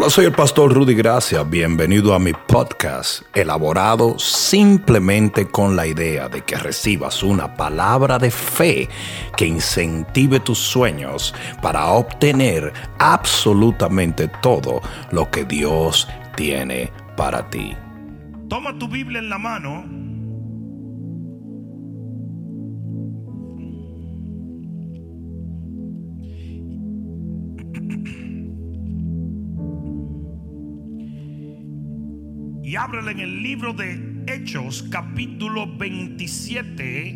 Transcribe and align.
Hola, 0.00 0.08
soy 0.08 0.24
el 0.24 0.32
pastor 0.32 0.72
Rudy 0.72 0.94
Gracia. 0.94 1.42
Bienvenido 1.42 2.14
a 2.14 2.18
mi 2.18 2.32
podcast, 2.32 3.20
elaborado 3.34 4.18
simplemente 4.18 5.46
con 5.46 5.76
la 5.76 5.86
idea 5.86 6.26
de 6.26 6.40
que 6.40 6.56
recibas 6.56 7.22
una 7.22 7.54
palabra 7.54 8.18
de 8.18 8.30
fe 8.30 8.88
que 9.36 9.44
incentive 9.44 10.40
tus 10.40 10.56
sueños 10.56 11.34
para 11.60 11.88
obtener 11.88 12.72
absolutamente 12.98 14.28
todo 14.40 14.80
lo 15.12 15.30
que 15.30 15.44
Dios 15.44 16.08
tiene 16.34 16.90
para 17.14 17.50
ti. 17.50 17.76
Toma 18.48 18.78
tu 18.78 18.88
Biblia 18.88 19.18
en 19.18 19.28
la 19.28 19.36
mano. 19.36 19.84
Y 32.70 32.76
ábrela 32.76 33.10
en 33.10 33.18
el 33.18 33.42
libro 33.42 33.72
de 33.72 34.22
Hechos, 34.28 34.84
capítulo 34.92 35.76
27 35.76 37.08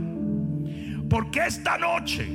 Porque 1.11 1.41
esta 1.47 1.77
noche 1.77 2.27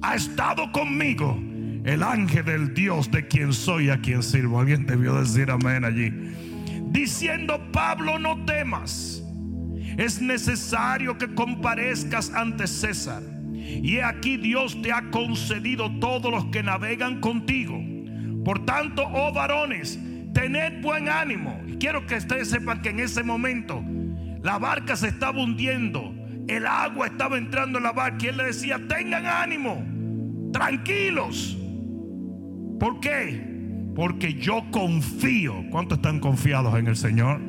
ha 0.00 0.14
estado 0.14 0.70
conmigo 0.70 1.42
el 1.84 2.04
ángel 2.04 2.44
del 2.44 2.72
Dios 2.72 3.10
de 3.10 3.26
quien 3.26 3.52
soy, 3.52 3.90
a 3.90 4.00
quien 4.00 4.22
sirvo. 4.22 4.60
Alguien 4.60 4.86
debió 4.86 5.16
decir 5.16 5.50
amén 5.50 5.84
allí. 5.84 6.08
Diciendo, 6.92 7.60
Pablo, 7.72 8.20
no 8.20 8.44
temas. 8.44 9.24
Es 9.98 10.22
necesario 10.22 11.18
que 11.18 11.34
comparezcas 11.34 12.32
ante 12.32 12.68
César. 12.68 13.39
Y 13.82 13.98
aquí 13.98 14.36
Dios 14.36 14.80
te 14.82 14.92
ha 14.92 15.10
concedido 15.10 15.90
todos 16.00 16.30
los 16.30 16.46
que 16.46 16.62
navegan 16.62 17.20
contigo. 17.20 17.80
Por 18.44 18.64
tanto, 18.64 19.06
oh 19.06 19.32
varones, 19.32 19.98
tened 20.32 20.82
buen 20.82 21.08
ánimo. 21.08 21.60
Y 21.66 21.76
quiero 21.76 22.06
que 22.06 22.16
ustedes 22.16 22.50
sepan 22.50 22.82
que 22.82 22.90
en 22.90 23.00
ese 23.00 23.22
momento 23.22 23.82
la 24.42 24.58
barca 24.58 24.96
se 24.96 25.08
estaba 25.08 25.42
hundiendo. 25.42 26.14
El 26.48 26.66
agua 26.66 27.06
estaba 27.06 27.38
entrando 27.38 27.78
en 27.78 27.84
la 27.84 27.92
barca 27.92 28.26
y 28.26 28.28
él 28.28 28.36
le 28.38 28.44
decía, 28.44 28.80
tengan 28.88 29.26
ánimo, 29.26 29.84
tranquilos. 30.52 31.56
¿Por 32.78 33.00
qué? 33.00 33.48
Porque 33.94 34.34
yo 34.34 34.64
confío. 34.70 35.64
¿Cuántos 35.70 35.98
están 35.98 36.18
confiados 36.18 36.78
en 36.78 36.88
el 36.88 36.96
Señor? 36.96 37.40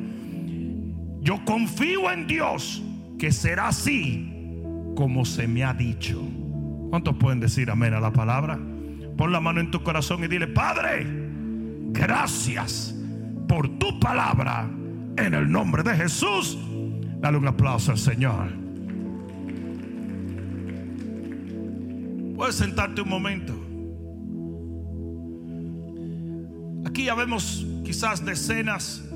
Yo 1.21 1.43
confío 1.45 2.11
en 2.11 2.27
Dios 2.27 2.83
que 3.17 3.31
será 3.31 3.69
así 3.69 4.30
como 4.95 5.25
se 5.25 5.47
me 5.47 5.63
ha 5.63 5.73
dicho. 5.73 6.21
¿Cuántos 6.89 7.15
pueden 7.15 7.39
decir 7.39 7.69
amén 7.71 7.93
a 7.93 7.99
la 7.99 8.11
palabra? 8.11 8.59
Pon 9.17 9.31
la 9.31 9.39
mano 9.39 9.59
en 9.59 9.71
tu 9.71 9.81
corazón 9.83 10.23
y 10.23 10.27
dile, 10.27 10.47
Padre, 10.47 11.05
gracias 11.91 12.95
por 13.47 13.67
tu 13.77 13.99
palabra 13.99 14.69
en 15.17 15.33
el 15.33 15.51
nombre 15.51 15.83
de 15.83 15.95
Jesús. 15.95 16.57
Dale 17.19 17.37
un 17.37 17.47
aplauso 17.47 17.91
al 17.91 17.97
Señor. 17.97 18.49
Puedes 22.35 22.55
sentarte 22.55 23.01
un 23.01 23.09
momento. 23.09 23.53
Aquí 26.87 27.05
ya 27.05 27.13
vemos 27.13 27.65
quizás 27.85 28.25
decenas, 28.25 29.07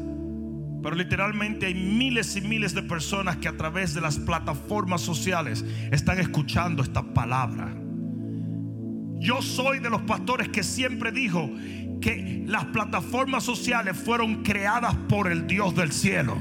pero 0.85 0.95
literalmente 0.95 1.65
hay 1.65 1.73
miles 1.73 2.35
y 2.35 2.41
miles 2.41 2.75
de 2.75 2.83
personas 2.83 3.37
que 3.37 3.47
a 3.47 3.57
través 3.57 3.95
de 3.95 4.01
las 4.01 4.19
plataformas 4.19 5.01
sociales 5.01 5.65
están 5.91 6.19
escuchando 6.19 6.83
esta 6.83 7.01
palabra. 7.01 7.73
Yo 9.17 9.41
soy 9.41 9.79
de 9.79 9.89
los 9.89 10.03
pastores 10.03 10.47
que 10.49 10.61
siempre 10.61 11.11
dijo 11.11 11.49
que 11.99 12.43
las 12.45 12.65
plataformas 12.65 13.43
sociales 13.43 13.97
fueron 13.97 14.43
creadas 14.43 14.93
por 15.09 15.31
el 15.31 15.47
Dios 15.47 15.75
del 15.75 15.91
cielo. 15.91 16.37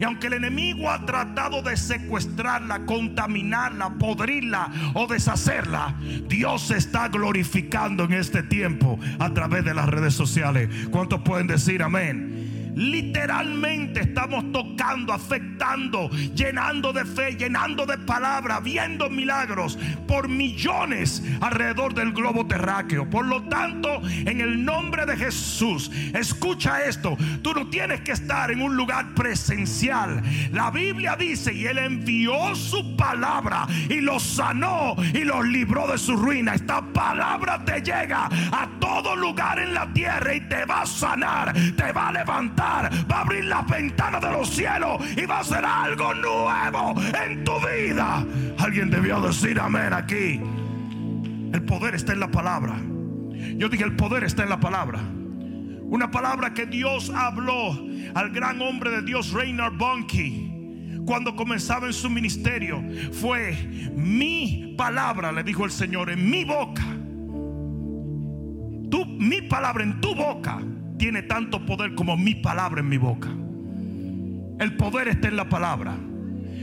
Y 0.00 0.02
aunque 0.02 0.26
el 0.26 0.32
enemigo 0.32 0.90
ha 0.90 1.06
tratado 1.06 1.62
de 1.62 1.76
secuestrarla, 1.76 2.86
contaminarla, 2.86 3.90
podrirla 4.00 4.68
o 4.94 5.06
deshacerla, 5.06 5.94
Dios 6.28 6.62
se 6.62 6.76
está 6.76 7.06
glorificando 7.06 8.02
en 8.02 8.14
este 8.14 8.42
tiempo 8.42 8.98
a 9.20 9.32
través 9.32 9.64
de 9.64 9.74
las 9.74 9.88
redes 9.88 10.14
sociales. 10.14 10.68
¿Cuántos 10.90 11.20
pueden 11.20 11.46
decir 11.46 11.84
amén? 11.84 12.45
Literalmente 12.76 14.00
estamos 14.00 14.52
tocando, 14.52 15.14
afectando, 15.14 16.10
llenando 16.34 16.92
de 16.92 17.06
fe, 17.06 17.34
llenando 17.34 17.86
de 17.86 17.96
palabra, 17.96 18.60
viendo 18.60 19.08
milagros 19.08 19.78
por 20.06 20.28
millones 20.28 21.22
alrededor 21.40 21.94
del 21.94 22.12
globo 22.12 22.46
terráqueo. 22.46 23.08
Por 23.08 23.24
lo 23.24 23.42
tanto, 23.44 24.02
en 24.04 24.42
el 24.42 24.62
nombre 24.62 25.06
de 25.06 25.16
Jesús, 25.16 25.90
escucha 26.12 26.84
esto. 26.84 27.16
Tú 27.40 27.54
no 27.54 27.66
tienes 27.70 28.02
que 28.02 28.12
estar 28.12 28.50
en 28.50 28.60
un 28.60 28.76
lugar 28.76 29.14
presencial. 29.14 30.22
La 30.52 30.70
Biblia 30.70 31.16
dice, 31.16 31.54
y 31.54 31.64
Él 31.64 31.78
envió 31.78 32.54
su 32.54 32.94
palabra 32.94 33.66
y 33.88 34.02
los 34.02 34.22
sanó 34.22 34.96
y 35.14 35.24
los 35.24 35.46
libró 35.48 35.90
de 35.90 35.96
su 35.96 36.14
ruina. 36.14 36.54
Esta 36.54 36.82
palabra 36.82 37.64
te 37.64 37.80
llega 37.80 38.26
a 38.26 38.68
todo 38.78 39.16
lugar 39.16 39.60
en 39.60 39.72
la 39.72 39.90
tierra 39.94 40.34
y 40.34 40.42
te 40.42 40.66
va 40.66 40.82
a 40.82 40.86
sanar, 40.86 41.54
te 41.74 41.90
va 41.90 42.08
a 42.08 42.12
levantar 42.12 42.65
va 43.10 43.18
a 43.18 43.20
abrir 43.22 43.44
las 43.44 43.66
ventanas 43.66 44.20
de 44.20 44.30
los 44.30 44.50
cielos 44.50 45.00
y 45.16 45.24
va 45.26 45.38
a 45.38 45.40
hacer 45.40 45.64
algo 45.64 46.14
nuevo 46.14 46.94
en 47.24 47.44
tu 47.44 47.52
vida. 47.60 48.24
Alguien 48.58 48.90
debió 48.90 49.20
decir 49.20 49.58
amén 49.60 49.92
aquí. 49.92 50.40
El 51.52 51.62
poder 51.64 51.94
está 51.94 52.12
en 52.12 52.20
la 52.20 52.30
palabra. 52.30 52.76
Yo 53.56 53.68
dije, 53.68 53.84
el 53.84 53.96
poder 53.96 54.24
está 54.24 54.42
en 54.42 54.50
la 54.50 54.60
palabra. 54.60 55.00
Una 55.88 56.10
palabra 56.10 56.52
que 56.52 56.66
Dios 56.66 57.10
habló 57.10 57.78
al 58.14 58.30
gran 58.30 58.60
hombre 58.60 58.90
de 58.90 59.02
Dios, 59.02 59.32
Reinhard 59.32 59.76
Bonnke 59.76 60.46
cuando 61.06 61.36
comenzaba 61.36 61.86
en 61.86 61.92
su 61.92 62.10
ministerio 62.10 62.82
fue 63.12 63.54
mi 63.94 64.74
palabra, 64.76 65.30
le 65.30 65.44
dijo 65.44 65.64
el 65.64 65.70
Señor, 65.70 66.10
en 66.10 66.28
mi 66.28 66.44
boca. 66.44 66.82
Tú, 68.90 69.06
mi 69.06 69.42
palabra 69.42 69.84
en 69.84 70.00
tu 70.00 70.14
boca 70.14 70.60
tiene 70.98 71.22
tanto 71.22 71.64
poder 71.64 71.94
como 71.94 72.16
mi 72.16 72.34
palabra 72.34 72.80
en 72.80 72.88
mi 72.88 72.98
boca. 72.98 73.28
El 74.58 74.76
poder 74.76 75.08
está 75.08 75.28
en 75.28 75.36
la 75.36 75.48
palabra. 75.48 75.96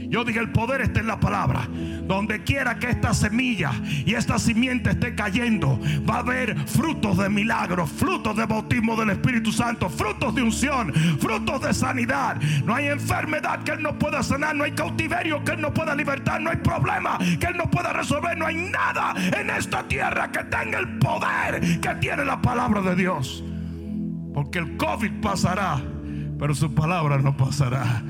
Yo 0.08 0.24
dije, 0.24 0.38
el 0.38 0.52
poder 0.52 0.80
está 0.80 1.00
en 1.00 1.06
la 1.06 1.18
palabra. 1.18 1.68
Donde 2.06 2.42
quiera 2.42 2.78
que 2.78 2.90
esta 2.90 3.14
semilla 3.14 3.72
y 3.84 4.14
esta 4.14 4.38
simiente 4.38 4.90
esté 4.90 5.14
cayendo, 5.14 5.80
va 6.08 6.16
a 6.16 6.18
haber 6.18 6.56
frutos 6.68 7.18
de 7.18 7.28
milagros, 7.28 7.90
frutos 7.90 8.36
de 8.36 8.44
bautismo 8.46 8.94
del 8.96 9.10
Espíritu 9.10 9.50
Santo, 9.52 9.88
frutos 9.88 10.34
de 10.34 10.42
unción, 10.42 10.92
frutos 11.18 11.62
de 11.62 11.72
sanidad. 11.72 12.40
No 12.64 12.74
hay 12.74 12.88
enfermedad 12.88 13.62
que 13.62 13.72
Él 13.72 13.82
no 13.82 13.98
pueda 13.98 14.22
sanar, 14.22 14.54
no 14.54 14.64
hay 14.64 14.72
cautiverio 14.72 15.42
que 15.44 15.52
Él 15.52 15.60
no 15.60 15.72
pueda 15.72 15.94
libertar, 15.94 16.40
no 16.40 16.50
hay 16.50 16.58
problema 16.58 17.18
que 17.18 17.46
Él 17.46 17.56
no 17.56 17.70
pueda 17.70 17.92
resolver, 17.92 18.36
no 18.36 18.46
hay 18.46 18.56
nada 18.56 19.14
en 19.40 19.50
esta 19.50 19.82
tierra 19.88 20.30
que 20.30 20.44
tenga 20.44 20.78
el 20.78 20.98
poder 20.98 21.80
que 21.80 21.94
tiene 22.00 22.24
la 22.24 22.40
palabra 22.40 22.82
de 22.82 22.96
Dios. 22.96 23.42
Porque 24.34 24.58
el 24.58 24.76
COVID 24.76 25.20
pasará, 25.22 25.80
pero 26.38 26.54
su 26.54 26.74
palabra 26.74 27.18
no 27.18 27.36
pasará. 27.36 28.02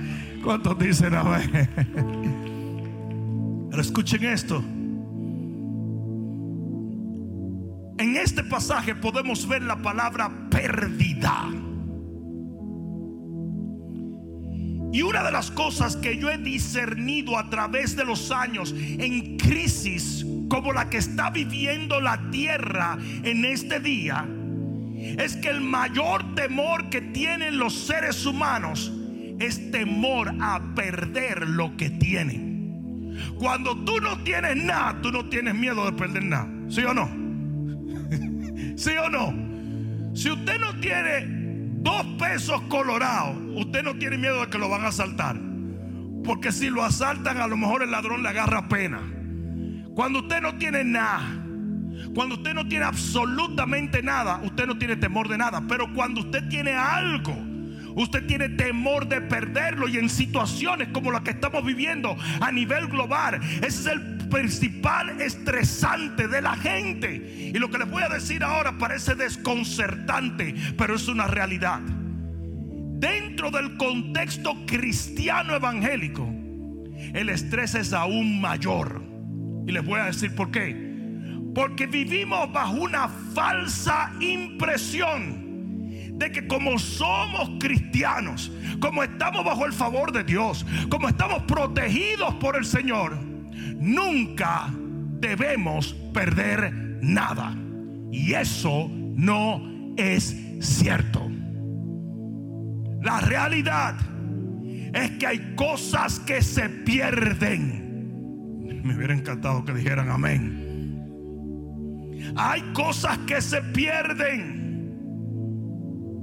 ¿Cuántos 0.43 0.79
dicen 0.79 1.15
amén? 1.15 1.69
Pero 3.71 3.83
escuchen 3.83 4.25
esto. 4.25 4.63
En 7.99 8.17
este 8.17 8.43
pasaje 8.45 8.95
podemos 8.95 9.47
ver 9.47 9.63
la 9.63 9.77
palabra 9.77 10.31
pérdida. 10.51 11.49
Y 14.93 15.03
una 15.03 15.25
de 15.25 15.33
las 15.33 15.51
cosas 15.51 15.97
que 15.97 16.17
yo 16.19 16.31
he 16.31 16.39
discernido 16.39 17.37
a 17.37 17.51
través 17.51 17.97
de 17.97 18.05
los 18.05 18.31
años 18.31 18.73
en 18.77 19.37
crisis 19.37 20.25
como 20.49 20.73
la 20.73 20.89
que 20.89 20.99
está 20.99 21.31
viviendo 21.31 22.01
la 22.01 22.31
tierra 22.31 22.97
en 23.25 23.45
este 23.45 23.81
día, 23.81 24.25
es 25.19 25.37
que 25.37 25.51
el 25.51 25.61
mayor 25.61 26.35
temor 26.35 26.89
que 26.91 27.01
tienen 27.01 27.59
los 27.59 27.75
seres 27.75 28.25
humanos 28.25 28.93
es 29.39 29.71
temor 29.71 30.35
a 30.41 30.75
perder 30.75 31.49
lo 31.49 31.77
que 31.77 31.91
tienen. 31.91 33.15
Cuando 33.39 33.77
tú 33.85 34.01
no 34.01 34.23
tienes 34.25 34.57
nada, 34.57 35.01
tú 35.03 35.13
no 35.13 35.29
tienes 35.29 35.55
miedo 35.55 35.85
de 35.85 35.93
perder 35.93 36.25
nada. 36.25 36.49
¿Sí 36.69 36.83
o 36.83 36.95
no? 36.95 37.09
¿Sí 38.77 38.91
o 38.91 39.09
no? 39.09 40.15
Si 40.15 40.31
usted 40.31 40.59
no 40.61 40.79
tiene 40.81 41.27
dos 41.83 42.05
pesos 42.19 42.61
colorados, 42.63 43.37
usted 43.57 43.83
no 43.83 43.95
tiene 43.97 44.19
miedo 44.19 44.41
de 44.41 44.49
que 44.49 44.59
lo 44.59 44.69
van 44.69 44.85
a 44.85 44.89
asaltar. 44.89 45.37
Porque 46.25 46.53
si 46.53 46.71
lo 46.71 46.83
asaltan, 46.83 47.39
a 47.39 47.47
lo 47.47 47.57
mejor 47.57 47.83
el 47.83 47.91
ladrón 47.91 48.23
le 48.23 48.31
agarra 48.31 48.69
pena. 48.69 49.01
Cuando 49.95 50.21
usted 50.21 50.41
no 50.41 50.57
tiene 50.57 50.83
nada, 50.83 51.44
cuando 52.13 52.37
usted 52.37 52.55
no 52.55 52.67
tiene 52.67 52.85
absolutamente 52.85 54.03
nada, 54.03 54.41
usted 54.43 54.67
no 54.67 54.77
tiene 54.77 54.97
temor 54.97 55.29
de 55.29 55.39
nada. 55.39 55.63
Pero 55.69 55.93
cuando 55.95 56.21
usted 56.21 56.49
tiene 56.49 56.73
algo, 56.73 57.35
usted 57.95 58.27
tiene 58.27 58.49
temor 58.51 59.09
de 59.09 59.21
perderlo. 59.21 59.89
Y 59.89 59.99
en 59.99 60.09
situaciones 60.09 60.89
como 60.89 61.11
la 61.11 61.23
que 61.23 61.31
estamos 61.31 61.65
viviendo 61.65 62.17
a 62.41 62.53
nivel 62.53 62.89
global, 62.89 63.41
ese 63.59 63.67
es 63.67 63.87
el 63.87 64.15
principal 64.29 65.21
estresante 65.21 66.29
de 66.29 66.43
la 66.43 66.57
gente. 66.57 67.53
Y 67.55 67.59
lo 67.59 67.71
que 67.71 67.79
les 67.79 67.91
voy 67.91 68.03
a 68.03 68.09
decir 68.09 68.43
ahora 68.43 68.79
parece 68.79 69.15
desconcertante, 69.15 70.55
pero 70.77 70.97
es 70.97 71.09
una 71.09 71.27
realidad. 71.27 71.81
Dentro 71.81 73.51
del 73.51 73.77
contexto 73.77 74.55
cristiano 74.67 75.55
evangélico, 75.55 76.27
el 77.13 77.29
estrés 77.29 77.75
es 77.75 77.93
aún 77.93 78.41
mayor. 78.41 79.03
Y 79.67 79.73
les 79.73 79.85
voy 79.85 80.01
a 80.01 80.07
decir 80.07 80.35
por 80.35 80.51
qué. 80.51 80.84
Porque 81.55 81.87
vivimos 81.87 82.53
bajo 82.53 82.75
una 82.75 83.09
falsa 83.09 84.13
impresión 84.21 85.45
de 86.19 86.31
que 86.31 86.47
como 86.47 86.79
somos 86.79 87.51
cristianos, 87.61 88.51
como 88.81 89.03
estamos 89.03 89.45
bajo 89.45 89.67
el 89.67 89.73
favor 89.73 90.13
de 90.13 90.25
Dios, 90.25 90.65
como 90.89 91.09
estamos 91.09 91.43
protegidos 91.45 92.35
por 92.35 92.57
el 92.57 92.65
Señor, 92.65 93.19
nunca 93.79 94.73
debemos 95.21 95.95
perder 96.13 96.73
nada. 97.03 97.57
Y 98.13 98.33
eso 98.35 98.89
no 98.91 99.95
es 99.97 100.37
cierto. 100.61 101.31
La 103.03 103.21
realidad 103.21 103.97
es 104.95 105.11
que 105.13 105.27
hay 105.27 105.55
cosas 105.57 106.21
que 106.21 106.41
se 106.43 106.69
pierden. 106.69 107.83
Me 108.83 108.97
hubiera 108.97 109.15
encantado 109.15 109.65
que 109.65 109.75
dijeran 109.75 110.11
amén. 110.11 110.74
Hay 112.37 112.63
cosas 112.73 113.19
que 113.27 113.41
se 113.41 113.61
pierden. 113.61 114.65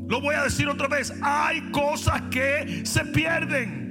Lo 0.08 0.20
voy 0.20 0.36
a 0.36 0.44
decir 0.44 0.68
otra 0.68 0.88
vez. 0.88 1.14
Hay 1.22 1.62
cosas 1.72 2.22
que 2.32 2.82
se 2.86 3.06
pierden. 3.06 3.82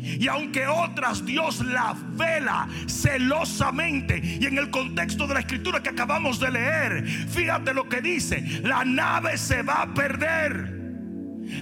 Y 0.00 0.28
aunque 0.28 0.66
otras 0.66 1.24
Dios 1.24 1.60
las 1.64 1.96
vela 2.16 2.68
celosamente. 2.86 4.20
Y 4.22 4.46
en 4.46 4.58
el 4.58 4.70
contexto 4.70 5.26
de 5.26 5.34
la 5.34 5.40
escritura 5.40 5.82
que 5.82 5.90
acabamos 5.90 6.40
de 6.40 6.50
leer, 6.50 7.06
fíjate 7.06 7.74
lo 7.74 7.88
que 7.88 8.00
dice. 8.00 8.60
La 8.62 8.84
nave 8.84 9.36
se 9.36 9.62
va 9.62 9.82
a 9.82 9.94
perder. 9.94 10.78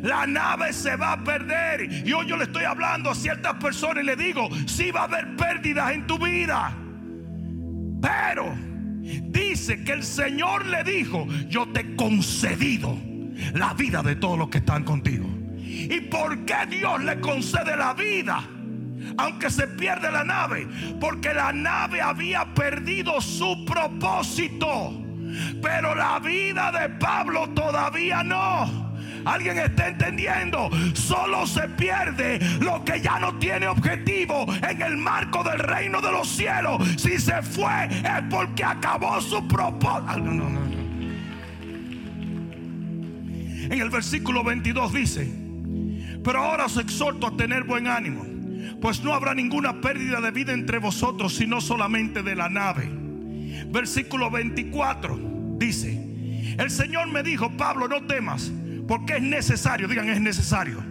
La 0.02 0.26
nave 0.26 0.72
se 0.72 0.96
va 0.96 1.12
a 1.12 1.24
perder. 1.24 2.06
Y 2.06 2.12
hoy 2.12 2.26
yo 2.26 2.36
le 2.36 2.44
estoy 2.44 2.64
hablando 2.64 3.10
a 3.10 3.14
ciertas 3.14 3.54
personas 3.54 4.02
y 4.02 4.06
le 4.06 4.16
digo, 4.16 4.48
si 4.66 4.90
va 4.90 5.02
a 5.02 5.04
haber 5.04 5.36
pérdidas 5.36 5.92
en 5.92 6.06
tu 6.06 6.18
vida. 6.18 6.76
Pero 8.00 8.54
dice 9.24 9.82
que 9.84 9.92
el 9.92 10.04
Señor 10.04 10.66
le 10.66 10.84
dijo, 10.84 11.26
yo 11.48 11.66
te 11.68 11.80
he 11.80 11.96
concedido 11.96 12.96
la 13.54 13.74
vida 13.74 14.02
de 14.02 14.16
todos 14.16 14.38
los 14.38 14.48
que 14.48 14.58
están 14.58 14.84
contigo. 14.84 15.26
¿Y 15.58 16.00
por 16.02 16.44
qué 16.44 16.66
Dios 16.68 17.02
le 17.02 17.20
concede 17.20 17.76
la 17.76 17.94
vida? 17.94 18.42
Aunque 19.18 19.50
se 19.50 19.66
pierde 19.66 20.10
la 20.10 20.24
nave. 20.24 20.66
Porque 21.00 21.32
la 21.34 21.52
nave 21.52 22.00
había 22.00 22.54
perdido 22.54 23.20
su 23.20 23.64
propósito. 23.64 25.02
Pero 25.62 25.94
la 25.94 26.18
vida 26.18 26.72
de 26.72 26.88
Pablo 26.88 27.48
todavía 27.50 28.22
no. 28.22 28.85
¿Alguien 29.26 29.58
está 29.58 29.88
entendiendo? 29.88 30.70
Solo 30.94 31.46
se 31.46 31.68
pierde 31.70 32.38
lo 32.60 32.84
que 32.84 33.00
ya 33.00 33.18
no 33.18 33.36
tiene 33.38 33.66
objetivo 33.66 34.46
en 34.68 34.80
el 34.80 34.96
marco 34.96 35.42
del 35.42 35.58
reino 35.58 36.00
de 36.00 36.12
los 36.12 36.28
cielos. 36.28 36.80
Si 36.96 37.18
se 37.18 37.42
fue 37.42 37.86
es 37.86 38.22
porque 38.30 38.64
acabó 38.64 39.20
su 39.20 39.46
propósito. 39.48 40.18
No. 40.18 40.46
En 43.68 43.80
el 43.80 43.90
versículo 43.90 44.44
22 44.44 44.92
dice, 44.92 45.28
pero 46.22 46.44
ahora 46.44 46.66
os 46.66 46.76
exhorto 46.76 47.26
a 47.26 47.36
tener 47.36 47.64
buen 47.64 47.88
ánimo, 47.88 48.24
pues 48.80 49.02
no 49.02 49.12
habrá 49.12 49.34
ninguna 49.34 49.80
pérdida 49.80 50.20
de 50.20 50.30
vida 50.30 50.52
entre 50.52 50.78
vosotros, 50.78 51.34
sino 51.34 51.60
solamente 51.60 52.22
de 52.22 52.36
la 52.36 52.48
nave. 52.48 52.88
Versículo 53.68 54.30
24 54.30 55.18
dice, 55.58 56.54
el 56.58 56.70
Señor 56.70 57.08
me 57.08 57.24
dijo, 57.24 57.50
Pablo, 57.56 57.88
no 57.88 58.06
temas, 58.06 58.52
porque 58.86 59.16
es 59.16 59.22
necesario, 59.22 59.88
digan, 59.88 60.08
es 60.08 60.20
necesario, 60.20 60.82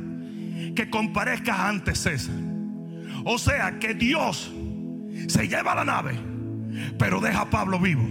que 0.75 0.89
comparezcas 0.89 1.59
ante 1.59 1.95
César. 1.95 2.35
O 3.23 3.37
sea, 3.37 3.79
que 3.79 3.93
Dios 3.93 4.53
se 5.27 5.47
lleva 5.47 5.75
la 5.75 5.85
nave, 5.85 6.19
pero 6.99 7.19
deja 7.19 7.41
a 7.41 7.49
Pablo 7.49 7.79
vivo, 7.79 8.07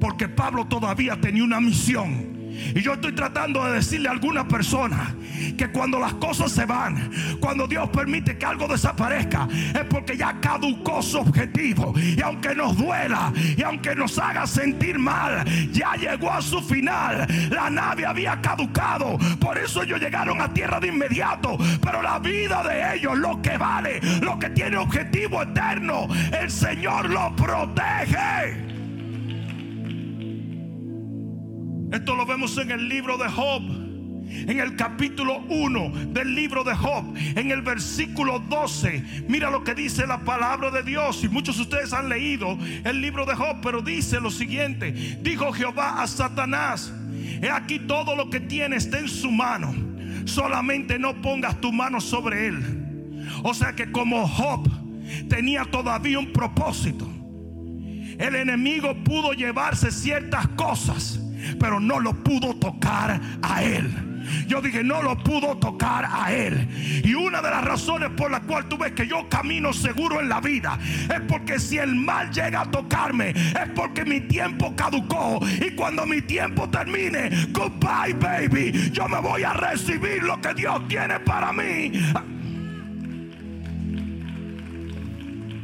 porque 0.00 0.28
Pablo 0.28 0.66
todavía 0.66 1.20
tenía 1.20 1.44
una 1.44 1.60
misión 1.60 2.33
y 2.74 2.80
yo 2.82 2.94
estoy 2.94 3.12
tratando 3.12 3.64
de 3.64 3.72
decirle 3.74 4.08
a 4.08 4.12
alguna 4.12 4.46
persona 4.46 5.14
que 5.56 5.70
cuando 5.70 5.98
las 5.98 6.14
cosas 6.14 6.52
se 6.52 6.64
van, 6.64 7.10
cuando 7.40 7.66
Dios 7.66 7.88
permite 7.90 8.36
que 8.36 8.46
algo 8.46 8.66
desaparezca, 8.66 9.48
es 9.52 9.84
porque 9.88 10.16
ya 10.16 10.40
caducó 10.40 11.02
su 11.02 11.18
objetivo. 11.18 11.94
Y 11.96 12.20
aunque 12.22 12.54
nos 12.54 12.76
duela 12.76 13.32
y 13.56 13.62
aunque 13.62 13.94
nos 13.94 14.18
haga 14.18 14.46
sentir 14.46 14.98
mal, 14.98 15.44
ya 15.72 15.94
llegó 15.94 16.30
a 16.30 16.42
su 16.42 16.60
final. 16.60 17.26
La 17.50 17.70
nave 17.70 18.06
había 18.06 18.40
caducado. 18.40 19.18
Por 19.40 19.58
eso 19.58 19.82
ellos 19.82 20.00
llegaron 20.00 20.40
a 20.40 20.52
tierra 20.52 20.80
de 20.80 20.88
inmediato. 20.88 21.56
Pero 21.80 22.02
la 22.02 22.18
vida 22.18 22.62
de 22.62 22.96
ellos, 22.96 23.16
lo 23.18 23.40
que 23.42 23.56
vale, 23.56 24.00
lo 24.20 24.38
que 24.38 24.50
tiene 24.50 24.76
objetivo 24.76 25.42
eterno, 25.42 26.08
el 26.40 26.50
Señor 26.50 27.10
lo 27.10 27.34
protege. 27.36 28.73
Esto 31.94 32.16
lo 32.16 32.26
vemos 32.26 32.58
en 32.58 32.72
el 32.72 32.88
libro 32.88 33.16
de 33.16 33.28
Job. 33.28 33.62
En 34.26 34.58
el 34.58 34.74
capítulo 34.74 35.38
1 35.48 35.92
del 36.08 36.34
libro 36.34 36.64
de 36.64 36.74
Job, 36.74 37.14
en 37.36 37.52
el 37.52 37.62
versículo 37.62 38.40
12, 38.40 39.26
mira 39.28 39.48
lo 39.48 39.62
que 39.62 39.76
dice 39.76 40.04
la 40.04 40.18
palabra 40.18 40.72
de 40.72 40.82
Dios. 40.82 41.22
Y 41.22 41.28
muchos 41.28 41.54
de 41.56 41.62
ustedes 41.62 41.92
han 41.92 42.08
leído 42.08 42.58
el 42.82 43.00
libro 43.00 43.24
de 43.26 43.36
Job, 43.36 43.58
pero 43.62 43.80
dice 43.80 44.20
lo 44.20 44.32
siguiente: 44.32 44.90
Dijo 45.22 45.52
Jehová 45.52 46.02
a 46.02 46.08
Satanás: 46.08 46.92
He 47.40 47.48
aquí 47.48 47.78
todo 47.78 48.16
lo 48.16 48.28
que 48.28 48.40
tiene 48.40 48.74
está 48.74 48.98
en 48.98 49.08
su 49.08 49.30
mano, 49.30 49.72
solamente 50.24 50.98
no 50.98 51.22
pongas 51.22 51.60
tu 51.60 51.72
mano 51.72 52.00
sobre 52.00 52.48
él. 52.48 53.22
O 53.44 53.54
sea 53.54 53.76
que, 53.76 53.92
como 53.92 54.26
Job 54.26 54.68
tenía 55.28 55.64
todavía 55.64 56.18
un 56.18 56.32
propósito, 56.32 57.08
el 58.18 58.34
enemigo 58.34 58.96
pudo 59.04 59.32
llevarse 59.32 59.92
ciertas 59.92 60.48
cosas 60.48 61.20
pero 61.58 61.80
no 61.80 62.00
lo 62.00 62.12
pudo 62.14 62.54
tocar 62.56 63.20
a 63.42 63.62
él. 63.62 64.14
Yo 64.46 64.60
dije, 64.60 64.82
no 64.82 65.02
lo 65.02 65.16
pudo 65.22 65.56
tocar 65.58 66.06
a 66.10 66.32
él. 66.32 66.68
Y 67.04 67.14
una 67.14 67.42
de 67.42 67.50
las 67.50 67.64
razones 67.64 68.10
por 68.16 68.30
la 68.30 68.40
cual 68.40 68.68
tú 68.68 68.78
ves 68.78 68.92
que 68.92 69.06
yo 69.06 69.28
camino 69.28 69.72
seguro 69.72 70.20
en 70.20 70.28
la 70.28 70.40
vida 70.40 70.78
es 70.82 71.20
porque 71.28 71.58
si 71.58 71.78
el 71.78 71.94
mal 71.94 72.30
llega 72.30 72.62
a 72.62 72.70
tocarme, 72.70 73.30
es 73.30 73.68
porque 73.74 74.04
mi 74.04 74.20
tiempo 74.20 74.74
caducó. 74.76 75.40
Y 75.60 75.72
cuando 75.72 76.06
mi 76.06 76.22
tiempo 76.22 76.68
termine, 76.68 77.30
goodbye, 77.50 78.14
baby, 78.14 78.90
yo 78.92 79.08
me 79.08 79.20
voy 79.20 79.42
a 79.44 79.52
recibir 79.52 80.22
lo 80.22 80.40
que 80.40 80.54
Dios 80.54 80.86
tiene 80.88 81.20
para 81.20 81.52
mí. 81.52 81.92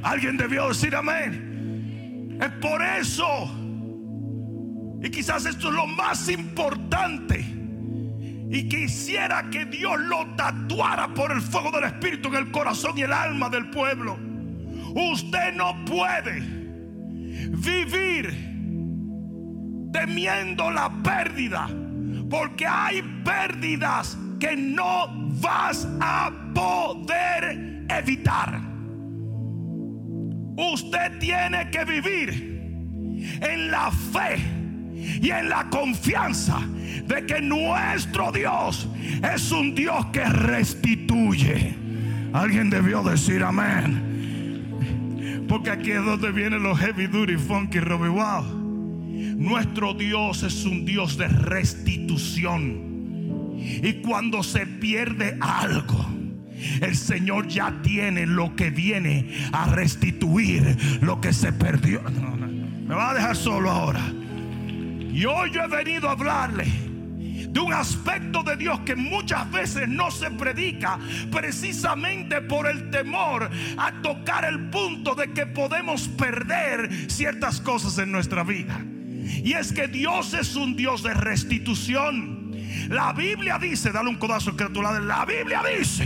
Alguien 0.03 0.37
debió 0.37 0.69
decir 0.69 0.95
amén. 0.95 2.39
Es 2.41 2.51
por 2.53 2.83
eso 2.83 3.60
y 5.03 5.11
quizás 5.11 5.47
esto 5.47 5.69
es 5.69 5.75
lo 5.75 5.87
más 5.87 6.29
importante. 6.29 7.39
Y 8.53 8.69
quisiera 8.69 9.49
que 9.49 9.65
Dios 9.65 9.99
lo 10.01 10.27
tatuara 10.37 11.15
por 11.15 11.33
el 11.33 11.41
fuego 11.41 11.71
del 11.71 11.85
Espíritu 11.85 12.29
en 12.29 12.35
el 12.35 12.51
corazón 12.51 12.99
y 12.99 13.03
el 13.03 13.13
alma 13.13 13.49
del 13.49 13.71
pueblo. 13.71 14.19
Usted 14.95 15.55
no 15.55 15.85
puede 15.85 16.41
vivir 17.51 18.51
temiendo 19.93 20.71
la 20.71 20.91
pérdida. 21.03 21.69
Porque 22.29 22.67
hay 22.67 23.03
pérdidas 23.25 24.17
que 24.39 24.57
no 24.57 25.09
vas 25.41 25.89
a 26.01 26.31
poder 26.55 27.87
evitar. 27.89 28.61
Usted 30.57 31.19
tiene 31.19 31.71
que 31.71 31.85
vivir 31.85 32.31
en 33.41 33.71
la 33.71 33.91
fe 33.91 34.60
y 35.21 35.31
en 35.31 35.49
la 35.49 35.69
confianza 35.71 36.61
de 37.07 37.27
que 37.27 37.41
nuestro 37.41 38.31
Dios 38.33 38.89
es 39.35 39.51
un 39.53 39.75
Dios 39.75 40.07
que 40.13 40.25
restituye. 40.25 41.75
Alguien 42.33 42.71
debió 42.71 43.03
decir 43.03 43.43
amén. 43.43 44.11
Porque 45.49 45.71
aquí 45.71 45.91
es 45.91 46.05
donde 46.05 46.31
vienen 46.31 46.63
los 46.63 46.79
heavy 46.79 47.09
duty, 47.09 47.37
funky, 47.37 47.81
Robbie 47.81 48.11
Wow. 48.11 48.61
Nuestro 49.37 49.95
Dios 49.95 50.43
es 50.45 50.65
un 50.65 50.85
Dios 50.85 51.17
de 51.17 51.27
restitución. 51.27 52.91
Y 53.59 53.95
cuando 53.95 54.43
se 54.43 54.67
pierde 54.67 55.37
algo, 55.41 56.07
el 56.81 56.95
Señor 56.97 57.49
ya 57.49 57.81
tiene 57.83 58.27
lo 58.27 58.55
que 58.55 58.71
viene 58.71 59.49
a 59.53 59.67
restituir 59.67 60.77
lo 61.01 61.21
que 61.21 61.33
se 61.33 61.53
perdió. 61.53 62.03
Me 62.87 62.95
va 62.95 63.11
a 63.11 63.15
dejar 63.15 63.37
solo 63.37 63.71
ahora. 63.71 64.03
Y 65.13 65.25
hoy 65.25 65.51
yo 65.51 65.63
he 65.63 65.69
venido 65.69 66.09
a 66.09 66.13
hablarle 66.13 66.67
de 67.51 67.61
un 67.61 67.73
aspecto 67.73 68.43
de 68.43 68.57
Dios 68.57 68.81
que 68.81 68.95
muchas 68.95 69.51
veces 69.51 69.89
no 69.89 70.11
se 70.11 70.31
predica 70.31 70.99
precisamente 71.33 72.41
por 72.43 72.69
el 72.69 72.91
temor 72.91 73.51
a 73.77 73.93
tocar 74.03 74.45
el 74.45 74.71
punto 74.71 75.15
de 75.15 75.33
que 75.33 75.47
podemos 75.47 76.07
perder 76.09 77.11
ciertas 77.11 77.61
cosas 77.61 77.99
en 77.99 78.13
nuestra 78.13 78.45
vida. 78.45 78.81
Y 79.43 79.53
es 79.55 79.73
que 79.73 79.89
Dios 79.89 80.33
es 80.35 80.55
un 80.55 80.77
Dios 80.77 81.03
de 81.03 81.15
restitución. 81.15 82.53
La 82.89 83.13
Biblia 83.13 83.59
dice, 83.59 83.91
dale 83.91 84.09
un 84.09 84.17
codazo 84.17 84.57
que 84.57 84.67
tu 84.67 84.81
lado. 84.81 85.01
La 85.01 85.25
Biblia 85.25 85.63
dice, 85.77 86.05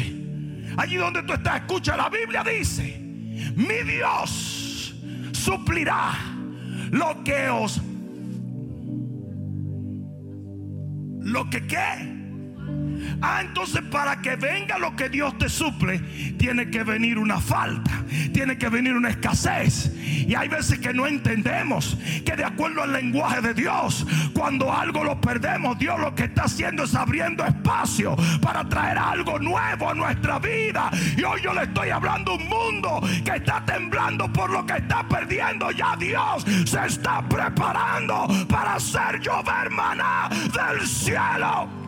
allí 0.78 0.96
donde 0.96 1.22
tú 1.24 1.34
estás, 1.34 1.60
escucha, 1.60 1.96
la 1.96 2.08
Biblia 2.08 2.42
dice, 2.42 2.98
mi 3.54 3.82
Dios 3.84 4.94
suplirá 5.32 6.14
lo 6.90 7.22
que 7.22 7.48
os 7.48 7.80
lo 11.24 11.48
que 11.48 11.66
qué. 11.66 12.13
Ah, 13.20 13.40
entonces 13.42 13.82
para 13.82 14.20
que 14.20 14.36
venga 14.36 14.78
lo 14.78 14.94
que 14.96 15.08
Dios 15.08 15.36
te 15.38 15.48
suple, 15.48 15.98
tiene 16.38 16.70
que 16.70 16.82
venir 16.82 17.18
una 17.18 17.40
falta, 17.40 18.04
tiene 18.32 18.58
que 18.58 18.68
venir 18.68 18.94
una 18.94 19.10
escasez. 19.10 19.92
Y 19.96 20.34
hay 20.34 20.48
veces 20.48 20.78
que 20.78 20.92
no 20.92 21.06
entendemos 21.06 21.96
que 22.24 22.36
de 22.36 22.44
acuerdo 22.44 22.82
al 22.82 22.92
lenguaje 22.92 23.40
de 23.40 23.54
Dios, 23.54 24.06
cuando 24.34 24.72
algo 24.72 25.04
lo 25.04 25.20
perdemos, 25.20 25.78
Dios 25.78 25.98
lo 25.98 26.14
que 26.14 26.24
está 26.24 26.44
haciendo 26.44 26.84
es 26.84 26.94
abriendo 26.94 27.44
espacio 27.44 28.16
para 28.40 28.68
traer 28.68 28.98
algo 28.98 29.38
nuevo 29.38 29.90
a 29.90 29.94
nuestra 29.94 30.38
vida. 30.38 30.90
Y 31.16 31.22
hoy 31.22 31.40
yo 31.42 31.52
le 31.54 31.64
estoy 31.64 31.90
hablando 31.90 32.32
a 32.32 32.34
un 32.36 32.48
mundo 32.48 33.00
que 33.24 33.36
está 33.36 33.64
temblando 33.64 34.32
por 34.32 34.50
lo 34.50 34.64
que 34.66 34.74
está 34.74 35.06
perdiendo. 35.08 35.70
Ya 35.70 35.96
Dios 35.96 36.44
se 36.64 36.86
está 36.86 37.22
preparando 37.28 38.26
para 38.48 38.74
hacer 38.74 39.20
llover 39.20 39.70
maná 39.70 40.28
del 40.30 40.86
cielo. 40.86 41.83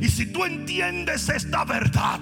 Y 0.00 0.08
si 0.08 0.26
tú 0.26 0.44
entiendes 0.44 1.28
esta 1.28 1.64
verdad, 1.64 2.20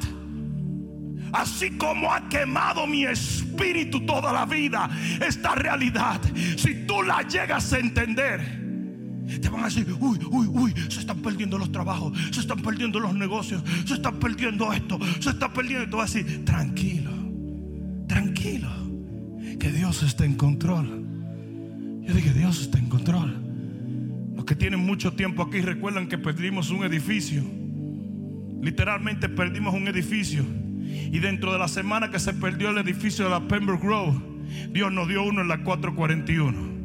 así 1.32 1.70
como 1.72 2.12
ha 2.12 2.28
quemado 2.28 2.86
mi 2.86 3.04
espíritu 3.04 4.04
toda 4.06 4.32
la 4.32 4.46
vida, 4.46 4.88
esta 5.26 5.54
realidad, 5.54 6.20
si 6.56 6.86
tú 6.86 7.02
la 7.02 7.22
llegas 7.22 7.72
a 7.72 7.78
entender, 7.78 8.58
te 9.40 9.48
van 9.48 9.62
a 9.62 9.64
decir, 9.66 9.86
uy, 10.00 10.18
uy, 10.30 10.46
uy, 10.46 10.74
se 10.88 11.00
están 11.00 11.20
perdiendo 11.20 11.58
los 11.58 11.70
trabajos, 11.70 12.16
se 12.30 12.40
están 12.40 12.60
perdiendo 12.62 12.98
los 12.98 13.14
negocios, 13.14 13.62
se 13.84 13.94
están 13.94 14.18
perdiendo 14.18 14.72
esto, 14.72 14.98
se 15.20 15.30
está 15.30 15.52
perdiendo. 15.52 15.84
Y 15.84 15.90
tú 15.90 15.98
tranquilo, 16.44 17.10
tranquilo, 18.06 18.70
que 19.60 19.70
Dios 19.70 20.02
está 20.02 20.24
en 20.24 20.34
control. 20.34 21.04
Yo 22.02 22.14
dije, 22.14 22.32
Dios 22.32 22.62
está 22.62 22.78
en 22.78 22.88
control. 22.88 23.47
Los 24.38 24.46
que 24.46 24.54
tienen 24.54 24.80
mucho 24.80 25.12
tiempo 25.12 25.42
aquí 25.42 25.60
recuerdan 25.60 26.08
que 26.08 26.16
perdimos 26.16 26.70
un 26.70 26.82
edificio 26.82 27.44
Literalmente 28.60 29.28
perdimos 29.28 29.74
un 29.74 29.88
edificio. 29.88 30.44
Y 30.80 31.18
dentro 31.20 31.52
de 31.52 31.58
la 31.58 31.68
semana 31.68 32.10
que 32.10 32.18
se 32.18 32.32
perdió 32.32 32.70
el 32.70 32.78
edificio 32.78 33.24
de 33.24 33.30
la 33.30 33.46
Pembroke 33.46 33.86
Grove, 33.86 34.18
Dios 34.70 34.92
nos 34.92 35.08
dio 35.08 35.22
uno 35.22 35.42
en 35.42 35.48
la 35.48 35.62
441. 35.62 36.78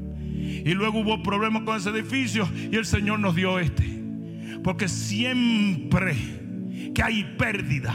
Y 0.65 0.73
luego 0.73 0.99
hubo 0.99 1.23
problemas 1.23 1.63
con 1.63 1.77
ese 1.77 1.89
edificio 1.89 2.47
y 2.71 2.75
el 2.75 2.85
Señor 2.85 3.19
nos 3.19 3.35
dio 3.35 3.59
este. 3.59 4.01
Porque 4.63 4.87
siempre 4.87 6.15
que 6.93 7.03
hay 7.03 7.23
pérdida, 7.37 7.93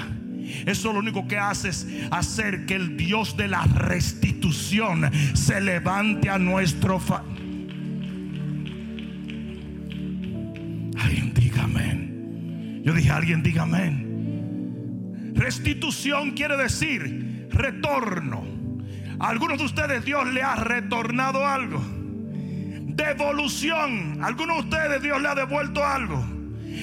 eso 0.67 0.93
lo 0.93 0.99
único 0.99 1.29
que 1.29 1.39
hace 1.39 1.69
es 1.69 1.87
hacer 2.11 2.67
que 2.67 2.75
el 2.75 2.97
Dios 2.97 3.37
de 3.37 3.49
la 3.49 3.65
restitución 3.65 5.11
se 5.35 5.61
levante 5.61 6.29
a 6.29 6.39
nuestro 6.39 6.99
favor. 6.99 7.38
Yo 12.89 12.95
dije, 12.95 13.11
alguien 13.11 13.43
diga 13.43 13.65
amén. 13.65 15.35
Restitución 15.35 16.31
quiere 16.31 16.57
decir 16.57 17.47
retorno. 17.51 18.47
A 19.21 19.29
algunos 19.29 19.59
de 19.59 19.65
ustedes 19.65 20.07
Dios 20.07 20.27
le 20.33 20.43
ha 20.43 20.55
retornado 20.55 21.47
algo. 21.47 21.85
Devolución. 21.85 24.23
A 24.23 24.29
algunos 24.29 24.57
de 24.57 24.63
ustedes 24.63 25.03
Dios 25.03 25.21
le 25.21 25.29
ha 25.29 25.35
devuelto 25.35 25.85
algo. 25.85 26.25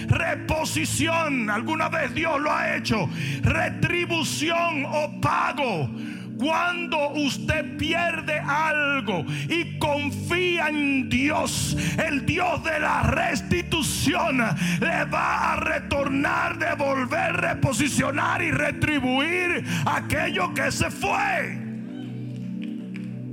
Reposición. 0.07 1.49
Alguna 1.49 1.89
vez 1.89 2.13
Dios 2.13 2.39
lo 2.39 2.51
ha 2.51 2.75
hecho. 2.75 3.09
Retribución 3.41 4.85
o 4.85 5.19
pago. 5.19 5.89
Cuando 6.37 7.11
usted 7.11 7.77
pierde 7.77 8.39
algo 8.39 9.25
y 9.49 9.77
confía 9.79 10.67
en 10.67 11.09
Dios, 11.09 11.77
el 12.05 12.25
Dios 12.25 12.63
de 12.63 12.79
la 12.79 13.03
restitución 13.03 14.37
le 14.79 15.05
va 15.05 15.53
a 15.53 15.55
retornar, 15.55 16.57
devolver, 16.57 17.33
reposicionar 17.37 18.41
y 18.41 18.51
retribuir 18.51 19.63
aquello 19.85 20.53
que 20.53 20.71
se 20.71 20.91
fue. 20.91 21.61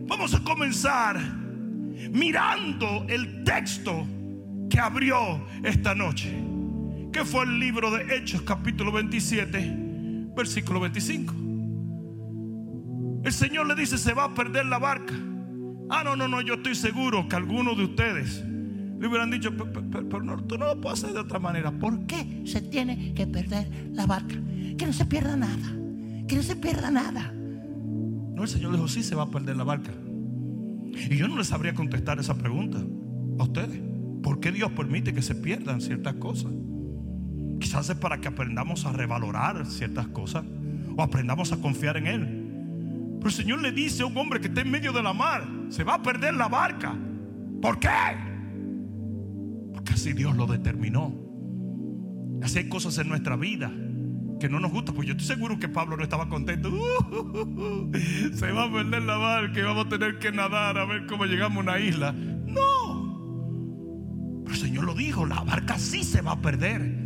Vamos 0.07 0.35
a 0.35 0.41
comenzar 0.41 1.19
mirando 2.13 3.07
el 3.09 3.43
texto 3.45 4.07
que 4.71 4.79
abrió 4.79 5.47
esta 5.65 5.95
noche, 5.95 6.33
que 7.13 7.25
fue 7.25 7.45
el 7.45 7.59
libro 7.59 7.91
de 7.91 8.17
Hechos 8.17 8.43
capítulo 8.43 8.93
27, 8.93 9.75
versículo 10.37 10.81
25. 10.81 11.42
El 13.25 13.33
Señor 13.33 13.67
le 13.67 13.75
dice, 13.75 13.99
se 13.99 14.15
va 14.15 14.25
a 14.25 14.35
perder 14.35 14.67
la 14.67 14.79
barca. 14.79 15.15
Ah, 15.91 16.03
no, 16.05 16.17
no, 16.17 16.27
no, 16.27 16.41
yo 16.41 16.55
estoy 16.55 16.75
seguro 16.75 17.29
que 17.29 17.37
algunos 17.37 17.77
de 17.77 17.85
ustedes 17.85 18.45
le 19.03 19.09
hubieran 19.09 19.31
dicho, 19.31 19.51
pero, 19.91 20.23
no, 20.23 20.43
tú 20.45 20.57
no 20.57 20.67
lo 20.67 20.81
puedes 20.81 21.01
hacer 21.01 21.15
de 21.15 21.21
otra 21.21 21.39
manera. 21.39 21.71
¿Por 21.73 22.07
qué 22.07 22.43
se 22.45 22.63
tiene 22.63 23.13
que 23.15 23.27
perder 23.27 23.91
la 23.93 24.07
barca? 24.07 24.37
Que 24.79 24.87
no 24.87 24.93
se 24.93 25.05
pierda 25.05 25.37
nada. 25.37 25.77
Que 26.27 26.37
no 26.37 26.43
se 26.43 26.57
pierda 26.57 26.91
nada. 26.91 27.33
No, 27.33 28.43
el 28.43 28.49
Señor 28.49 28.73
dijo, 28.73 28.89
sí, 28.89 29.03
se 29.03 29.15
va 29.15 29.25
a 29.25 29.31
perder 29.31 29.57
la 29.57 29.65
barca. 29.65 29.91
Y 31.11 31.17
yo 31.17 31.29
no 31.29 31.37
les 31.37 31.49
sabría 31.49 31.75
contestar 31.75 32.19
esa 32.19 32.35
pregunta 32.39 32.79
a 33.39 33.43
ustedes. 33.43 33.81
¿Por 34.23 34.41
qué 34.41 34.53
Dios 34.53 34.71
permite 34.73 35.13
que 35.13 35.23
se 35.23 35.35
pierdan 35.35 35.81
ciertas 35.81 36.15
cosas? 36.15 36.53
Quizás 37.61 37.91
es 37.91 37.97
para 37.97 38.21
que 38.21 38.29
aprendamos 38.29 38.87
a 38.87 38.93
revalorar 38.93 39.67
ciertas 39.67 40.09
cosas 40.09 40.45
o 40.97 41.03
aprendamos 41.03 41.53
a 41.53 41.57
confiar 41.61 41.97
en 41.97 42.07
Él. 42.07 42.42
Pero 43.23 43.31
el 43.31 43.37
Señor 43.37 43.63
le 43.63 43.71
dice 43.71 44.03
a 44.03 44.07
un 44.07 44.19
hombre 44.19 44.41
que 44.41 44.49
está 44.49 44.63
en 44.63 44.71
medio 44.73 44.93
de 44.93 45.01
la 45.01 45.13
mar, 45.13 45.47
se 45.69 45.85
va 45.85 45.95
a 45.95 46.03
perder 46.03 46.35
la 46.35 46.49
barca. 46.49 46.93
¿Por 47.61 47.79
qué? 47.79 47.89
Porque 49.73 49.93
así 49.93 50.13
Dios 50.13 50.37
lo 50.37 50.49
determinó. 50.49 51.15
Así 52.43 52.59
hay 52.59 52.69
cosas 52.69 52.99
en 52.99 53.09
nuestra 53.09 53.37
vida 53.37 53.71
que 54.41 54.49
no 54.49 54.59
nos 54.59 54.73
gustan. 54.73 54.97
Pues 54.97 55.07
yo 55.07 55.13
estoy 55.13 55.29
seguro 55.29 55.57
que 55.61 55.69
Pablo 55.69 55.97
no 55.97 56.03
estaba 56.03 56.29
contento. 56.29 56.69
se 58.35 58.51
va 58.51 58.65
a 58.65 58.73
perder 58.73 59.05
la 59.05 59.19
barca 59.19 59.57
y 59.57 59.63
vamos 59.63 59.87
a 59.87 59.89
tener 59.89 60.19
que 60.19 60.33
nadar 60.33 60.77
a 60.77 60.85
ver 60.85 61.07
cómo 61.07 61.25
llegamos 61.25 61.59
a 61.59 61.61
una 61.61 61.79
isla. 61.79 62.11
No. 62.11 64.43
Pero 64.43 64.53
el 64.53 64.61
Señor 64.61 64.83
lo 64.83 64.95
dijo, 64.95 65.27
la 65.27 65.45
barca 65.45 65.79
sí 65.79 66.03
se 66.03 66.23
va 66.23 66.33
a 66.33 66.43
perder. 66.43 67.02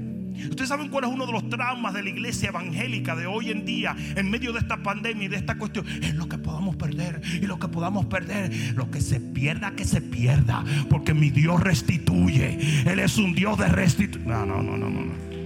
Ustedes 0.51 0.69
saben 0.69 0.89
cuál 0.89 1.05
es 1.05 1.11
uno 1.11 1.27
de 1.27 1.33
los 1.33 1.49
traumas 1.49 1.95
de 1.95 2.03
la 2.03 2.11
iglesia 2.11 2.49
evangélica 2.49 3.15
de 3.17 3.27
hoy 3.27 3.51
en 3.51 3.65
día, 3.65 3.97
en 4.15 4.31
medio 4.31 4.53
de 4.53 4.61
esta 4.61 4.83
pandemia 4.83 5.25
y 5.25 5.29
de 5.29 5.37
esta 5.37 5.57
cuestión. 5.57 5.87
Es 6.03 6.15
lo 6.15 6.29
que 6.29 6.39
podamos 6.39 6.77
perder 6.77 7.21
y 7.41 7.47
lo 7.47 7.59
que 7.59 7.69
podamos 7.69 8.07
perder. 8.07 8.53
Lo 8.75 8.91
que 8.91 9.01
se 9.01 9.21
pierda, 9.21 9.73
que 9.73 9.85
se 9.85 10.01
pierda. 10.01 10.65
Porque 10.89 11.15
mi 11.15 11.31
Dios 11.31 11.61
restituye. 11.61 12.83
Él 12.91 12.99
es 12.99 13.19
un 13.19 13.35
Dios 13.35 13.59
de 13.59 13.69
restitución. 13.69 14.29
No, 14.29 14.47
no, 14.47 14.63
no, 14.63 14.77
no, 14.77 14.91
no. 14.91 15.37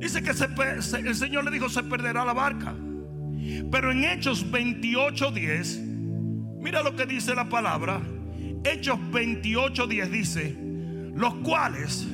Dice 0.00 0.22
que 0.22 0.30
el 0.30 1.14
Señor 1.14 1.44
le 1.44 1.50
dijo: 1.50 1.68
Se 1.68 1.82
perderá 1.82 2.24
la 2.24 2.32
barca. 2.32 2.74
Pero 3.70 3.90
en 3.90 4.04
Hechos 4.04 4.50
28:10, 4.50 5.80
mira 6.60 6.82
lo 6.82 6.94
que 6.94 7.06
dice 7.06 7.34
la 7.34 7.48
palabra. 7.48 8.00
Hechos 8.64 8.98
28:10 9.10 10.10
dice, 10.10 10.56
los 11.14 11.34
cuales 11.36 12.06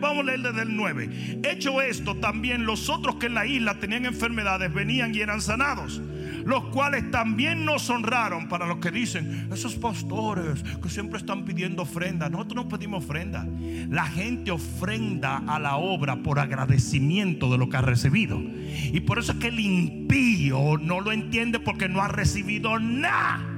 Vamos 0.00 0.18
a 0.18 0.22
leer 0.24 0.42
desde 0.42 0.62
el 0.62 0.76
9. 0.76 1.40
Hecho 1.44 1.80
esto, 1.80 2.16
también 2.16 2.66
los 2.66 2.88
otros 2.88 3.16
que 3.16 3.26
en 3.26 3.34
la 3.34 3.46
isla 3.46 3.78
tenían 3.78 4.04
enfermedades 4.04 4.72
venían 4.74 5.14
y 5.14 5.20
eran 5.20 5.40
sanados. 5.40 6.02
Los 6.44 6.64
cuales 6.66 7.10
también 7.10 7.64
nos 7.64 7.88
honraron 7.88 8.48
para 8.48 8.66
los 8.66 8.78
que 8.78 8.90
dicen, 8.90 9.48
esos 9.52 9.76
pastores 9.76 10.62
que 10.82 10.88
siempre 10.88 11.18
están 11.18 11.44
pidiendo 11.44 11.82
ofrenda. 11.82 12.28
Nosotros 12.28 12.64
no 12.64 12.68
pedimos 12.68 13.04
ofrenda. 13.04 13.46
La 13.88 14.06
gente 14.06 14.50
ofrenda 14.50 15.42
a 15.46 15.58
la 15.58 15.76
obra 15.76 16.16
por 16.16 16.40
agradecimiento 16.40 17.50
de 17.50 17.58
lo 17.58 17.68
que 17.68 17.76
ha 17.76 17.82
recibido. 17.82 18.40
Y 18.40 19.00
por 19.00 19.18
eso 19.18 19.32
es 19.32 19.38
que 19.38 19.48
el 19.48 19.60
impío 19.60 20.78
no 20.78 21.00
lo 21.00 21.12
entiende 21.12 21.60
porque 21.60 21.88
no 21.88 22.00
ha 22.00 22.08
recibido 22.08 22.78
nada. 22.80 23.55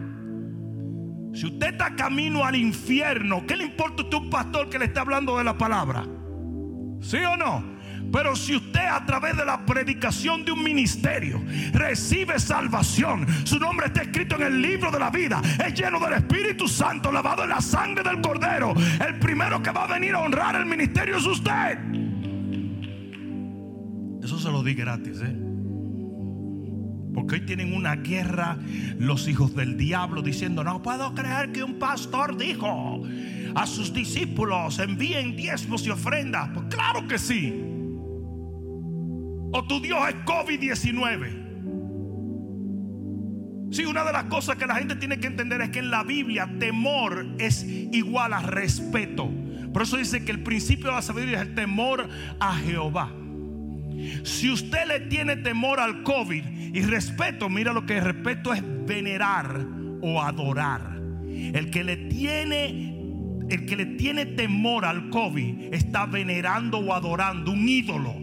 Si 1.38 1.46
usted 1.46 1.68
está 1.68 1.94
camino 1.94 2.44
al 2.44 2.56
infierno, 2.56 3.46
¿qué 3.46 3.54
le 3.54 3.62
importa 3.62 4.02
a 4.02 4.04
usted 4.06 4.18
un 4.18 4.28
pastor 4.28 4.68
que 4.68 4.76
le 4.76 4.86
está 4.86 5.02
hablando 5.02 5.38
de 5.38 5.44
la 5.44 5.56
palabra? 5.56 6.04
¿Sí 7.00 7.18
o 7.18 7.36
no? 7.36 7.78
Pero 8.12 8.34
si 8.34 8.56
usted 8.56 8.84
a 8.84 9.06
través 9.06 9.36
de 9.36 9.44
la 9.44 9.64
predicación 9.64 10.44
de 10.44 10.50
un 10.50 10.64
ministerio 10.64 11.40
recibe 11.72 12.40
salvación, 12.40 13.24
su 13.44 13.60
nombre 13.60 13.86
está 13.86 14.02
escrito 14.02 14.34
en 14.34 14.42
el 14.42 14.60
libro 14.60 14.90
de 14.90 14.98
la 14.98 15.10
vida, 15.10 15.40
es 15.64 15.74
lleno 15.74 16.00
del 16.00 16.14
Espíritu 16.14 16.66
Santo, 16.66 17.12
lavado 17.12 17.44
en 17.44 17.50
la 17.50 17.60
sangre 17.60 18.02
del 18.02 18.20
Cordero, 18.20 18.74
el 19.06 19.20
primero 19.20 19.62
que 19.62 19.70
va 19.70 19.84
a 19.84 19.86
venir 19.86 20.16
a 20.16 20.18
honrar 20.18 20.56
el 20.56 20.66
ministerio 20.66 21.18
es 21.18 21.24
usted. 21.24 21.78
Eso 24.24 24.40
se 24.40 24.50
lo 24.50 24.64
di 24.64 24.74
gratis, 24.74 25.20
¿eh? 25.22 25.47
Porque 27.14 27.36
hoy 27.36 27.40
tienen 27.46 27.74
una 27.74 27.96
guerra 27.96 28.58
los 28.98 29.28
hijos 29.28 29.54
del 29.54 29.76
diablo 29.76 30.22
diciendo, 30.22 30.62
no 30.64 30.82
puedo 30.82 31.14
creer 31.14 31.52
que 31.52 31.62
un 31.62 31.78
pastor 31.78 32.36
dijo 32.36 33.02
a 33.54 33.66
sus 33.66 33.92
discípulos 33.92 34.78
envíen 34.78 35.36
diezmos 35.36 35.86
y 35.86 35.90
ofrendas. 35.90 36.50
Pues 36.54 36.66
claro 36.66 37.06
que 37.08 37.18
sí. 37.18 37.52
O 39.50 39.64
tu 39.66 39.80
Dios 39.80 39.98
es 40.08 40.14
COVID-19. 40.24 41.48
Sí, 43.70 43.84
una 43.84 44.04
de 44.04 44.12
las 44.12 44.24
cosas 44.24 44.56
que 44.56 44.66
la 44.66 44.76
gente 44.76 44.96
tiene 44.96 45.18
que 45.20 45.26
entender 45.26 45.60
es 45.60 45.70
que 45.70 45.80
en 45.80 45.90
la 45.90 46.02
Biblia 46.02 46.48
temor 46.58 47.26
es 47.38 47.64
igual 47.64 48.32
a 48.32 48.40
respeto. 48.40 49.30
Por 49.72 49.82
eso 49.82 49.96
dice 49.98 50.24
que 50.24 50.32
el 50.32 50.42
principio 50.42 50.86
de 50.86 50.92
la 50.92 51.02
sabiduría 51.02 51.42
es 51.42 51.48
el 51.48 51.54
temor 51.54 52.08
a 52.40 52.56
Jehová. 52.56 53.12
Si 54.22 54.50
usted 54.50 54.86
le 54.86 55.00
tiene 55.00 55.36
temor 55.36 55.80
al 55.80 56.02
COVID 56.02 56.44
y 56.74 56.82
respeto, 56.82 57.48
mira 57.48 57.72
lo 57.72 57.86
que 57.86 58.00
respeto 58.00 58.52
es 58.52 58.62
venerar 58.86 59.64
o 60.02 60.22
adorar. 60.22 60.98
El 61.28 61.70
que 61.70 61.84
le 61.84 61.96
tiene 61.96 62.96
el 63.48 63.64
que 63.64 63.76
le 63.76 63.86
tiene 63.86 64.26
temor 64.26 64.84
al 64.84 65.08
COVID 65.08 65.72
está 65.72 66.04
venerando 66.04 66.78
o 66.78 66.92
adorando 66.92 67.50
un 67.50 67.66
ídolo 67.66 68.14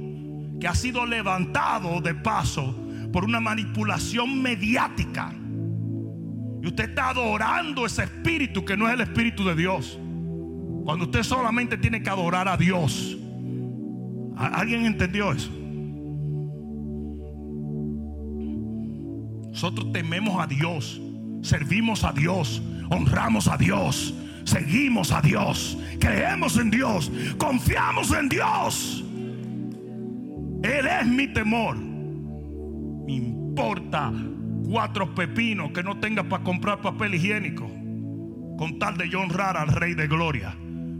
que 0.59 0.67
ha 0.67 0.75
sido 0.75 1.05
levantado 1.05 1.99
de 1.99 2.13
paso 2.13 2.75
por 3.11 3.25
una 3.25 3.39
manipulación 3.39 4.41
mediática. 4.41 5.33
Y 6.61 6.67
usted 6.67 6.89
está 6.89 7.09
adorando 7.09 7.85
ese 7.85 8.03
espíritu 8.03 8.63
que 8.63 8.77
no 8.77 8.87
es 8.87 8.93
el 8.93 9.01
espíritu 9.01 9.43
de 9.45 9.55
Dios. 9.55 9.99
Cuando 10.83 11.05
usted 11.05 11.23
solamente 11.23 11.77
tiene 11.77 12.03
que 12.03 12.09
adorar 12.09 12.47
a 12.47 12.57
Dios. 12.57 13.17
¿Alguien 14.37 14.85
entendió 14.85 15.31
eso? 15.31 15.51
Nosotros 19.55 19.89
tememos 19.93 20.37
a 20.37 20.47
Dios, 20.47 20.99
servimos 21.41 22.03
a 22.03 22.11
Dios, 22.11 22.61
honramos 22.89 23.47
a 23.47 23.55
Dios, 23.55 24.13
seguimos 24.43 25.13
a 25.13 25.21
Dios, 25.21 25.77
creemos 25.97 26.57
en 26.57 26.69
Dios, 26.69 27.09
confiamos 27.37 28.11
en 28.11 28.27
Dios. 28.27 29.01
Él 30.61 30.85
es 30.85 31.07
mi 31.07 31.27
temor. 31.29 31.77
Me 31.77 33.13
importa 33.13 34.11
cuatro 34.69 35.15
pepinos 35.15 35.71
que 35.71 35.83
no 35.83 36.01
tenga 36.01 36.23
para 36.23 36.43
comprar 36.43 36.81
papel 36.81 37.15
higiénico, 37.15 37.65
con 38.57 38.77
tal 38.77 38.97
de 38.97 39.07
yo 39.07 39.21
honrar 39.21 39.55
al 39.55 39.69
Rey 39.69 39.93
de 39.93 40.09
Gloria. 40.09 40.53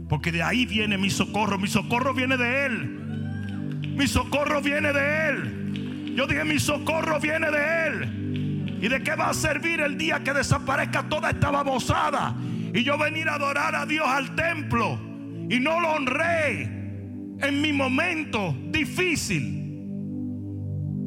Porque 0.08 0.32
de 0.32 0.42
ahí 0.42 0.64
viene 0.64 0.96
mi 0.96 1.10
socorro. 1.10 1.58
Mi 1.58 1.68
socorro 1.68 2.14
viene 2.14 2.38
de 2.38 2.64
Él. 2.64 3.92
Mi 3.98 4.06
socorro 4.06 4.62
viene 4.62 4.94
de 4.94 5.28
Él. 5.28 6.14
Yo 6.16 6.26
dije, 6.26 6.42
mi 6.44 6.58
socorro 6.58 7.20
viene 7.20 7.50
de 7.50 7.86
Él. 7.86 8.25
¿Y 8.80 8.88
de 8.88 9.02
qué 9.02 9.14
va 9.14 9.30
a 9.30 9.34
servir 9.34 9.80
el 9.80 9.96
día 9.96 10.22
que 10.22 10.32
desaparezca 10.32 11.08
toda 11.08 11.30
esta 11.30 11.50
babosada? 11.50 12.34
Y 12.74 12.82
yo 12.82 12.98
venir 12.98 13.28
a 13.28 13.34
adorar 13.34 13.74
a 13.74 13.86
Dios 13.86 14.06
al 14.06 14.34
templo 14.34 14.98
y 15.48 15.58
no 15.60 15.80
lo 15.80 15.92
honré 15.92 16.62
en 17.40 17.60
mi 17.60 17.72
momento 17.72 18.54
difícil. 18.70 19.64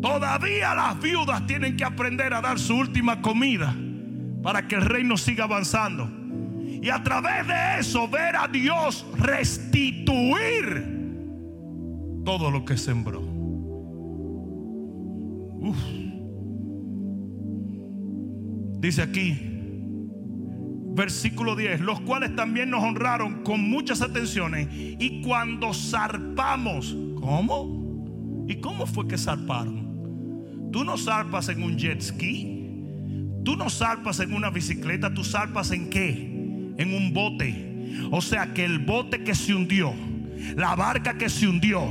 Todavía 0.02 0.74
las 0.74 1.00
viudas 1.00 1.46
tienen 1.46 1.76
que 1.76 1.84
aprender 1.84 2.34
a 2.34 2.42
dar 2.42 2.58
su 2.58 2.76
última 2.76 3.22
comida 3.22 3.76
para 4.42 4.68
que 4.68 4.76
el 4.76 4.82
reino 4.82 5.18
siga 5.18 5.44
avanzando. 5.44 6.10
Y 6.82 6.90
a 6.90 7.04
través 7.04 7.46
de 7.48 7.80
eso 7.80 8.08
ver 8.08 8.38
a 8.38 8.48
Dios 8.48 9.06
restituir 9.18 10.98
todo 12.24 12.50
lo 12.50 12.64
que 12.64 12.78
sembró. 12.78 13.20
Uf. 15.62 15.99
Dice 18.80 19.02
aquí, 19.02 19.38
versículo 20.96 21.56
10, 21.56 21.82
los 21.82 22.00
cuales 22.02 22.36
también 22.36 22.70
nos 22.70 22.84
honraron 22.84 23.44
con 23.44 23.62
muchas 23.70 24.02
atenciones 24.02 24.68
y 24.72 25.22
cuando 25.22 25.74
zarpamos, 25.74 26.96
¿cómo? 27.20 28.46
¿Y 28.48 28.56
cómo 28.56 28.86
fue 28.86 29.08
que 29.08 29.18
zarparon? 29.18 30.70
Tú 30.72 30.84
no 30.84 30.98
zarpas 30.98 31.50
en 31.50 31.64
un 31.64 31.78
jet 31.78 32.02
ski, 32.02 32.66
tú 33.44 33.56
no 33.58 33.70
zarpas 33.70 34.20
en 34.20 34.34
una 34.34 34.50
bicicleta, 34.50 35.14
tú 35.14 35.24
zarpas 35.24 35.72
en 35.72 35.90
qué? 35.90 36.12
En 36.78 36.94
un 36.94 37.14
bote. 37.14 37.68
O 38.12 38.22
sea 38.22 38.54
que 38.54 38.64
el 38.64 38.80
bote 38.80 39.24
que 39.24 39.36
se 39.36 39.54
hundió 39.54 39.94
la 40.56 40.76
barca 40.76 41.18
que 41.18 41.30
se 41.30 41.48
hundió, 41.48 41.82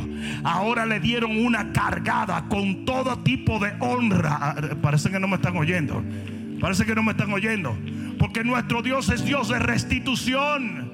ahora 0.42 0.86
le 0.86 1.00
dieron 1.00 1.36
una 1.44 1.72
cargada 1.72 2.48
con 2.48 2.84
todo 2.84 3.18
tipo 3.18 3.58
de 3.58 3.72
honra. 3.80 4.38
Ah, 4.40 4.56
parece 4.80 5.10
que 5.10 5.20
no 5.20 5.28
me 5.28 5.36
están 5.36 5.56
oyendo. 5.56 6.02
Parece 6.60 6.84
que 6.84 6.94
no 6.94 7.02
me 7.02 7.12
están 7.12 7.32
oyendo. 7.32 7.76
Porque 8.18 8.42
nuestro 8.44 8.82
Dios 8.82 9.08
es 9.10 9.24
Dios 9.24 9.48
de 9.48 9.58
restitución. 9.58 10.88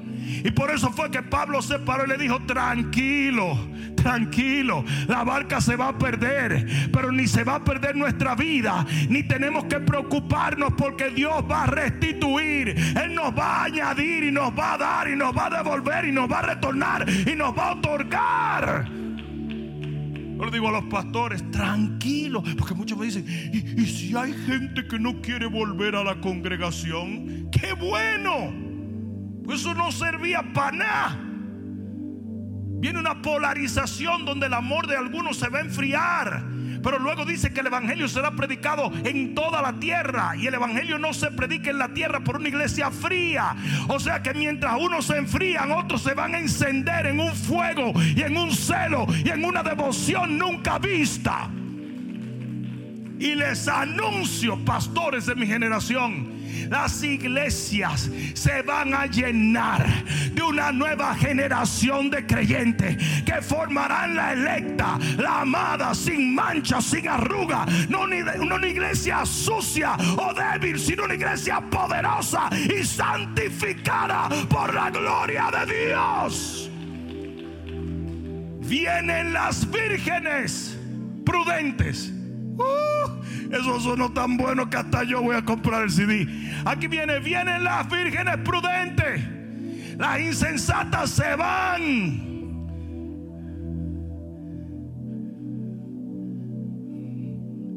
Y 0.45 0.51
por 0.51 0.71
eso 0.71 0.91
fue 0.91 1.11
que 1.11 1.23
Pablo 1.23 1.63
se 1.63 1.79
paró 1.79 2.05
y 2.05 2.09
le 2.09 2.19
dijo, 2.19 2.41
tranquilo, 2.41 3.59
tranquilo, 3.95 4.85
la 5.07 5.23
barca 5.23 5.61
se 5.61 5.77
va 5.77 5.89
a 5.89 5.99
perder, 5.99 6.91
pero 6.93 7.13
ni 7.13 7.27
se 7.27 7.45
va 7.45 7.57
a 7.57 7.65
perder 7.65 7.97
nuestra 7.97 8.35
vida, 8.35 8.87
ni 9.09 9.23
tenemos 9.23 9.65
que 9.65 9.81
preocuparnos 9.81 10.73
porque 10.75 11.11
Dios 11.11 11.45
va 11.51 11.65
a 11.65 11.67
restituir, 11.67 12.75
Él 13.03 13.15
nos 13.15 13.37
va 13.37 13.61
a 13.61 13.65
añadir 13.65 14.25
y 14.25 14.31
nos 14.31 14.51
va 14.59 14.75
a 14.75 14.79
dar 14.79 15.11
y 15.11 15.17
nos 15.17 15.37
va 15.37 15.47
a 15.47 15.63
devolver 15.63 16.07
y 16.07 16.13
nos 16.13 16.31
va 16.31 16.39
a 16.39 16.43
retornar 16.43 17.07
y 17.09 17.35
nos 17.35 17.57
va 17.57 17.69
a 17.69 17.73
otorgar. 17.73 19.04
Yo 20.37 20.45
le 20.45 20.51
digo 20.51 20.69
a 20.69 20.73
los 20.73 20.85
pastores, 20.85 21.49
tranquilo, 21.51 22.43
porque 22.59 22.75
muchos 22.75 22.99
me 22.99 23.07
dicen, 23.07 23.25
¿y, 23.53 23.87
si 23.87 24.17
hay 24.17 24.33
gente 24.33 24.87
que 24.87 24.99
no 24.99 25.21
quiere 25.21 25.47
volver 25.47 25.95
a 25.95 26.03
la 26.03 26.21
congregación? 26.21 27.49
¡Qué 27.51 27.73
bueno! 27.73 28.53
Pues 29.45 29.61
eso 29.61 29.75
no 29.75 29.93
servía 29.93 30.43
para 30.53 30.77
nada. 30.77 31.21
Viene 32.81 32.99
una 32.99 33.23
polarización 33.23 34.25
donde 34.25 34.47
el 34.47 34.55
amor 34.55 34.87
de 34.87 34.97
algunos 34.97 35.37
se 35.37 35.49
va 35.49 35.59
a 35.59 35.63
enfriar. 35.63 36.45
Pero 36.85 36.99
luego 36.99 37.25
dice 37.25 37.51
que 37.53 37.61
el 37.61 37.69
Evangelio 37.69 38.07
será 38.09 38.33
predicado 38.33 38.93
en 39.05 39.35
toda 39.35 39.63
la 39.63 39.73
tierra. 39.73 40.37
Y 40.37 40.47
el 40.47 40.55
Evangelio 40.55 40.99
no 40.99 41.15
se 41.15 41.31
predica 41.31 41.71
en 41.71 41.79
la 41.79 41.89
tierra 41.89 42.21
por 42.21 42.37
una 42.37 42.49
iglesia 42.49 42.91
fría. 42.91 43.57
O 43.89 43.99
sea 43.99 44.23
que 44.23 44.35
mientras 44.35 44.79
unos 44.79 45.07
se 45.07 45.17
enfrían, 45.17 45.73
otros 45.73 46.03
se 46.03 46.13
van 46.13 46.35
a 46.35 46.39
encender 46.39 47.07
en 47.07 47.21
un 47.21 47.35
fuego 47.35 47.93
y 48.15 48.21
en 48.21 48.37
un 48.37 48.53
celo 48.53 49.07
y 49.25 49.31
en 49.31 49.45
una 49.47 49.63
devoción 49.63 50.37
nunca 50.37 50.79
vista. 50.79 51.49
Y 53.19 53.35
les 53.35 53.67
anuncio, 53.67 54.63
pastores 54.65 55.25
de 55.25 55.35
mi 55.35 55.47
generación, 55.47 56.34
las 56.71 57.03
iglesias 57.03 58.11
se 58.35 58.63
van 58.63 58.95
a 58.95 59.07
llenar 59.07 59.87
de 60.33 60.43
una 60.43 60.73
nueva 60.73 61.15
generación 61.15 62.11
de 62.11 62.27
creyentes 62.27 62.97
que 63.25 63.41
formarán 63.43 64.15
la 64.15 64.33
electa, 64.33 64.99
la 65.17 65.41
amada, 65.41 65.95
sin 65.95 66.35
mancha, 66.35 66.81
sin 66.81 67.09
arruga. 67.09 67.67
No, 67.89 68.07
no 68.07 68.55
una 68.55 68.67
iglesia 68.67 69.25
sucia 69.25 69.97
o 70.17 70.33
débil, 70.35 70.79
sino 70.79 71.05
una 71.05 71.15
iglesia 71.15 71.61
poderosa 71.61 72.49
y 72.53 72.85
santificada 72.85 74.29
por 74.49 74.73
la 74.75 74.91
gloria 74.91 75.51
de 75.51 75.87
Dios. 75.87 76.71
Vienen 78.61 79.33
las 79.33 79.71
vírgenes 79.71 80.79
prudentes 81.25 82.13
Uh, 82.57 83.55
eso 83.55 83.81
sonó 83.81 84.13
tan 84.13 84.37
bueno 84.37 84.69
que 84.69 84.77
hasta 84.77 85.05
yo 85.05 85.23
voy 85.23 85.37
a 85.37 85.45
comprar 85.45 85.83
el 85.83 85.91
CD. 85.91 86.27
Aquí 86.65 86.87
viene, 86.87 87.19
vienen 87.21 87.65
las 87.65 87.89
vírgenes 87.91 88.37
prudentes. 88.39 89.23
Las 89.99 90.21
insensatas 90.21 91.11
se 91.11 91.37
van. 91.37 92.35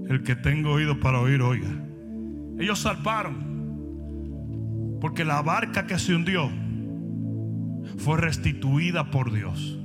El 0.10 0.24
que 0.24 0.36
tengo 0.36 0.72
oído 0.72 1.00
para 1.00 1.20
oír, 1.20 1.42
oiga. 1.42 1.70
Ellos 2.60 2.80
salvaron. 2.80 3.48
Porque 5.02 5.24
la 5.26 5.42
barca 5.42 5.86
que 5.86 6.00
se 6.00 6.16
hundió 6.16 6.50
fue 7.98 8.18
restituida 8.18 9.12
por 9.12 9.32
Dios. 9.32 9.78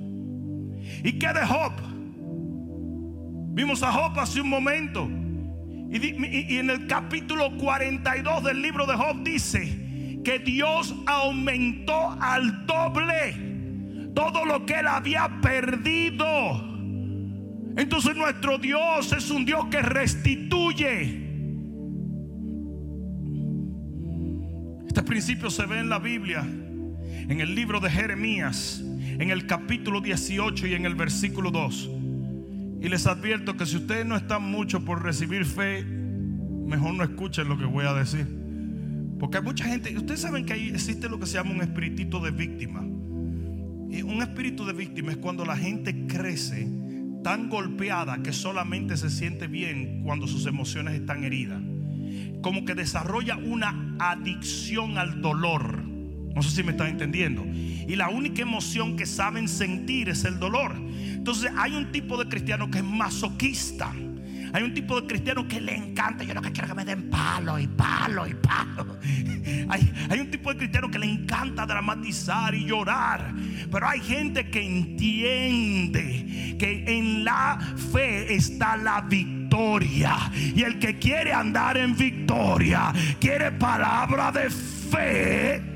¿Y 1.04 1.18
qué 1.18 1.28
de 1.32 1.46
Job? 1.46 1.91
Vimos 3.52 3.82
a 3.82 3.92
Job 3.92 4.18
hace 4.18 4.40
un 4.40 4.48
momento. 4.48 5.08
Y, 5.90 6.56
en 6.56 6.70
el 6.70 6.86
capítulo 6.86 7.54
42 7.58 8.44
del 8.44 8.62
libro 8.62 8.86
de 8.86 8.94
Job 8.94 9.22
dice 9.22 10.20
que 10.24 10.38
Dios 10.38 10.94
aumentó 11.04 12.16
al 12.18 12.64
doble 12.66 14.12
todo 14.14 14.46
lo 14.46 14.64
que 14.64 14.80
él 14.80 14.86
había 14.86 15.40
perdido. 15.42 16.26
Entonces 17.76 18.16
nuestro 18.16 18.56
Dios 18.56 19.12
es 19.12 19.30
un 19.30 19.44
Dios 19.44 19.66
que 19.70 19.82
restituye. 19.82 21.30
Este 24.86 25.02
principio 25.02 25.50
se 25.50 25.66
ve 25.66 25.78
en 25.78 25.90
la 25.90 25.98
Biblia, 25.98 26.40
en 26.40 27.40
el 27.40 27.54
libro 27.54 27.80
de 27.80 27.90
Jeremías, 27.90 28.82
en 28.82 29.30
el 29.30 29.46
capítulo 29.46 30.00
18 30.00 30.66
y 30.68 30.74
en 30.74 30.86
el 30.86 30.94
versículo 30.94 31.50
2. 31.50 32.01
Y 32.82 32.88
les 32.88 33.06
advierto 33.06 33.56
que 33.56 33.64
si 33.64 33.76
ustedes 33.76 34.04
no 34.04 34.16
están 34.16 34.42
mucho 34.42 34.84
por 34.84 35.04
recibir 35.04 35.44
fe, 35.44 35.84
mejor 35.84 36.94
no 36.94 37.04
escuchen 37.04 37.48
lo 37.48 37.56
que 37.56 37.64
voy 37.64 37.86
a 37.86 37.94
decir. 37.94 38.26
Porque 39.20 39.38
hay 39.38 39.44
mucha 39.44 39.66
gente, 39.66 39.96
ustedes 39.96 40.20
saben 40.20 40.44
que 40.44 40.54
ahí 40.54 40.70
existe 40.70 41.08
lo 41.08 41.20
que 41.20 41.26
se 41.26 41.34
llama 41.34 41.52
un 41.52 41.62
espiritito 41.62 42.18
de 42.18 42.32
víctima. 42.32 42.80
Y 43.88 44.02
un 44.02 44.20
espíritu 44.20 44.66
de 44.66 44.72
víctima 44.72 45.12
es 45.12 45.18
cuando 45.18 45.44
la 45.44 45.56
gente 45.56 46.08
crece 46.08 46.66
tan 47.22 47.48
golpeada 47.48 48.20
que 48.20 48.32
solamente 48.32 48.96
se 48.96 49.10
siente 49.10 49.46
bien 49.46 50.02
cuando 50.02 50.26
sus 50.26 50.46
emociones 50.46 50.94
están 50.94 51.22
heridas. 51.22 51.62
Como 52.42 52.64
que 52.64 52.74
desarrolla 52.74 53.36
una 53.36 53.94
adicción 54.00 54.98
al 54.98 55.22
dolor. 55.22 55.84
No 56.34 56.42
sé 56.42 56.50
si 56.50 56.62
me 56.64 56.72
están 56.72 56.88
entendiendo. 56.88 57.44
Y 57.46 57.94
la 57.94 58.08
única 58.08 58.42
emoción 58.42 58.96
que 58.96 59.06
saben 59.06 59.46
sentir 59.46 60.08
es 60.08 60.24
el 60.24 60.40
dolor. 60.40 60.74
Entonces 61.22 61.52
hay 61.56 61.76
un 61.76 61.92
tipo 61.92 62.16
de 62.16 62.28
cristiano 62.28 62.68
que 62.68 62.78
es 62.78 62.84
masoquista. 62.84 63.92
Hay 64.52 64.64
un 64.64 64.74
tipo 64.74 65.00
de 65.00 65.06
cristiano 65.06 65.46
que 65.46 65.60
le 65.60 65.76
encanta. 65.76 66.24
Yo 66.24 66.34
lo 66.34 66.42
que 66.42 66.50
quiero 66.50 66.66
que 66.66 66.74
me 66.74 66.84
den 66.84 67.08
palo 67.08 67.60
y 67.60 67.68
palo 67.68 68.26
y 68.26 68.34
palo. 68.34 68.98
Hay, 69.68 69.92
hay, 70.10 70.18
un 70.20 70.30
tipo 70.30 70.50
de 70.52 70.58
cristiano 70.58 70.90
que 70.90 70.98
le 70.98 71.06
encanta 71.06 71.64
dramatizar 71.64 72.54
y 72.54 72.64
llorar. 72.64 73.32
Pero 73.70 73.88
hay 73.88 74.00
gente 74.00 74.50
que 74.50 74.60
entiende 74.60 76.56
que 76.58 76.84
en 76.86 77.24
la 77.24 77.58
fe 77.92 78.34
está 78.34 78.76
la 78.76 79.00
victoria. 79.02 80.16
Y 80.34 80.62
el 80.62 80.78
que 80.80 80.98
quiere 80.98 81.32
andar 81.32 81.76
en 81.76 81.96
victoria, 81.96 82.92
quiere 83.20 83.52
palabra 83.52 84.32
de 84.32 84.50
fe 84.50 85.71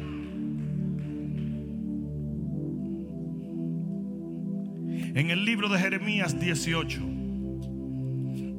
en 5.16 5.30
el 5.30 5.46
libro 5.46 5.70
de 5.70 5.78
Jeremías 5.78 6.38
18. 6.38 7.00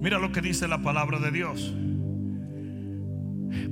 Mira 0.02 0.18
lo 0.18 0.32
que 0.32 0.42
dice 0.42 0.68
la 0.68 0.80
palabra 0.80 1.20
de 1.20 1.30
Dios. 1.30 1.72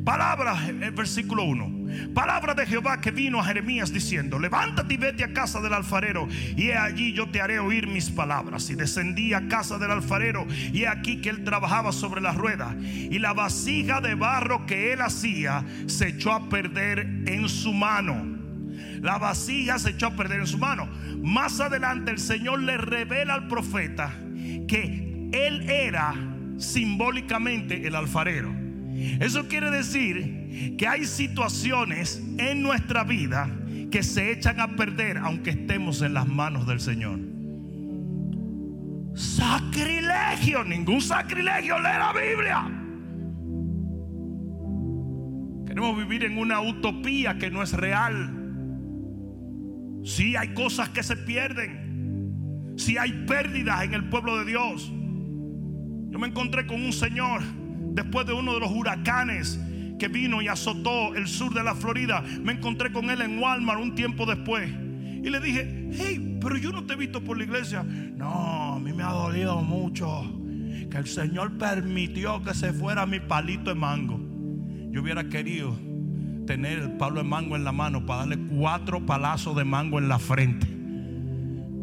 Palabra, 0.06 0.68
el 0.68 0.92
versículo 0.92 1.46
1. 1.46 2.14
Palabra 2.14 2.54
de 2.54 2.68
Jehová 2.68 3.02
que 3.02 3.10
vino 3.10 3.40
a 3.40 3.44
Jeremías 3.44 3.92
diciendo, 3.92 4.38
levántate 4.38 4.94
y 4.94 4.98
vete 4.98 5.24
a 5.24 5.34
casa 5.34 5.60
del 5.62 5.74
alfarero, 5.74 6.28
y 6.56 6.68
he 6.68 6.78
allí 6.78 7.12
yo 7.12 7.28
te 7.32 7.42
haré 7.42 7.58
oír 7.58 7.88
mis 7.88 8.12
palabras. 8.12 8.70
Y 8.70 8.76
descendí 8.76 9.34
a 9.34 9.48
casa 9.48 9.80
del 9.80 9.90
alfarero, 9.90 10.46
y 10.48 10.84
he 10.84 10.88
aquí 10.88 11.22
que 11.22 11.30
él 11.30 11.44
trabajaba 11.44 11.92
sobre 11.92 12.22
la 12.22 12.34
rueda, 12.34 12.76
y 12.80 13.18
la 13.18 13.34
vasija 13.34 14.00
de 14.00 14.14
barro 14.14 14.68
que 14.68 14.94
él 14.94 15.02
hacía 15.02 15.66
se 15.88 16.10
echó 16.10 16.34
a 16.34 16.50
perder 16.50 17.00
en 17.26 17.50
su 17.50 17.74
mano. 17.74 18.35
La 19.06 19.20
vasija 19.20 19.78
se 19.78 19.92
echó 19.92 20.08
a 20.08 20.16
perder 20.16 20.40
en 20.40 20.48
su 20.48 20.58
mano. 20.58 20.90
Más 21.22 21.60
adelante 21.60 22.10
el 22.10 22.18
Señor 22.18 22.64
le 22.64 22.76
revela 22.76 23.36
al 23.36 23.48
profeta 23.48 24.12
que 24.68 25.30
él 25.32 25.70
era 25.70 26.16
simbólicamente 26.58 27.86
el 27.86 27.94
alfarero. 27.94 28.52
Eso 29.20 29.48
quiere 29.48 29.70
decir 29.70 30.76
que 30.80 30.88
hay 30.88 31.06
situaciones 31.06 32.20
en 32.40 32.64
nuestra 32.64 33.04
vida 33.04 33.48
que 33.92 34.02
se 34.02 34.32
echan 34.32 34.60
a 34.60 34.76
perder 34.76 35.20
aunque 35.20 35.52
estemos 35.52 36.02
en 36.02 36.16
las 36.16 36.28
manos 36.28 36.66
del 36.66 36.80
Señor. 36.80 37.20
Sacrilegio, 39.14 40.64
ningún 40.64 41.00
sacrilegio, 41.00 41.78
lee 41.78 41.84
la 41.84 42.12
Biblia. 42.12 42.72
Queremos 45.68 45.96
vivir 45.96 46.24
en 46.24 46.40
una 46.40 46.60
utopía 46.60 47.38
que 47.38 47.52
no 47.52 47.62
es 47.62 47.72
real. 47.74 48.45
Si 50.06 50.36
hay 50.36 50.50
cosas 50.50 50.90
que 50.90 51.02
se 51.02 51.18
pierden. 51.18 52.76
Si 52.78 52.96
hay 52.98 53.26
pérdidas 53.26 53.84
en 53.84 53.96
el 53.96 54.08
pueblo 54.08 54.38
de 54.38 54.46
Dios. 54.46 54.92
Yo 56.10 56.20
me 56.20 56.28
encontré 56.28 56.68
con 56.68 56.82
un 56.82 56.94
señor 56.94 57.42
después 57.94 58.28
de 58.28 58.34
uno 58.34 58.54
de 58.54 58.60
los 58.60 58.72
huracanes 58.72 59.60
que 59.98 60.08
vino 60.08 60.44
y 60.44 60.48
azotó 60.48 61.16
el 61.16 61.28
sur 61.28 61.56
de 61.56 61.64
la 61.64 61.74
Florida. 61.74 62.24
Me 62.40 62.54
encontré 62.54 62.92
con 62.92 63.10
él 63.10 63.20
en 63.22 63.40
Walmart 63.40 63.82
un 63.82 63.96
tiempo 63.96 64.28
después. 64.28 64.70
Y 64.70 65.28
le 65.28 65.40
dije, 65.40 65.90
hey, 65.94 66.38
pero 66.40 66.56
yo 66.58 66.72
no 66.72 66.86
te 66.86 66.94
he 66.94 66.98
visto 66.98 67.24
por 67.24 67.40
la 67.40 67.46
iglesia. 67.46 67.82
No, 67.82 68.76
a 68.76 68.80
mí 68.80 68.94
me 68.94 69.02
ha 69.02 69.12
dolido 69.12 69.60
mucho 69.64 70.40
que 70.92 70.98
el 70.98 71.08
Señor 71.08 71.58
permitió 71.58 72.44
que 72.44 72.54
se 72.54 72.74
fuera 72.74 73.08
mi 73.08 73.20
palito 73.20 73.72
de 73.72 73.76
mango. 73.76 74.20
Yo 74.92 75.02
hubiera 75.02 75.28
querido 75.28 75.76
tener 76.46 76.80
el 76.80 76.92
palo 76.94 77.22
de 77.22 77.24
mango 77.28 77.56
en 77.56 77.64
la 77.64 77.72
mano 77.72 78.06
para 78.06 78.20
darle 78.20 78.38
cuatro 78.38 79.06
palazos 79.06 79.56
de 79.56 79.64
mango 79.64 80.00
en 80.00 80.08
la 80.08 80.20
frente. 80.20 80.68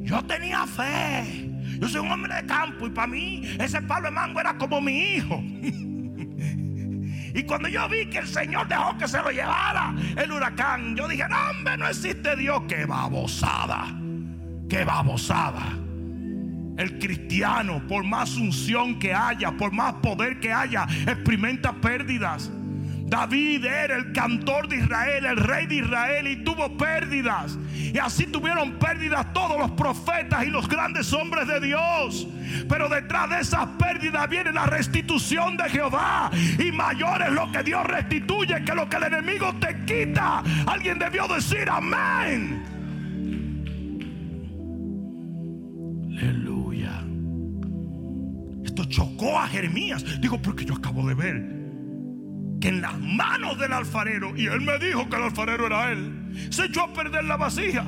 Yo 0.04 0.22
tenía 0.24 0.66
fe. 0.66 1.50
Yo 1.80 1.88
soy 1.88 2.00
un 2.00 2.10
hombre 2.10 2.34
de 2.34 2.46
campo 2.46 2.86
y 2.86 2.90
para 2.90 3.06
mí 3.08 3.42
ese 3.58 3.82
palo 3.82 4.06
de 4.06 4.12
mango 4.12 4.40
era 4.40 4.56
como 4.56 4.80
mi 4.80 5.14
hijo. 5.14 5.42
y 7.34 7.42
cuando 7.44 7.68
yo 7.68 7.88
vi 7.88 8.06
que 8.06 8.18
el 8.18 8.26
Señor 8.26 8.68
dejó 8.68 8.96
que 8.98 9.08
se 9.08 9.18
lo 9.18 9.30
llevara 9.30 9.94
el 10.16 10.30
huracán, 10.30 10.96
yo 10.96 11.08
dije, 11.08 11.24
no 11.28 11.36
hombre, 11.50 11.76
no 11.76 11.88
existe 11.88 12.36
Dios. 12.36 12.62
Qué 12.68 12.84
babosada. 12.86 13.98
Qué 14.68 14.84
babosada. 14.84 15.78
El 16.78 16.98
cristiano, 16.98 17.82
por 17.86 18.04
más 18.04 18.36
unción 18.36 18.98
que 18.98 19.12
haya, 19.12 19.52
por 19.52 19.72
más 19.72 19.94
poder 19.94 20.40
que 20.40 20.52
haya, 20.52 20.86
experimenta 21.06 21.72
pérdidas. 21.72 22.50
David 23.12 23.66
era 23.66 23.96
el 23.96 24.10
cantor 24.12 24.68
de 24.68 24.78
Israel, 24.78 25.26
el 25.26 25.36
rey 25.36 25.66
de 25.66 25.74
Israel 25.74 26.26
y 26.26 26.36
tuvo 26.36 26.78
pérdidas. 26.78 27.58
Y 27.74 27.98
así 27.98 28.24
tuvieron 28.24 28.78
pérdidas 28.78 29.34
todos 29.34 29.58
los 29.58 29.70
profetas 29.72 30.46
y 30.46 30.46
los 30.46 30.66
grandes 30.66 31.12
hombres 31.12 31.46
de 31.46 31.60
Dios. 31.60 32.26
Pero 32.70 32.88
detrás 32.88 33.28
de 33.28 33.40
esas 33.40 33.66
pérdidas 33.78 34.30
viene 34.30 34.50
la 34.50 34.64
restitución 34.64 35.58
de 35.58 35.68
Jehová. 35.68 36.30
Y 36.58 36.72
mayor 36.72 37.20
es 37.20 37.32
lo 37.32 37.52
que 37.52 37.62
Dios 37.62 37.84
restituye 37.84 38.64
que 38.64 38.74
lo 38.74 38.88
que 38.88 38.96
el 38.96 39.02
enemigo 39.02 39.54
te 39.56 39.84
quita. 39.84 40.42
Alguien 40.66 40.98
debió 40.98 41.28
decir 41.28 41.68
amén. 41.68 42.62
Aleluya. 46.18 47.04
Esto 48.64 48.86
chocó 48.86 49.38
a 49.38 49.48
Jeremías. 49.48 50.02
Digo, 50.18 50.40
porque 50.40 50.64
yo 50.64 50.76
acabo 50.76 51.06
de 51.06 51.14
ver 51.14 51.61
que 52.62 52.68
en 52.68 52.80
las 52.80 52.96
manos 52.98 53.58
del 53.58 53.72
alfarero, 53.72 54.36
y 54.36 54.46
él 54.46 54.60
me 54.60 54.78
dijo 54.78 55.10
que 55.10 55.16
el 55.16 55.24
alfarero 55.24 55.66
era 55.66 55.90
él, 55.90 56.48
se 56.48 56.66
echó 56.66 56.82
a 56.84 56.92
perder 56.92 57.24
la 57.24 57.36
vasija. 57.36 57.84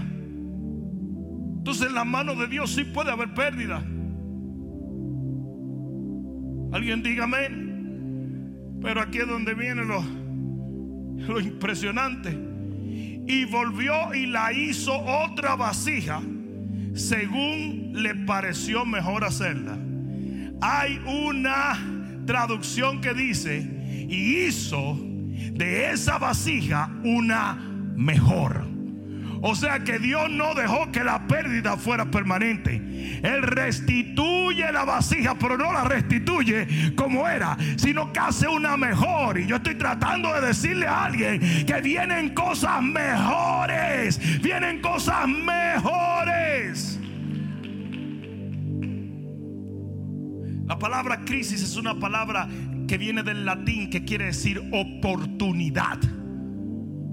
Entonces 1.59 1.87
en 1.87 1.95
las 1.95 2.05
manos 2.05 2.37
de 2.41 2.49
Dios 2.49 2.75
sí 2.75 2.83
puede 2.83 3.13
haber 3.13 3.33
pérdida. 3.35 3.77
Alguien 6.73 7.03
dígame. 7.05 7.63
Pero 8.83 9.01
aquí 9.01 9.19
es 9.19 9.29
donde 9.29 9.55
viene 9.55 9.85
lo, 9.85 10.03
lo 10.03 11.41
impresionante. 11.41 12.37
Y 13.27 13.45
volvió 13.45 14.13
y 14.13 14.27
la 14.27 14.53
hizo 14.53 14.93
otra 14.99 15.55
vasija 15.55 16.21
según 16.95 17.93
le 17.95 18.15
pareció 18.15 18.85
mejor 18.85 19.25
hacerla. 19.25 19.79
Hay 20.61 21.01
una 21.07 21.79
traducción 22.27 23.01
que 23.01 23.15
dice, 23.15 23.84
y 24.15 24.47
hizo 24.47 24.97
de 25.53 25.91
esa 25.91 26.19
vasija 26.19 26.91
una 27.03 27.55
mejor. 27.97 28.65
O 29.47 29.55
sea 29.55 29.81
que 29.81 29.99
Dios 29.99 30.31
no 30.31 30.55
dejó 30.55 30.91
que 30.91 31.05
la 31.05 31.27
pérdida 31.27 31.77
fuera 31.77 32.11
permanente. 32.11 33.21
Él 33.23 33.43
restituye 33.43 34.73
la 34.73 34.85
vasija, 34.85 35.37
pero 35.39 35.59
no 35.59 35.71
la 35.71 35.85
restituye 35.85 36.95
como 36.97 37.29
era, 37.29 37.57
sino 37.77 38.11
que 38.11 38.21
hace 38.21 38.49
una 38.49 38.79
mejor. 38.79 39.39
Y 39.39 39.47
yo 39.47 39.57
estoy 39.57 39.75
tratando 39.75 40.33
de 40.33 40.47
decirle 40.47 40.87
a 40.87 41.05
alguien 41.05 41.41
que 41.67 41.81
vienen 41.83 42.33
cosas 42.33 42.81
mejores. 42.83 44.19
Vienen 44.41 44.81
cosas 44.81 45.29
mejores. 45.29 46.99
La 50.67 50.79
palabra 50.79 51.23
crisis 51.27 51.63
es 51.63 51.77
una 51.77 51.99
palabra 51.99 52.49
que 52.87 52.99
viene 52.99 53.23
del 53.23 53.45
latín 53.45 53.91
que 53.91 54.05
quiere 54.05 54.27
decir 54.27 54.63
oportunidad. 54.73 55.99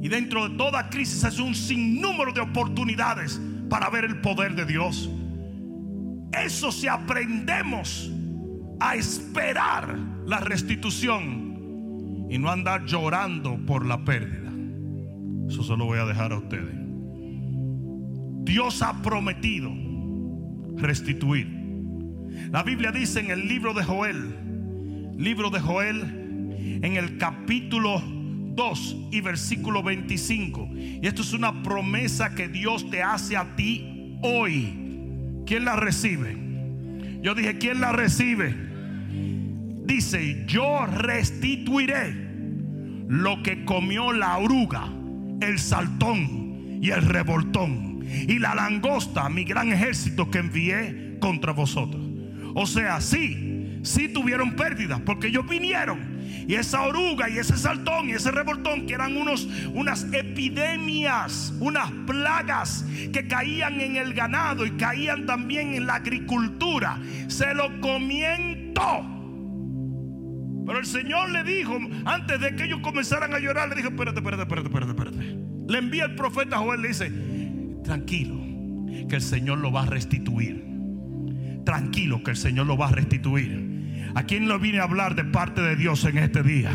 Y 0.01 0.07
dentro 0.07 0.49
de 0.49 0.57
toda 0.57 0.89
crisis 0.89 1.23
es 1.23 1.39
un 1.39 1.53
sinnúmero 1.53 2.33
de 2.33 2.41
oportunidades 2.41 3.39
para 3.69 3.89
ver 3.89 4.05
el 4.05 4.19
poder 4.21 4.55
de 4.55 4.65
Dios. 4.65 5.09
Eso 6.33 6.71
si 6.71 6.87
aprendemos 6.87 8.11
a 8.79 8.95
esperar 8.95 9.97
la 10.25 10.39
restitución 10.39 12.27
y 12.29 12.37
no 12.37 12.49
andar 12.49 12.85
llorando 12.85 13.57
por 13.65 13.85
la 13.85 14.03
pérdida. 14.03 14.51
Eso 15.47 15.63
se 15.63 15.77
lo 15.77 15.85
voy 15.85 15.99
a 15.99 16.05
dejar 16.05 16.31
a 16.31 16.37
ustedes. 16.37 16.75
Dios 18.43 18.81
ha 18.81 19.01
prometido 19.01 19.71
restituir. 20.77 21.47
La 22.49 22.63
Biblia 22.63 22.91
dice 22.91 23.19
en 23.19 23.29
el 23.29 23.47
libro 23.47 23.73
de 23.73 23.83
Joel, 23.83 24.50
libro 25.21 25.51
de 25.51 25.59
Joel, 25.59 26.79
en 26.81 26.95
el 26.95 27.17
capítulo 27.17 28.01
2 28.03 28.95
y 29.11 29.21
versículo 29.21 29.83
25. 29.83 30.69
Y 30.73 31.05
esto 31.05 31.21
es 31.21 31.33
una 31.33 31.61
promesa 31.61 32.33
que 32.33 32.47
Dios 32.47 32.89
te 32.89 33.03
hace 33.03 33.37
a 33.37 33.55
ti 33.55 34.17
hoy. 34.23 35.43
¿Quién 35.45 35.65
la 35.65 35.75
recibe? 35.75 36.35
Yo 37.21 37.35
dije, 37.35 37.57
¿quién 37.59 37.81
la 37.81 37.91
recibe? 37.91 38.55
Dice, 39.85 40.43
yo 40.47 40.85
restituiré 40.87 42.15
lo 43.07 43.43
que 43.43 43.63
comió 43.65 44.13
la 44.13 44.37
oruga, 44.37 44.89
el 45.41 45.59
saltón 45.59 46.79
y 46.81 46.89
el 46.89 47.03
revoltón 47.03 47.99
y 48.27 48.39
la 48.39 48.55
langosta, 48.55 49.29
mi 49.29 49.43
gran 49.43 49.71
ejército 49.71 50.31
que 50.31 50.39
envié 50.39 51.17
contra 51.19 51.53
vosotros. 51.53 52.01
O 52.55 52.65
sea, 52.65 52.99
sí, 53.01 53.60
sí 53.83 54.07
tuvieron 54.09 54.55
pérdidas 54.55 55.01
porque 55.01 55.27
ellos 55.27 55.47
vinieron 55.47 56.21
y 56.47 56.55
esa 56.55 56.83
oruga 56.83 57.29
y 57.29 57.37
ese 57.37 57.57
saltón 57.57 58.09
y 58.09 58.13
ese 58.13 58.31
revoltón 58.31 58.85
que 58.85 58.93
eran 58.93 59.15
unos, 59.15 59.47
unas 59.73 60.05
epidemias, 60.11 61.53
unas 61.59 61.91
plagas 62.05 62.85
que 63.13 63.27
caían 63.27 63.79
en 63.79 63.95
el 63.95 64.13
ganado 64.13 64.65
y 64.65 64.71
caían 64.71 65.25
también 65.25 65.73
en 65.73 65.87
la 65.87 65.95
agricultura, 65.95 66.99
se 67.27 67.53
lo 67.53 67.79
comientó. 67.79 69.05
Pero 70.65 70.79
el 70.79 70.85
Señor 70.85 71.29
le 71.31 71.43
dijo, 71.43 71.77
antes 72.05 72.39
de 72.39 72.55
que 72.55 72.65
ellos 72.65 72.79
comenzaran 72.81 73.33
a 73.33 73.39
llorar, 73.39 73.69
le 73.69 73.75
dijo, 73.75 73.89
espérate, 73.89 74.19
espérate, 74.19 74.43
espérate, 74.43 74.67
espérate, 74.67 74.91
espérate. 74.91 75.71
Le 75.71 75.77
envía 75.77 76.05
el 76.05 76.15
profeta 76.15 76.57
Joel, 76.57 76.81
le 76.81 76.87
dice, 76.89 77.11
tranquilo, 77.83 78.35
que 79.07 79.15
el 79.15 79.21
Señor 79.21 79.59
lo 79.59 79.71
va 79.71 79.83
a 79.83 79.85
restituir. 79.85 80.70
Tranquilo, 81.65 82.23
que 82.23 82.31
el 82.31 82.37
Señor 82.37 82.67
lo 82.67 82.77
va 82.77 82.87
a 82.87 82.91
restituir. 82.91 83.80
¿A 84.15 84.23
quién 84.23 84.47
lo 84.47 84.59
vine 84.59 84.79
a 84.79 84.83
hablar 84.83 85.15
de 85.15 85.23
parte 85.23 85.61
de 85.61 85.75
Dios 85.75 86.03
en 86.05 86.17
este 86.17 86.43
día? 86.43 86.71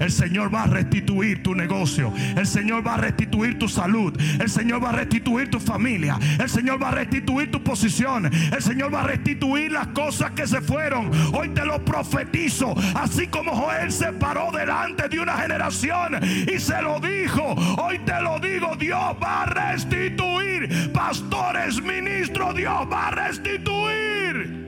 El 0.00 0.10
Señor 0.10 0.54
va 0.54 0.64
a 0.64 0.66
restituir 0.66 1.42
tu 1.42 1.54
negocio. 1.54 2.12
El 2.36 2.46
Señor 2.46 2.86
va 2.86 2.94
a 2.94 2.98
restituir 2.98 3.58
tu 3.58 3.68
salud. 3.68 4.18
El 4.40 4.50
Señor 4.50 4.82
va 4.82 4.90
a 4.90 4.92
restituir 4.92 5.50
tu 5.50 5.60
familia. 5.60 6.18
El 6.38 6.48
Señor 6.48 6.82
va 6.82 6.88
a 6.88 6.92
restituir 6.92 7.50
tu 7.50 7.62
posición. 7.62 8.26
El 8.26 8.62
Señor 8.62 8.92
va 8.92 9.02
a 9.02 9.06
restituir 9.06 9.72
las 9.72 9.88
cosas 9.88 10.32
que 10.32 10.46
se 10.46 10.60
fueron. 10.60 11.10
Hoy 11.32 11.50
te 11.50 11.64
lo 11.64 11.84
profetizo. 11.84 12.74
Así 12.94 13.28
como 13.28 13.52
Joel 13.52 13.90
se 13.92 14.12
paró 14.12 14.50
delante 14.52 15.08
de 15.08 15.20
una 15.20 15.36
generación 15.38 16.18
y 16.22 16.58
se 16.58 16.82
lo 16.82 17.00
dijo. 17.00 17.54
Hoy 17.78 17.98
te 18.00 18.20
lo 18.20 18.38
digo. 18.40 18.76
Dios 18.76 19.16
va 19.22 19.42
a 19.42 19.46
restituir. 19.46 20.92
Pastores, 20.92 21.82
ministros, 21.82 22.54
Dios 22.54 22.88
va 22.90 23.08
a 23.08 23.10
restituir. 23.10 24.63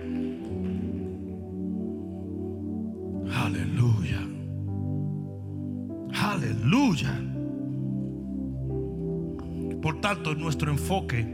Aleluya. 3.35 4.21
Aleluya. 6.15 7.21
Por 9.83 10.01
tanto, 10.01 10.35
nuestro 10.35 10.71
enfoque 10.71 11.27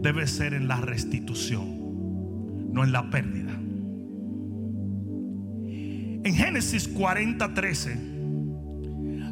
debe 0.00 0.26
ser 0.26 0.54
en 0.54 0.68
la 0.68 0.80
restitución, 0.80 2.72
no 2.72 2.84
en 2.84 2.92
la 2.92 3.10
pérdida. 3.10 3.52
En 6.24 6.34
Génesis 6.34 6.88
40, 6.88 7.54
13, 7.54 8.14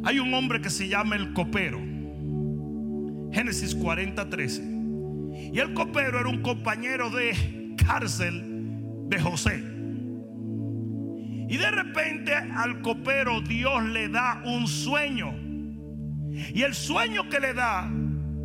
hay 0.03 0.19
un 0.19 0.33
hombre 0.33 0.61
que 0.61 0.69
se 0.69 0.87
llama 0.87 1.15
el 1.15 1.33
copero. 1.33 1.79
Génesis 3.31 3.73
40, 3.73 4.29
13. 4.29 4.63
Y 5.53 5.59
el 5.59 5.73
copero 5.73 6.19
era 6.19 6.29
un 6.29 6.41
compañero 6.41 7.09
de 7.09 7.75
cárcel 7.77 9.07
de 9.09 9.19
José. 9.19 9.72
Y 11.53 11.57
de 11.57 11.69
repente 11.69 12.33
al 12.33 12.81
copero 12.81 13.39
Dios 13.39 13.83
le 13.83 14.09
da 14.09 14.41
un 14.43 14.67
sueño. 14.67 15.35
Y 16.51 16.63
el 16.63 16.73
sueño 16.73 17.29
que 17.29 17.39
le 17.39 17.53
da 17.53 17.91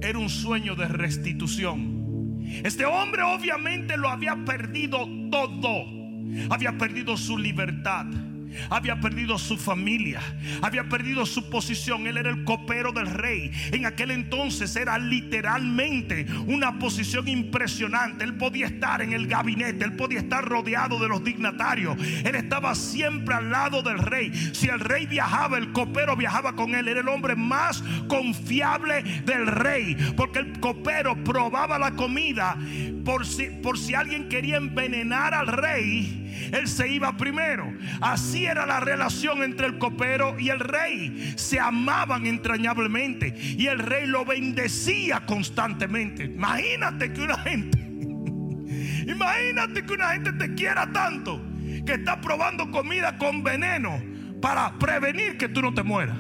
era 0.02 0.18
un 0.18 0.28
sueño 0.28 0.74
de 0.74 0.88
restitución. 0.88 2.44
Este 2.62 2.84
hombre 2.84 3.22
obviamente 3.22 3.96
lo 3.96 4.10
había 4.10 4.36
perdido 4.44 5.08
todo. 5.30 5.86
Había 6.50 6.76
perdido 6.76 7.16
su 7.16 7.38
libertad 7.38 8.04
había 8.70 9.00
perdido 9.00 9.38
su 9.38 9.56
familia, 9.56 10.20
había 10.62 10.88
perdido 10.88 11.26
su 11.26 11.50
posición. 11.50 12.06
Él 12.06 12.16
era 12.16 12.30
el 12.30 12.44
copero 12.44 12.92
del 12.92 13.06
rey. 13.06 13.50
En 13.72 13.86
aquel 13.86 14.10
entonces 14.10 14.74
era 14.76 14.98
literalmente 14.98 16.26
una 16.46 16.78
posición 16.78 17.28
impresionante. 17.28 18.24
Él 18.24 18.34
podía 18.34 18.66
estar 18.66 19.02
en 19.02 19.12
el 19.12 19.26
gabinete, 19.26 19.84
él 19.84 19.96
podía 19.96 20.20
estar 20.20 20.44
rodeado 20.44 20.98
de 20.98 21.08
los 21.08 21.22
dignatarios. 21.22 21.96
Él 22.24 22.34
estaba 22.34 22.74
siempre 22.74 23.34
al 23.34 23.50
lado 23.50 23.82
del 23.82 23.98
rey. 23.98 24.32
Si 24.52 24.68
el 24.68 24.80
rey 24.80 25.06
viajaba, 25.06 25.58
el 25.58 25.72
copero 25.72 26.16
viajaba 26.16 26.54
con 26.54 26.74
él. 26.74 26.88
Era 26.88 27.00
el 27.00 27.08
hombre 27.08 27.36
más 27.36 27.82
confiable 28.08 29.02
del 29.24 29.46
rey, 29.46 29.96
porque 30.16 30.40
el 30.40 30.60
copero 30.60 31.16
probaba 31.24 31.78
la 31.78 31.92
comida 31.92 32.56
por 33.04 33.26
si, 33.26 33.46
por 33.46 33.78
si 33.78 33.94
alguien 33.94 34.28
quería 34.28 34.56
envenenar 34.56 35.34
al 35.34 35.46
rey 35.46 36.27
él 36.52 36.68
se 36.68 36.88
iba 36.88 37.16
primero. 37.16 37.72
Así 38.00 38.46
era 38.46 38.66
la 38.66 38.80
relación 38.80 39.42
entre 39.42 39.66
el 39.66 39.78
copero 39.78 40.38
y 40.38 40.50
el 40.50 40.60
rey. 40.60 41.34
Se 41.36 41.60
amaban 41.60 42.26
entrañablemente 42.26 43.34
y 43.36 43.66
el 43.66 43.78
rey 43.78 44.06
lo 44.06 44.24
bendecía 44.24 45.24
constantemente. 45.26 46.24
Imagínate 46.24 47.12
que 47.12 47.20
una 47.20 47.38
gente, 47.38 47.78
imagínate 49.06 49.84
que 49.84 49.92
una 49.92 50.08
gente 50.10 50.32
te 50.32 50.54
quiera 50.54 50.90
tanto 50.92 51.44
que 51.84 51.94
está 51.94 52.20
probando 52.20 52.70
comida 52.70 53.16
con 53.18 53.42
veneno 53.42 54.02
para 54.40 54.78
prevenir 54.78 55.36
que 55.38 55.48
tú 55.48 55.62
no 55.62 55.74
te 55.74 55.82
mueras. 55.82 56.16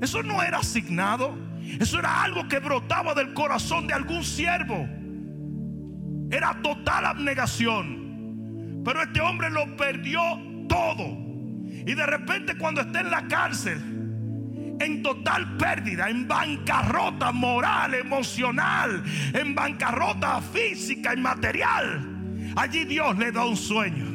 Eso 0.00 0.22
no 0.22 0.42
era 0.42 0.58
asignado. 0.58 1.38
Eso 1.78 1.98
era 1.98 2.22
algo 2.24 2.48
que 2.48 2.58
brotaba 2.58 3.14
del 3.14 3.32
corazón 3.34 3.86
de 3.86 3.94
algún 3.94 4.24
siervo. 4.24 4.88
Era 6.30 6.60
total 6.62 7.06
abnegación. 7.06 8.01
Pero 8.84 9.02
este 9.02 9.20
hombre 9.20 9.50
lo 9.50 9.76
perdió 9.76 10.20
todo. 10.68 11.06
Y 11.86 11.94
de 11.94 12.06
repente 12.06 12.56
cuando 12.56 12.80
está 12.80 13.00
en 13.00 13.10
la 13.10 13.26
cárcel, 13.28 13.80
en 14.80 15.02
total 15.02 15.56
pérdida, 15.56 16.08
en 16.08 16.26
bancarrota 16.26 17.32
moral, 17.32 17.94
emocional, 17.94 19.02
en 19.32 19.54
bancarrota 19.54 20.40
física 20.40 21.14
y 21.14 21.18
material, 21.18 22.52
allí 22.56 22.84
Dios 22.84 23.16
le 23.18 23.32
da 23.32 23.44
un 23.44 23.56
sueño. 23.56 24.06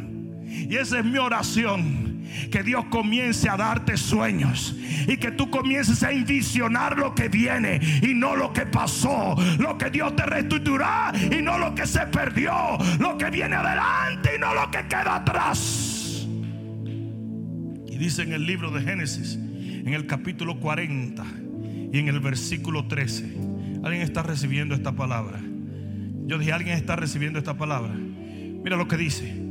Y 0.45 0.75
esa 0.75 0.99
es 0.99 1.05
mi 1.05 1.17
oración 1.17 2.06
que 2.51 2.63
Dios 2.63 2.85
comience 2.85 3.49
a 3.49 3.57
darte 3.57 3.97
sueños 3.97 4.75
y 5.07 5.17
que 5.17 5.31
tú 5.31 5.49
comiences 5.49 6.03
a 6.03 6.11
envisionar 6.11 6.97
lo 6.97 7.13
que 7.13 7.29
viene 7.29 7.79
y 8.01 8.13
no 8.13 8.35
lo 8.35 8.53
que 8.53 8.65
pasó, 8.65 9.35
lo 9.59 9.77
que 9.77 9.89
Dios 9.89 10.15
te 10.15 10.23
restituirá 10.25 11.11
y 11.31 11.41
no 11.41 11.57
lo 11.57 11.73
que 11.75 11.85
se 11.85 12.01
perdió, 12.07 12.53
lo 12.99 13.17
que 13.17 13.29
viene 13.29 13.55
adelante 13.55 14.31
y 14.35 14.39
no 14.39 14.53
lo 14.53 14.69
que 14.71 14.87
queda 14.87 15.15
atrás. 15.15 16.27
Y 17.87 17.97
dice 17.97 18.23
en 18.23 18.33
el 18.33 18.45
libro 18.45 18.71
de 18.71 18.81
Génesis, 18.81 19.35
en 19.35 19.93
el 19.93 20.05
capítulo 20.05 20.59
40 20.59 21.25
y 21.91 21.99
en 21.99 22.07
el 22.07 22.19
versículo 22.19 22.87
13, 22.87 23.37
alguien 23.83 24.01
está 24.01 24.23
recibiendo 24.23 24.75
esta 24.75 24.91
palabra. 24.91 25.39
Yo 26.25 26.37
dije, 26.37 26.51
alguien 26.51 26.77
está 26.77 26.95
recibiendo 26.97 27.39
esta 27.39 27.57
palabra. 27.57 27.93
Mira 27.93 28.75
lo 28.75 28.87
que 28.87 28.97
dice 28.97 29.46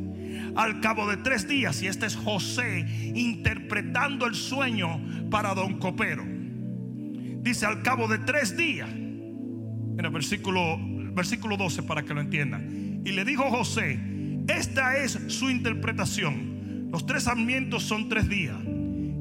al 0.56 0.80
cabo 0.80 1.06
de 1.08 1.18
tres 1.18 1.46
días, 1.46 1.82
y 1.82 1.86
este 1.86 2.06
es 2.06 2.16
José 2.16 2.86
interpretando 3.14 4.26
el 4.26 4.34
sueño 4.34 5.00
para 5.30 5.54
don 5.54 5.78
Copero. 5.78 6.24
Dice, 6.26 7.66
al 7.66 7.82
cabo 7.82 8.08
de 8.08 8.18
tres 8.18 8.56
días, 8.56 8.88
En 8.90 10.04
el 10.04 10.10
versículo, 10.10 10.76
versículo 11.14 11.56
12 11.56 11.82
para 11.84 12.02
que 12.02 12.12
lo 12.12 12.20
entiendan. 12.20 13.02
Y 13.04 13.12
le 13.12 13.24
dijo 13.24 13.44
José, 13.44 13.98
esta 14.46 14.98
es 14.98 15.18
su 15.28 15.48
interpretación. 15.48 16.90
Los 16.92 17.06
tres 17.06 17.22
sarmientos 17.22 17.82
son 17.82 18.08
tres 18.08 18.28
días. 18.28 18.56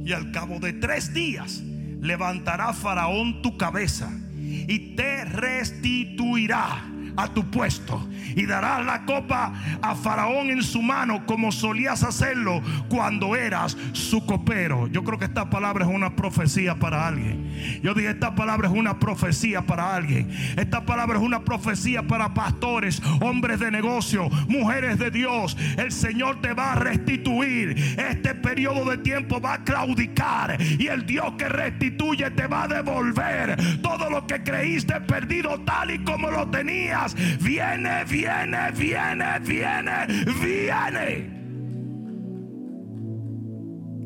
Y 0.04 0.12
al 0.12 0.32
cabo 0.32 0.60
de 0.60 0.74
tres 0.74 1.13
días 1.13 1.63
levantará 2.02 2.74
Faraón 2.74 3.41
tu 3.41 3.58
cabeza 3.58 4.12
y 4.38 4.95
te 4.95 5.24
restituirá 5.26 6.84
a 7.17 7.28
tu 7.28 7.49
puesto 7.49 8.06
y 8.36 8.45
darás 8.45 8.86
la 8.86 9.06
copa 9.06 9.54
a 9.82 9.95
Faraón 9.95 10.49
en 10.49 10.62
su 10.63 10.82
mano 10.82 11.25
como 11.25 11.51
solías 11.51 12.04
hacerlo 12.04 12.62
cuando 12.89 13.36
eras 13.36 13.78
su 13.93 14.25
copero. 14.25 14.88
Yo 14.88 15.04
creo 15.04 15.17
que 15.17 15.25
esta 15.25 15.49
palabra 15.49 15.86
es 15.86 15.91
una 15.91 16.15
profecía 16.15 16.75
para 16.75 17.08
alguien. 17.08 17.82
Yo 17.82 17.93
dije, 17.93 18.10
esta 18.10 18.36
palabra 18.36 18.67
es 18.67 18.73
una 18.73 18.99
profecía 18.99 19.62
para 19.62 19.95
alguien. 19.95 20.30
Esta 20.58 20.86
palabra 20.86 21.17
es 21.17 21.23
una 21.23 21.43
profecía 21.43 22.04
para 22.04 22.34
pastores, 22.34 23.01
hombres 23.21 23.60
de 23.60 23.71
negocio, 23.71 24.30
mujeres 24.47 24.99
de 24.99 25.12
Dios. 25.12 25.58
El 25.78 25.91
Señor 25.91 26.41
te 26.41 26.54
va 26.54 26.73
a 26.73 26.75
restituir. 26.75 27.75
Este 27.97 28.36
periodo 28.36 28.89
de 28.89 28.97
tiempo 28.97 29.39
va 29.39 29.54
a 29.54 29.63
claudicar 29.63 30.58
y 30.62 30.88
el 30.88 31.06
Dios 31.06 31.34
que 31.38 31.47
restituye 31.47 32.30
te 32.32 32.47
va 32.47 32.63
a 32.63 32.67
devolver 32.67 33.82
todo 33.82 34.10
lo 34.10 34.25
que 34.28 34.43
creíste 34.43 34.99
perdido 35.01 35.60
tal 35.62 35.91
y 35.91 36.04
como 36.04 36.30
lo 36.30 36.49
tenías. 36.49 37.05
Viene, 37.13 38.04
viene 38.10 38.72
viene, 38.72 39.39
viene, 39.39 40.08
viene. 40.41 41.36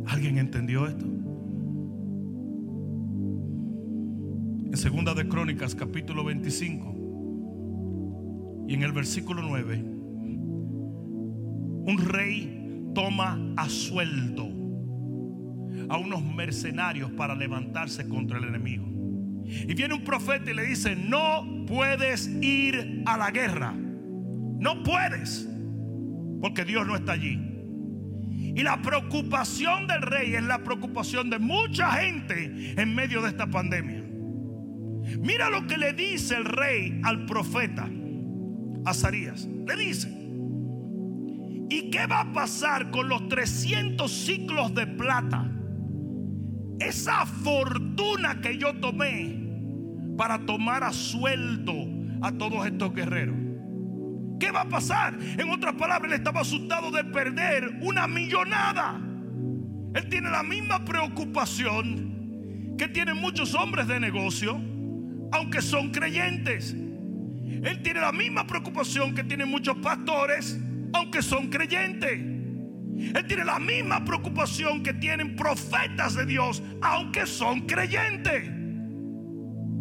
¿Alguien 0.07 0.37
entendió 0.39 0.87
esto? 0.87 1.05
En 4.65 4.77
segunda 4.77 5.13
de 5.13 5.27
Crónicas 5.27 5.75
capítulo 5.75 6.23
25 6.23 6.95
y 8.67 8.73
en 8.73 8.83
el 8.83 8.91
versículo 8.91 9.41
9 9.41 9.77
un 11.89 11.97
rey 11.97 12.91
toma 12.93 13.39
a 13.57 13.67
sueldo 13.67 14.47
a 15.89 15.97
unos 15.97 16.23
mercenarios 16.23 17.11
para 17.11 17.33
levantarse 17.33 18.07
contra 18.07 18.37
el 18.37 18.43
enemigo. 18.43 18.98
Y 19.49 19.73
viene 19.73 19.95
un 19.95 20.03
profeta 20.03 20.51
y 20.51 20.53
le 20.53 20.65
dice, 20.65 20.95
no 20.95 21.65
puedes 21.67 22.27
ir 22.41 23.03
a 23.05 23.17
la 23.17 23.31
guerra. 23.31 23.73
No 23.73 24.83
puedes, 24.83 25.47
porque 26.41 26.65
Dios 26.65 26.85
no 26.85 26.95
está 26.95 27.13
allí. 27.13 27.39
Y 28.55 28.61
la 28.61 28.81
preocupación 28.81 29.87
del 29.87 30.01
rey 30.01 30.35
es 30.35 30.43
la 30.43 30.63
preocupación 30.63 31.29
de 31.29 31.39
mucha 31.39 31.91
gente 31.91 32.73
en 32.75 32.95
medio 32.95 33.21
de 33.21 33.29
esta 33.29 33.47
pandemia. 33.47 34.03
Mira 35.19 35.49
lo 35.49 35.65
que 35.65 35.77
le 35.77 35.93
dice 35.93 36.35
el 36.35 36.45
rey 36.45 36.99
al 37.03 37.25
profeta 37.25 37.89
Azarías. 38.85 39.45
Le 39.45 39.75
dice, 39.75 40.09
¿y 41.69 41.89
qué 41.89 42.05
va 42.07 42.21
a 42.21 42.33
pasar 42.33 42.91
con 42.91 43.09
los 43.09 43.27
300 43.27 44.11
ciclos 44.11 44.73
de 44.73 44.87
plata? 44.87 45.49
Esa 46.79 47.25
fortuna 47.25 48.39
que 48.41 48.57
yo 48.57 48.73
tomé 48.75 49.35
para 50.17 50.39
tomar 50.39 50.83
a 50.83 50.91
sueldo 50.91 51.73
a 52.21 52.31
todos 52.31 52.65
estos 52.65 52.93
guerreros. 52.93 53.35
¿Qué 54.39 54.51
va 54.51 54.61
a 54.61 54.69
pasar? 54.69 55.17
En 55.37 55.49
otras 55.49 55.75
palabras, 55.75 56.11
él 56.11 56.17
estaba 56.17 56.41
asustado 56.41 56.91
de 56.91 57.03
perder 57.03 57.79
una 57.81 58.07
millonada. 58.07 58.99
Él 59.93 60.07
tiene 60.09 60.29
la 60.29 60.43
misma 60.43 60.85
preocupación 60.85 62.75
que 62.77 62.87
tienen 62.87 63.17
muchos 63.17 63.53
hombres 63.55 63.87
de 63.87 63.99
negocio, 63.99 64.59
aunque 65.31 65.61
son 65.61 65.91
creyentes. 65.91 66.73
Él 66.73 67.81
tiene 67.83 67.99
la 67.99 68.13
misma 68.13 68.47
preocupación 68.47 69.13
que 69.13 69.23
tienen 69.23 69.49
muchos 69.49 69.77
pastores, 69.77 70.57
aunque 70.93 71.21
son 71.21 71.49
creyentes. 71.49 72.38
Él 72.99 73.25
tiene 73.27 73.45
la 73.45 73.59
misma 73.59 74.03
preocupación 74.03 74.83
que 74.83 74.93
tienen 74.93 75.35
profetas 75.35 76.15
de 76.15 76.25
Dios, 76.25 76.61
aunque 76.81 77.25
son 77.25 77.61
creyentes. 77.61 78.49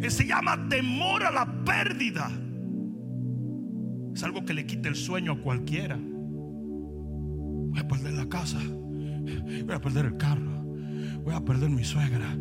Él 0.01 0.11
se 0.11 0.27
llama 0.27 0.69
temor 0.69 1.25
a 1.25 1.31
la 1.31 1.65
pérdida. 1.65 2.31
Es 4.15 4.23
algo 4.23 4.45
que 4.45 4.55
le 4.55 4.67
quita 4.67 4.89
el 4.89 4.97
sueño 4.97 5.33
a 5.33 5.41
cualquiera. 5.41 5.99
Voy 5.99 7.79
a 7.79 7.87
perder 7.87 8.13
la 8.13 8.29
casa. 8.29 8.59
Voy 8.61 9.75
a 9.75 9.81
perder 9.81 10.07
el 10.07 10.17
carro. 10.17 10.63
Voy 11.23 11.35
a 11.35 11.41
perder 11.41 11.69
mi 11.71 11.85
suegra. 11.85 12.37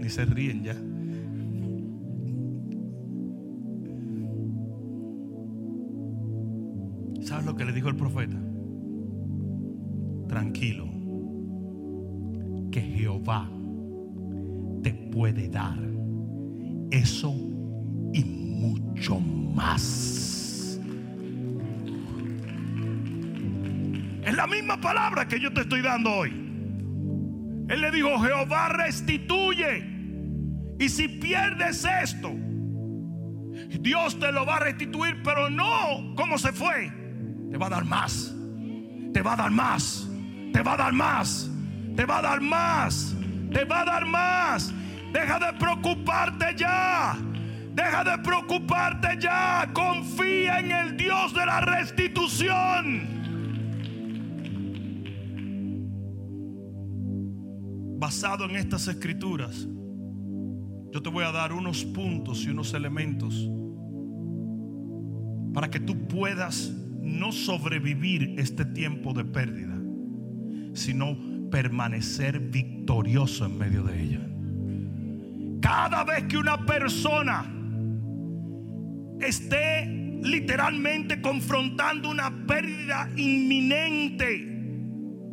ni 0.00 0.10
se 0.10 0.24
ríen 0.26 0.62
ya. 0.62 0.76
¿Sabes 7.28 7.44
lo 7.44 7.54
que 7.54 7.66
le 7.66 7.72
dijo 7.74 7.90
el 7.90 7.96
profeta? 7.96 8.38
Tranquilo, 10.28 10.88
que 12.72 12.80
Jehová 12.80 13.50
te 14.82 14.94
puede 14.94 15.50
dar 15.50 15.78
eso 16.90 17.34
y 18.14 18.24
mucho 18.24 19.20
más. 19.20 20.80
Es 24.24 24.34
la 24.34 24.46
misma 24.46 24.80
palabra 24.80 25.28
que 25.28 25.38
yo 25.38 25.52
te 25.52 25.60
estoy 25.60 25.82
dando 25.82 26.10
hoy. 26.10 26.30
Él 27.68 27.78
le 27.78 27.90
dijo, 27.90 28.18
Jehová 28.20 28.70
restituye. 28.70 29.84
Y 30.78 30.88
si 30.88 31.08
pierdes 31.08 31.86
esto, 32.02 32.30
Dios 33.80 34.18
te 34.18 34.32
lo 34.32 34.46
va 34.46 34.56
a 34.56 34.60
restituir, 34.60 35.22
pero 35.22 35.50
no 35.50 36.14
como 36.16 36.38
se 36.38 36.52
fue. 36.54 36.97
Te 37.50 37.56
va 37.56 37.66
a 37.66 37.70
dar 37.70 37.84
más. 37.84 38.34
Te 39.12 39.22
va 39.22 39.32
a 39.32 39.36
dar 39.36 39.50
más. 39.50 40.08
Te 40.52 40.62
va 40.62 40.74
a 40.74 40.76
dar 40.76 40.92
más. 40.92 41.50
Te 41.96 42.04
va 42.04 42.18
a 42.18 42.22
dar 42.22 42.40
más. 42.40 43.14
Te 43.52 43.64
va 43.64 43.80
a 43.80 43.84
dar 43.84 44.06
más. 44.06 44.74
Deja 45.12 45.38
de 45.38 45.58
preocuparte 45.58 46.54
ya. 46.56 47.16
Deja 47.74 48.04
de 48.04 48.18
preocuparte 48.18 49.18
ya. 49.20 49.70
Confía 49.72 50.60
en 50.60 50.70
el 50.70 50.96
Dios 50.96 51.32
de 51.34 51.46
la 51.46 51.60
restitución. 51.60 53.18
Basado 57.98 58.44
en 58.44 58.56
estas 58.56 58.86
escrituras, 58.86 59.66
yo 60.92 61.02
te 61.02 61.08
voy 61.08 61.24
a 61.24 61.32
dar 61.32 61.52
unos 61.52 61.84
puntos 61.84 62.44
y 62.44 62.50
unos 62.50 62.72
elementos 62.74 63.48
para 65.52 65.68
que 65.68 65.80
tú 65.80 66.06
puedas 66.06 66.72
no 67.08 67.32
sobrevivir 67.32 68.34
este 68.38 68.64
tiempo 68.64 69.12
de 69.12 69.24
pérdida, 69.24 69.76
sino 70.74 71.16
permanecer 71.50 72.38
victorioso 72.38 73.46
en 73.46 73.58
medio 73.58 73.82
de 73.82 74.02
ella. 74.02 74.20
Cada 75.60 76.04
vez 76.04 76.24
que 76.24 76.36
una 76.36 76.64
persona 76.64 77.44
esté 79.20 79.86
literalmente 80.22 81.20
confrontando 81.20 82.10
una 82.10 82.46
pérdida 82.46 83.08
inminente, 83.16 84.44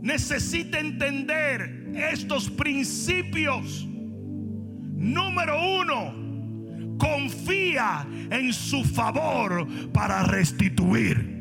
necesita 0.02 0.80
entender 0.80 1.92
estos 1.96 2.50
principios. 2.50 3.88
Número 3.88 5.82
uno, 5.82 6.98
confía 6.98 8.08
en 8.30 8.54
su 8.54 8.84
favor 8.84 9.68
para 9.92 10.24
restituir. 10.24 11.35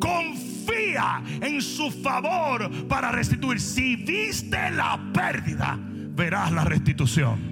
Confía 0.00 1.22
en 1.40 1.62
su 1.62 1.90
favor 1.90 2.70
para 2.88 3.12
restituir. 3.12 3.60
Si 3.60 3.96
viste 3.96 4.70
la 4.70 4.98
pérdida, 5.12 5.78
verás 5.80 6.50
la 6.52 6.64
restitución. 6.64 7.50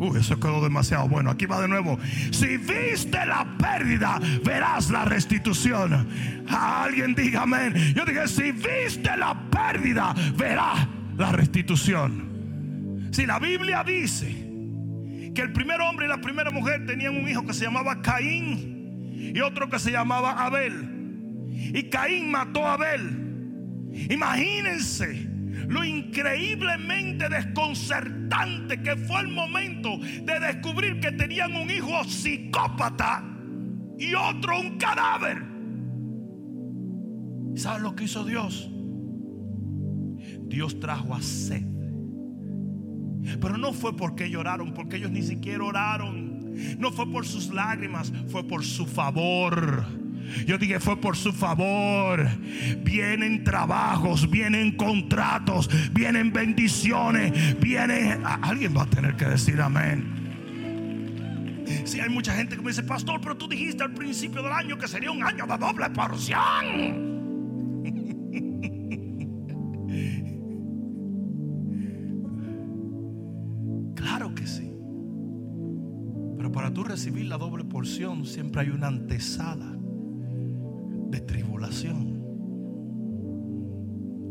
Uy, 0.00 0.18
eso 0.18 0.40
quedó 0.40 0.62
demasiado 0.62 1.06
bueno. 1.08 1.30
Aquí 1.30 1.44
va 1.44 1.60
de 1.60 1.68
nuevo. 1.68 1.98
Si 2.30 2.56
viste 2.56 3.24
la 3.26 3.46
pérdida, 3.58 4.18
verás 4.42 4.88
la 4.90 5.04
restitución. 5.04 6.08
alguien 6.48 7.14
diga 7.14 7.42
amén. 7.42 7.74
Yo 7.94 8.06
dije, 8.06 8.26
si 8.26 8.50
viste 8.50 9.14
la 9.16 9.38
pérdida, 9.50 10.14
verás 10.38 10.88
la 11.18 11.32
restitución. 11.32 13.10
Si 13.12 13.26
la 13.26 13.38
Biblia 13.38 13.84
dice 13.84 14.28
que 15.34 15.42
el 15.42 15.52
primer 15.52 15.82
hombre 15.82 16.06
y 16.06 16.08
la 16.08 16.20
primera 16.22 16.50
mujer 16.50 16.86
tenían 16.86 17.16
un 17.16 17.28
hijo 17.28 17.44
que 17.44 17.52
se 17.52 17.66
llamaba 17.66 18.00
Caín 18.00 19.32
y 19.34 19.40
otro 19.40 19.68
que 19.68 19.78
se 19.78 19.90
llamaba 19.90 20.32
Abel. 20.44 20.99
Y 21.72 21.84
Caín 21.84 22.30
mató 22.30 22.66
a 22.66 22.74
Abel. 22.74 23.88
Imagínense 24.10 25.28
lo 25.68 25.84
increíblemente 25.84 27.28
desconcertante 27.28 28.80
que 28.82 28.96
fue 28.96 29.20
el 29.20 29.28
momento 29.28 29.98
de 29.98 30.40
descubrir 30.40 31.00
que 31.00 31.12
tenían 31.12 31.54
un 31.54 31.70
hijo 31.70 32.02
psicópata 32.04 33.24
y 33.98 34.14
otro 34.14 34.58
un 34.58 34.78
cadáver. 34.78 35.44
¿Sabes 37.54 37.82
lo 37.82 37.94
que 37.94 38.04
hizo 38.04 38.24
Dios? 38.24 38.70
Dios 40.48 40.80
trajo 40.80 41.14
a 41.14 41.22
Sed 41.22 41.64
Pero 43.40 43.56
no 43.56 43.72
fue 43.72 43.96
porque 43.96 44.30
lloraron, 44.30 44.72
porque 44.74 44.96
ellos 44.96 45.10
ni 45.10 45.22
siquiera 45.22 45.64
oraron. 45.64 46.54
No 46.78 46.90
fue 46.90 47.10
por 47.10 47.26
sus 47.26 47.52
lágrimas, 47.52 48.12
fue 48.28 48.42
por 48.44 48.64
su 48.64 48.86
favor. 48.86 49.84
Yo 50.46 50.58
dije, 50.58 50.80
fue 50.80 51.00
por 51.00 51.16
su 51.16 51.32
favor. 51.32 52.28
Vienen 52.82 53.44
trabajos, 53.44 54.30
vienen 54.30 54.76
contratos, 54.76 55.70
vienen 55.92 56.32
bendiciones, 56.32 57.58
vienen... 57.60 58.24
Alguien 58.24 58.76
va 58.76 58.82
a 58.82 58.86
tener 58.86 59.16
que 59.16 59.26
decir 59.26 59.60
amén. 59.60 60.20
Si 61.84 62.00
hay 62.00 62.08
mucha 62.08 62.34
gente 62.34 62.56
que 62.56 62.62
me 62.62 62.70
dice, 62.70 62.82
pastor, 62.82 63.20
pero 63.20 63.36
tú 63.36 63.46
dijiste 63.48 63.84
al 63.84 63.92
principio 63.94 64.42
del 64.42 64.52
año 64.52 64.76
que 64.78 64.88
sería 64.88 65.10
un 65.10 65.22
año 65.22 65.46
de 65.46 65.56
doble 65.56 65.88
porción. 65.90 66.38
claro 73.94 74.34
que 74.34 74.46
sí. 74.46 74.72
Pero 76.36 76.50
para 76.52 76.72
tú 76.72 76.84
recibir 76.84 77.26
la 77.26 77.38
doble 77.38 77.64
porción 77.64 78.24
siempre 78.24 78.62
hay 78.62 78.70
una 78.70 78.88
antesala 78.88 79.79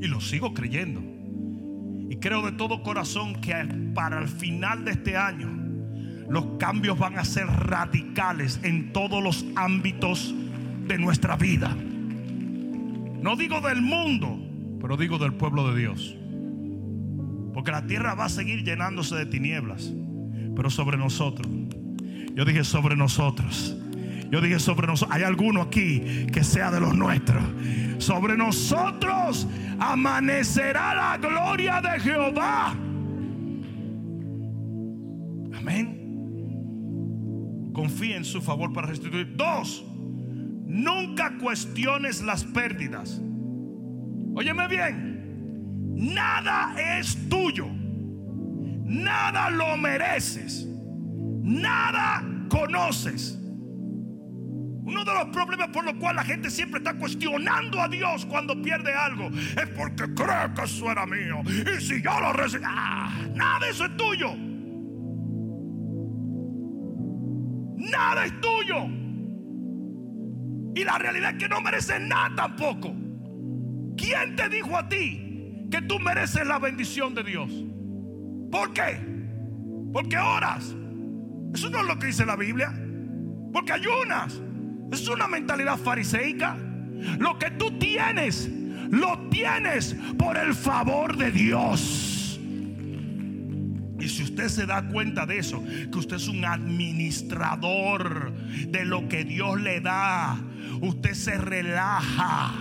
Y 0.02 0.08
lo 0.08 0.22
sigo 0.22 0.54
creyendo. 0.54 1.02
Y 2.10 2.16
creo 2.18 2.44
de 2.44 2.52
todo 2.54 2.84
corazón 2.84 3.36
que 3.36 3.54
para 3.94 4.20
el 4.20 4.28
final 4.28 4.86
de 4.86 4.92
este 4.92 5.18
año 5.18 5.48
los 6.30 6.46
cambios 6.58 6.98
van 6.98 7.18
a 7.18 7.26
ser 7.26 7.48
radicales 7.48 8.60
en 8.64 8.94
todos 8.94 9.24
los 9.24 9.46
ámbitos 9.56 10.34
de 10.88 10.98
nuestra 10.98 11.36
vida. 11.36 11.76
No 13.22 13.36
digo 13.36 13.62
del 13.62 13.82
mundo, 13.82 14.40
pero 14.80 14.96
digo 14.96 15.18
del 15.18 15.34
pueblo 15.34 15.72
de 15.72 15.80
Dios. 15.80 16.16
Porque 17.54 17.72
la 17.72 17.86
tierra 17.86 18.16
va 18.16 18.26
a 18.26 18.30
seguir 18.30 18.64
llenándose 18.64 19.16
de 19.16 19.26
tinieblas, 19.26 19.92
pero 20.56 20.70
sobre 20.70 20.98
nosotros. 20.98 21.48
Yo 22.36 22.46
dije 22.46 22.64
sobre 22.64 22.96
nosotros. 22.96 23.76
Yo 24.30 24.42
dije 24.42 24.60
sobre 24.60 24.88
nosotros. 24.88 25.16
Hay 25.16 25.24
alguno 25.24 25.62
aquí 25.62 26.28
que 26.32 26.44
sea 26.44 26.72
de 26.72 26.80
los 26.80 26.96
nuestros. 26.96 27.44
Sobre 27.98 28.38
nosotros 28.38 29.48
amanecerá 29.80 30.96
la 30.96 31.18
gloria 31.18 31.82
de 31.82 32.00
Jehová. 32.00 32.76
Amén 35.58 36.00
confía 37.80 38.18
en 38.18 38.26
su 38.26 38.42
favor 38.42 38.74
para 38.74 38.88
restituir. 38.88 39.38
Dos, 39.38 39.86
nunca 40.66 41.38
cuestiones 41.38 42.22
las 42.22 42.44
pérdidas. 42.44 43.22
Óyeme 44.36 44.68
bien, 44.68 45.96
nada 45.96 46.76
es 46.78 47.30
tuyo, 47.30 47.68
nada 48.84 49.50
lo 49.50 49.78
mereces, 49.78 50.68
nada 51.42 52.22
conoces. 52.50 53.39
Uno 54.90 55.06
de 55.06 55.14
los 55.14 55.26
problemas 55.26 55.68
por 55.68 55.86
los 55.86 55.94
cuales 55.96 56.16
la 56.16 56.24
gente 56.24 56.50
siempre 56.50 56.80
está 56.80 56.96
cuestionando 56.96 57.80
a 57.80 57.88
Dios 57.88 58.26
cuando 58.26 58.60
pierde 58.60 58.92
algo 58.92 59.28
es 59.28 59.68
porque 59.78 60.12
cree 60.16 60.52
que 60.56 60.64
eso 60.64 60.92
era 60.92 61.06
mío. 61.06 61.42
Y 61.46 61.80
si 61.80 62.02
yo 62.02 62.20
lo 62.20 62.34
recibí, 62.34 62.64
ah, 62.68 63.12
nada 63.36 63.66
de 63.66 63.70
eso 63.70 63.86
es 63.86 63.96
tuyo. 63.98 64.34
Nada 67.78 68.26
es 68.26 68.42
tuyo. 68.42 68.86
Y 70.74 70.84
la 70.84 70.98
realidad 70.98 71.34
es 71.34 71.38
que 71.38 71.50
no 71.50 71.62
mereces 71.62 72.02
nada 72.02 72.34
tampoco. 72.36 72.92
¿Quién 73.96 74.36
te 74.36 74.50
dijo 74.50 74.76
a 74.76 74.90
ti 74.90 75.68
que 75.70 75.84
tú 75.84 76.00
mereces 76.00 76.48
la 76.48 76.58
bendición 76.58 77.14
de 77.14 77.24
Dios? 77.24 77.52
¿Por 78.52 78.74
qué? 78.74 79.00
Porque 79.94 80.18
oras. 80.18 80.76
Eso 81.54 81.70
no 81.70 81.82
es 81.82 81.86
lo 81.86 82.00
que 82.00 82.08
dice 82.08 82.26
la 82.26 82.36
Biblia. 82.36 82.74
Porque 83.54 83.74
ayunas. 83.74 84.42
Es 84.92 85.08
una 85.08 85.28
mentalidad 85.28 85.78
fariseica. 85.78 86.58
Lo 87.20 87.38
que 87.38 87.52
tú 87.52 87.78
tienes, 87.80 88.50
lo 88.90 89.30
tienes 89.30 89.96
por 90.18 90.38
el 90.38 90.54
favor 90.54 91.16
de 91.18 91.32
Dios. 91.32 92.40
Y 94.00 94.08
si 94.08 94.24
usted 94.24 94.48
se 94.48 94.66
da 94.66 94.88
cuenta 94.88 95.26
de 95.26 95.40
eso, 95.40 95.64
que 95.92 95.98
usted 95.98 96.16
es 96.16 96.28
un 96.28 96.46
administrador 96.46 98.34
de 98.68 98.86
lo 98.86 99.08
que 99.10 99.26
Dios 99.26 99.60
le 99.60 99.82
da, 99.82 100.38
usted 100.82 101.14
se 101.14 101.38
relaja. 101.38 102.54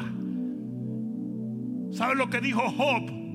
¿Sabe 1.93 2.16
lo 2.16 2.29
que 2.29 2.41
dijo 2.41 2.62
Job? 2.70 3.28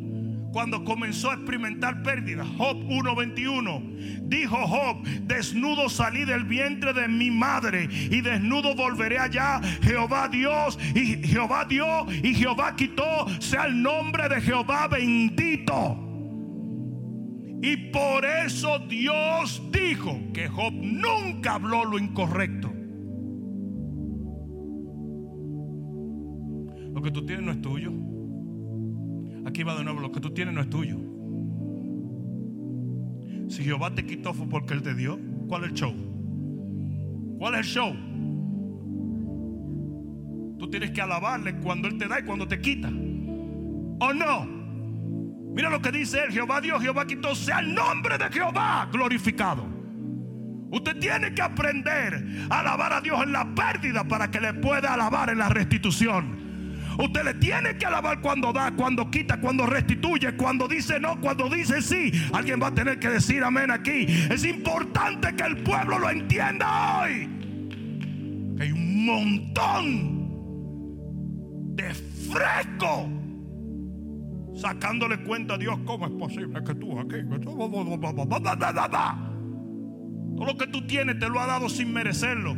Cuando 0.53 0.83
comenzó 0.83 1.31
a 1.31 1.33
experimentar 1.33 2.03
pérdidas, 2.03 2.47
Job 2.59 2.77
1:21, 2.87 4.29
dijo 4.29 4.55
Job, 4.55 5.03
desnudo 5.23 5.89
salí 5.89 6.25
del 6.25 6.43
vientre 6.43 6.93
de 6.93 7.07
mi 7.07 7.31
madre 7.31 7.89
y 7.91 8.21
desnudo 8.21 8.75
volveré 8.75 9.17
allá. 9.17 9.59
Jehová 9.81 10.27
Dios 10.27 10.77
y 10.93 11.27
Jehová 11.27 11.65
dio 11.65 12.05
y 12.11 12.35
Jehová 12.35 12.75
quitó, 12.75 13.25
sea 13.39 13.65
el 13.65 13.81
nombre 13.81 14.29
de 14.29 14.41
Jehová 14.41 14.87
bendito. 14.87 15.97
Y 17.63 17.75
por 17.91 18.23
eso 18.23 18.77
Dios 18.77 19.59
dijo 19.71 20.19
que 20.35 20.47
Job 20.49 20.71
nunca 20.71 21.55
habló 21.55 21.83
lo 21.83 21.97
incorrecto. 21.97 22.71
Lo 26.93 27.01
que 27.01 27.09
tú 27.09 27.25
tienes 27.25 27.43
no 27.43 27.51
es 27.53 27.61
tuyo. 27.61 28.12
Aquí 29.45 29.63
va 29.63 29.75
de 29.75 29.83
nuevo, 29.83 29.99
lo 29.99 30.11
que 30.11 30.19
tú 30.19 30.31
tienes 30.31 30.53
no 30.53 30.61
es 30.61 30.69
tuyo. 30.69 30.97
Si 33.49 33.63
Jehová 33.63 33.93
te 33.93 34.05
quitó 34.05 34.33
fue 34.33 34.47
porque 34.47 34.73
Él 34.73 34.81
te 34.81 34.95
dio. 34.95 35.19
¿Cuál 35.47 35.65
es 35.65 35.69
el 35.69 35.75
show? 35.75 35.93
¿Cuál 37.37 37.55
es 37.55 37.59
el 37.59 37.65
show? 37.65 37.93
Tú 40.57 40.69
tienes 40.69 40.91
que 40.91 41.01
alabarle 41.01 41.57
cuando 41.57 41.87
Él 41.87 41.97
te 41.97 42.07
da 42.07 42.19
y 42.19 42.23
cuando 42.23 42.47
te 42.47 42.59
quita. 42.59 42.87
¿O 42.87 44.13
no? 44.13 44.63
Mira 45.53 45.69
lo 45.69 45.81
que 45.81 45.91
dice 45.91 46.23
él, 46.25 46.31
Jehová 46.31 46.59
Dios, 46.61 46.81
Jehová 46.81 47.05
quitó, 47.05 47.35
sea 47.35 47.59
el 47.59 47.75
nombre 47.75 48.17
de 48.17 48.27
Jehová 48.31 48.89
glorificado. 48.91 49.67
Usted 50.71 50.97
tiene 50.97 51.35
que 51.35 51.41
aprender 51.43 52.47
a 52.49 52.61
alabar 52.61 52.93
a 52.93 53.01
Dios 53.01 53.21
en 53.21 53.31
la 53.31 53.53
pérdida 53.53 54.03
para 54.03 54.31
que 54.31 54.41
le 54.41 54.55
pueda 54.55 54.95
alabar 54.95 55.29
en 55.29 55.37
la 55.37 55.49
restitución. 55.49 56.42
Usted 56.97 57.23
le 57.23 57.33
tiene 57.35 57.77
que 57.77 57.85
alabar 57.85 58.19
cuando 58.21 58.53
da, 58.53 58.71
cuando 58.71 59.09
quita, 59.09 59.39
cuando 59.39 59.65
restituye, 59.65 60.35
cuando 60.35 60.67
dice 60.67 60.99
no, 60.99 61.19
cuando 61.19 61.49
dice 61.49 61.81
sí. 61.81 62.11
Alguien 62.33 62.61
va 62.61 62.67
a 62.67 62.73
tener 62.73 62.99
que 62.99 63.09
decir 63.09 63.43
amén 63.43 63.71
aquí. 63.71 64.05
Es 64.29 64.45
importante 64.45 65.35
que 65.35 65.43
el 65.43 65.57
pueblo 65.57 65.99
lo 65.99 66.09
entienda 66.09 67.01
hoy. 67.01 67.29
hay 68.59 68.71
un 68.71 69.05
montón 69.05 70.23
de 71.75 71.93
fresco 71.93 73.09
sacándole 74.55 75.23
cuenta 75.23 75.55
a 75.55 75.57
Dios, 75.57 75.77
¿cómo 75.85 76.05
es 76.05 76.11
posible 76.13 76.63
que 76.63 76.75
tú 76.75 76.97
aquí? 76.99 77.17
Todo 77.43 77.67
lo 80.45 80.57
que 80.57 80.67
tú 80.67 80.87
tienes 80.87 81.19
te 81.19 81.27
lo 81.27 81.39
ha 81.39 81.47
dado 81.47 81.69
sin 81.69 81.91
merecerlo. 81.91 82.55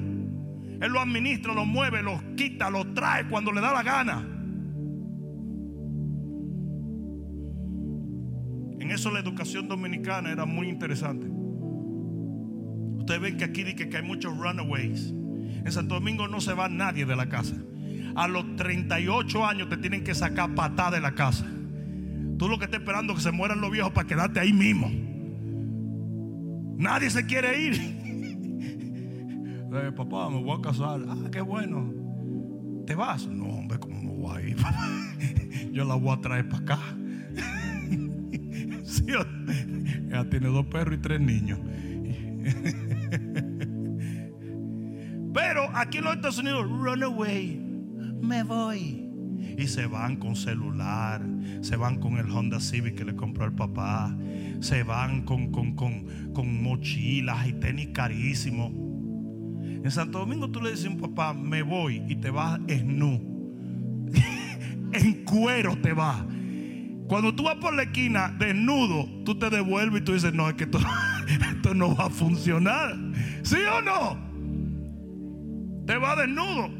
Él 0.82 0.92
lo 0.92 1.00
administra, 1.00 1.54
lo 1.54 1.66
mueve, 1.66 2.04
lo 2.04 2.22
quita, 2.36 2.70
lo 2.70 2.94
trae 2.94 3.28
cuando 3.28 3.52
le 3.52 3.62
da 3.62 3.74
la 3.74 3.84
gana. 3.84 4.28
En 8.80 8.92
eso 8.92 9.10
la 9.10 9.20
educación 9.20 9.68
dominicana 9.68 10.32
era 10.32 10.46
muy 10.46 10.70
interesante. 10.70 11.28
Ustedes 12.98 13.22
ven 13.22 13.38
que 13.38 13.46
aquí 13.46 13.64
dice 13.64 13.90
que 13.90 13.98
hay 13.98 14.04
muchos 14.04 14.38
runaways. 14.38 15.12
En 15.12 15.72
Santo 15.72 15.96
Domingo 15.96 16.28
no 16.28 16.42
se 16.42 16.54
va 16.54 16.70
nadie 16.70 17.06
de 17.06 17.16
la 17.16 17.28
casa. 17.28 17.56
A 18.16 18.28
los 18.28 18.56
38 18.56 19.46
años 19.46 19.70
te 19.70 19.78
tienen 19.78 20.04
que 20.04 20.14
sacar 20.14 20.54
patada 20.56 20.92
de 20.92 21.02
la 21.02 21.14
casa. 21.14 21.46
Tú 22.38 22.48
lo 22.50 22.60
que 22.60 22.66
estás 22.66 22.82
esperando 22.82 23.14
es 23.14 23.18
que 23.20 23.24
se 23.24 23.32
mueran 23.32 23.62
los 23.62 23.72
viejos 23.72 23.92
para 23.92 24.08
quedarte 24.08 24.40
ahí 24.40 24.54
mismo. 24.54 24.92
Nadie 26.78 27.10
se 27.10 27.26
quiere 27.26 27.60
ir. 27.60 28.05
Eh, 29.78 29.92
papá, 29.92 30.30
me 30.30 30.42
voy 30.42 30.58
a 30.58 30.62
casar. 30.62 31.02
Ah, 31.08 31.30
qué 31.32 31.42
bueno. 31.42 31.94
¿Te 32.86 32.96
vas? 32.96 33.28
No, 33.28 33.46
hombre, 33.46 33.80
¿cómo 33.80 34.02
me 34.02 34.14
voy 34.14 34.38
a 34.38 34.42
ir? 34.42 34.58
Yo 35.72 35.86
la 35.86 35.96
voy 35.96 36.18
a 36.18 36.22
traer 36.22 36.48
para 36.48 36.64
acá. 36.64 36.80
sí, 38.84 39.06
ella 40.08 40.30
tiene 40.30 40.48
dos 40.48 40.66
perros 40.68 40.96
y 40.96 41.02
tres 41.02 41.20
niños. 41.20 41.60
Pero 45.34 45.68
aquí 45.74 45.98
en 45.98 46.04
los 46.06 46.16
Estados 46.16 46.38
Unidos, 46.38 46.70
run 46.70 47.04
away. 47.04 47.62
Me 48.22 48.44
voy 48.44 49.06
y 49.58 49.68
se 49.68 49.86
van 49.86 50.18
con 50.18 50.36
celular, 50.36 51.26
se 51.62 51.76
van 51.76 52.00
con 52.00 52.18
el 52.18 52.30
Honda 52.30 52.60
Civic 52.60 52.96
que 52.96 53.06
le 53.06 53.16
compró 53.16 53.46
el 53.46 53.54
papá, 53.54 54.16
se 54.60 54.84
van 54.84 55.24
con, 55.24 55.52
con, 55.52 56.64
mochilas 56.64 57.48
y 57.48 57.54
tenis 57.54 57.90
carísimos. 57.94 58.72
En 59.86 59.92
Santo 59.92 60.18
Domingo 60.18 60.50
tú 60.50 60.62
le 60.64 60.72
dices 60.72 60.88
a 60.88 60.90
un 60.90 60.98
papá, 60.98 61.32
me 61.32 61.62
voy 61.62 62.02
y 62.10 62.16
te 62.16 62.32
vas 62.32 62.60
nu. 62.60 63.22
en 64.92 65.24
cuero 65.26 65.78
te 65.78 65.94
vas. 65.94 66.24
Cuando 67.08 67.36
tú 67.36 67.44
vas 67.44 67.58
por 67.58 67.72
la 67.76 67.84
esquina 67.84 68.34
desnudo, 68.40 69.08
tú 69.26 69.38
te 69.38 69.48
devuelves 69.52 70.02
y 70.02 70.04
tú 70.04 70.14
dices, 70.14 70.34
no, 70.34 70.50
es 70.50 70.56
que 70.56 70.64
esto, 70.64 70.80
esto 71.52 71.76
no 71.76 71.96
va 71.96 72.06
a 72.06 72.10
funcionar. 72.10 72.98
¿Sí 73.44 73.58
o 73.58 73.82
no? 73.84 74.18
Te 75.86 75.98
va 75.98 76.16
desnudo. 76.16 76.72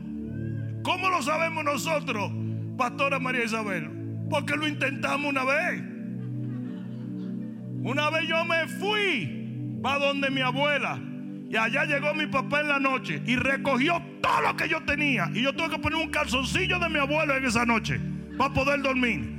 ¿Cómo 0.82 1.08
lo 1.08 1.22
sabemos 1.22 1.64
nosotros, 1.64 2.32
Pastora 2.76 3.20
María 3.20 3.44
Isabel? 3.44 3.88
Porque 4.32 4.56
lo 4.56 4.68
intentamos 4.68 5.30
una 5.30 5.44
vez. 5.44 5.84
Una 7.84 8.10
vez 8.10 8.28
yo 8.28 8.44
me 8.46 8.68
fui 8.68 9.78
para 9.84 10.08
donde 10.08 10.32
mi 10.32 10.42
abuela. 10.42 11.00
Y 11.50 11.58
allá 11.58 11.86
llegó 11.86 12.14
mi 12.14 12.26
papá 12.26 12.62
en 12.62 12.68
la 12.68 12.80
noche 12.80 13.22
y 13.26 13.36
recogió 13.36 14.02
todo 14.22 14.42
lo 14.42 14.56
que 14.56 14.68
yo 14.68 14.84
tenía. 14.84 15.30
Y 15.34 15.44
yo 15.44 15.54
tuve 15.54 15.70
que 15.70 15.80
poner 15.80 16.00
un 16.00 16.10
calzoncillo 16.10 16.80
de 16.80 16.90
mi 16.90 16.98
abuelo 16.98 17.36
en 17.38 17.46
esa 17.46 17.66
noche 17.66 18.00
para 18.38 18.54
poder 18.54 18.82
dormir. 18.82 19.34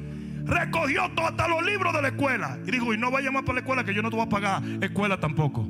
Recogió 0.45 1.11
todo, 1.17 1.27
hasta 1.27 1.49
los 1.49 1.65
libros 1.67 1.93
de 1.93 2.03
la 2.03 2.09
escuela. 2.09 2.59
Y 2.67 2.71
dijo, 2.71 2.95
y 2.95 2.99
no 2.99 3.11
vaya 3.11 3.33
más 3.33 3.43
para 3.43 3.55
la 3.55 3.61
escuela 3.61 3.85
que 3.85 3.93
yo 3.93 4.03
no 4.03 4.11
te 4.11 4.17
voy 4.17 4.27
a 4.27 4.29
pagar 4.29 4.63
escuela 4.81 5.19
tampoco. 5.19 5.69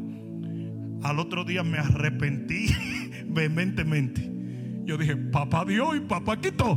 Al 1.02 1.18
otro 1.18 1.44
día 1.44 1.62
me 1.62 1.78
arrepentí 1.78 2.74
vehementemente. 3.26 4.30
Yo 4.84 4.98
dije, 4.98 5.16
papá 5.16 5.64
dio 5.64 5.94
y 5.96 6.00
papá 6.00 6.38
quitó. 6.38 6.76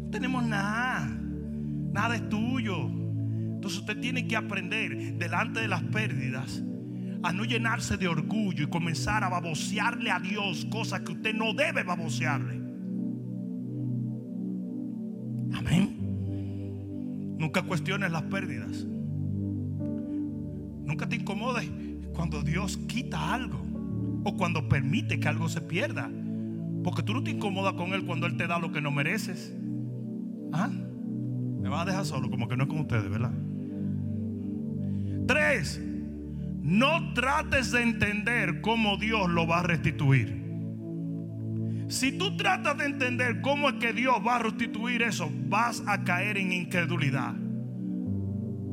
no 0.00 0.10
tenemos 0.10 0.42
nada. 0.44 1.06
Nada 1.92 2.16
es 2.16 2.28
tuyo. 2.28 3.07
Usted 3.76 4.00
tiene 4.00 4.26
que 4.26 4.36
aprender 4.36 5.14
delante 5.18 5.60
de 5.60 5.68
las 5.68 5.82
pérdidas 5.84 6.62
a 7.22 7.32
no 7.32 7.44
llenarse 7.44 7.96
de 7.96 8.08
orgullo 8.08 8.64
y 8.64 8.68
comenzar 8.68 9.24
a 9.24 9.28
babosearle 9.28 10.10
a 10.10 10.20
Dios 10.20 10.66
cosas 10.66 11.00
que 11.00 11.12
usted 11.12 11.34
no 11.34 11.52
debe 11.52 11.82
babosearle. 11.82 12.54
Amén. 15.54 17.36
Nunca 17.38 17.62
cuestiones 17.62 18.10
las 18.10 18.22
pérdidas. 18.22 18.86
Nunca 20.84 21.08
te 21.08 21.16
incomodes 21.16 21.70
cuando 22.14 22.42
Dios 22.42 22.78
quita 22.88 23.34
algo 23.34 23.64
o 24.24 24.36
cuando 24.36 24.68
permite 24.68 25.20
que 25.20 25.28
algo 25.28 25.48
se 25.48 25.60
pierda. 25.60 26.10
Porque 26.84 27.02
tú 27.02 27.14
no 27.14 27.22
te 27.22 27.30
incomodas 27.30 27.74
con 27.74 27.92
Él 27.92 28.04
cuando 28.04 28.26
Él 28.26 28.36
te 28.36 28.46
da 28.46 28.58
lo 28.58 28.72
que 28.72 28.80
no 28.80 28.90
mereces. 28.90 29.54
¿Ah? 30.52 30.68
Me 30.68 31.68
vas 31.68 31.82
a 31.82 31.84
dejar 31.84 32.04
solo, 32.04 32.30
como 32.30 32.48
que 32.48 32.56
no 32.56 32.64
es 32.64 32.68
con 32.68 32.80
ustedes, 32.80 33.10
¿verdad? 33.10 33.32
Tres, 35.28 35.78
no 36.62 37.12
trates 37.12 37.70
de 37.70 37.82
entender 37.82 38.62
cómo 38.62 38.96
Dios 38.96 39.28
lo 39.28 39.46
va 39.46 39.58
a 39.58 39.62
restituir. 39.62 40.42
Si 41.88 42.16
tú 42.16 42.34
tratas 42.38 42.78
de 42.78 42.86
entender 42.86 43.42
cómo 43.42 43.68
es 43.68 43.74
que 43.74 43.92
Dios 43.92 44.16
va 44.26 44.36
a 44.36 44.38
restituir 44.38 45.02
eso, 45.02 45.30
vas 45.50 45.82
a 45.86 46.02
caer 46.02 46.38
en 46.38 46.50
incredulidad. 46.50 47.34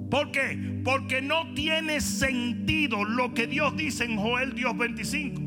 ¿Por 0.10 0.32
qué? 0.32 0.82
Porque 0.86 1.22
no 1.22 1.54
tiene 1.56 2.00
sentido 2.00 3.04
lo 3.04 3.34
que 3.34 3.48
Dios 3.48 3.76
dice 3.76 4.06
en 4.06 4.16
Joel 4.16 4.56
Dios 4.56 4.78
25. 4.78 5.42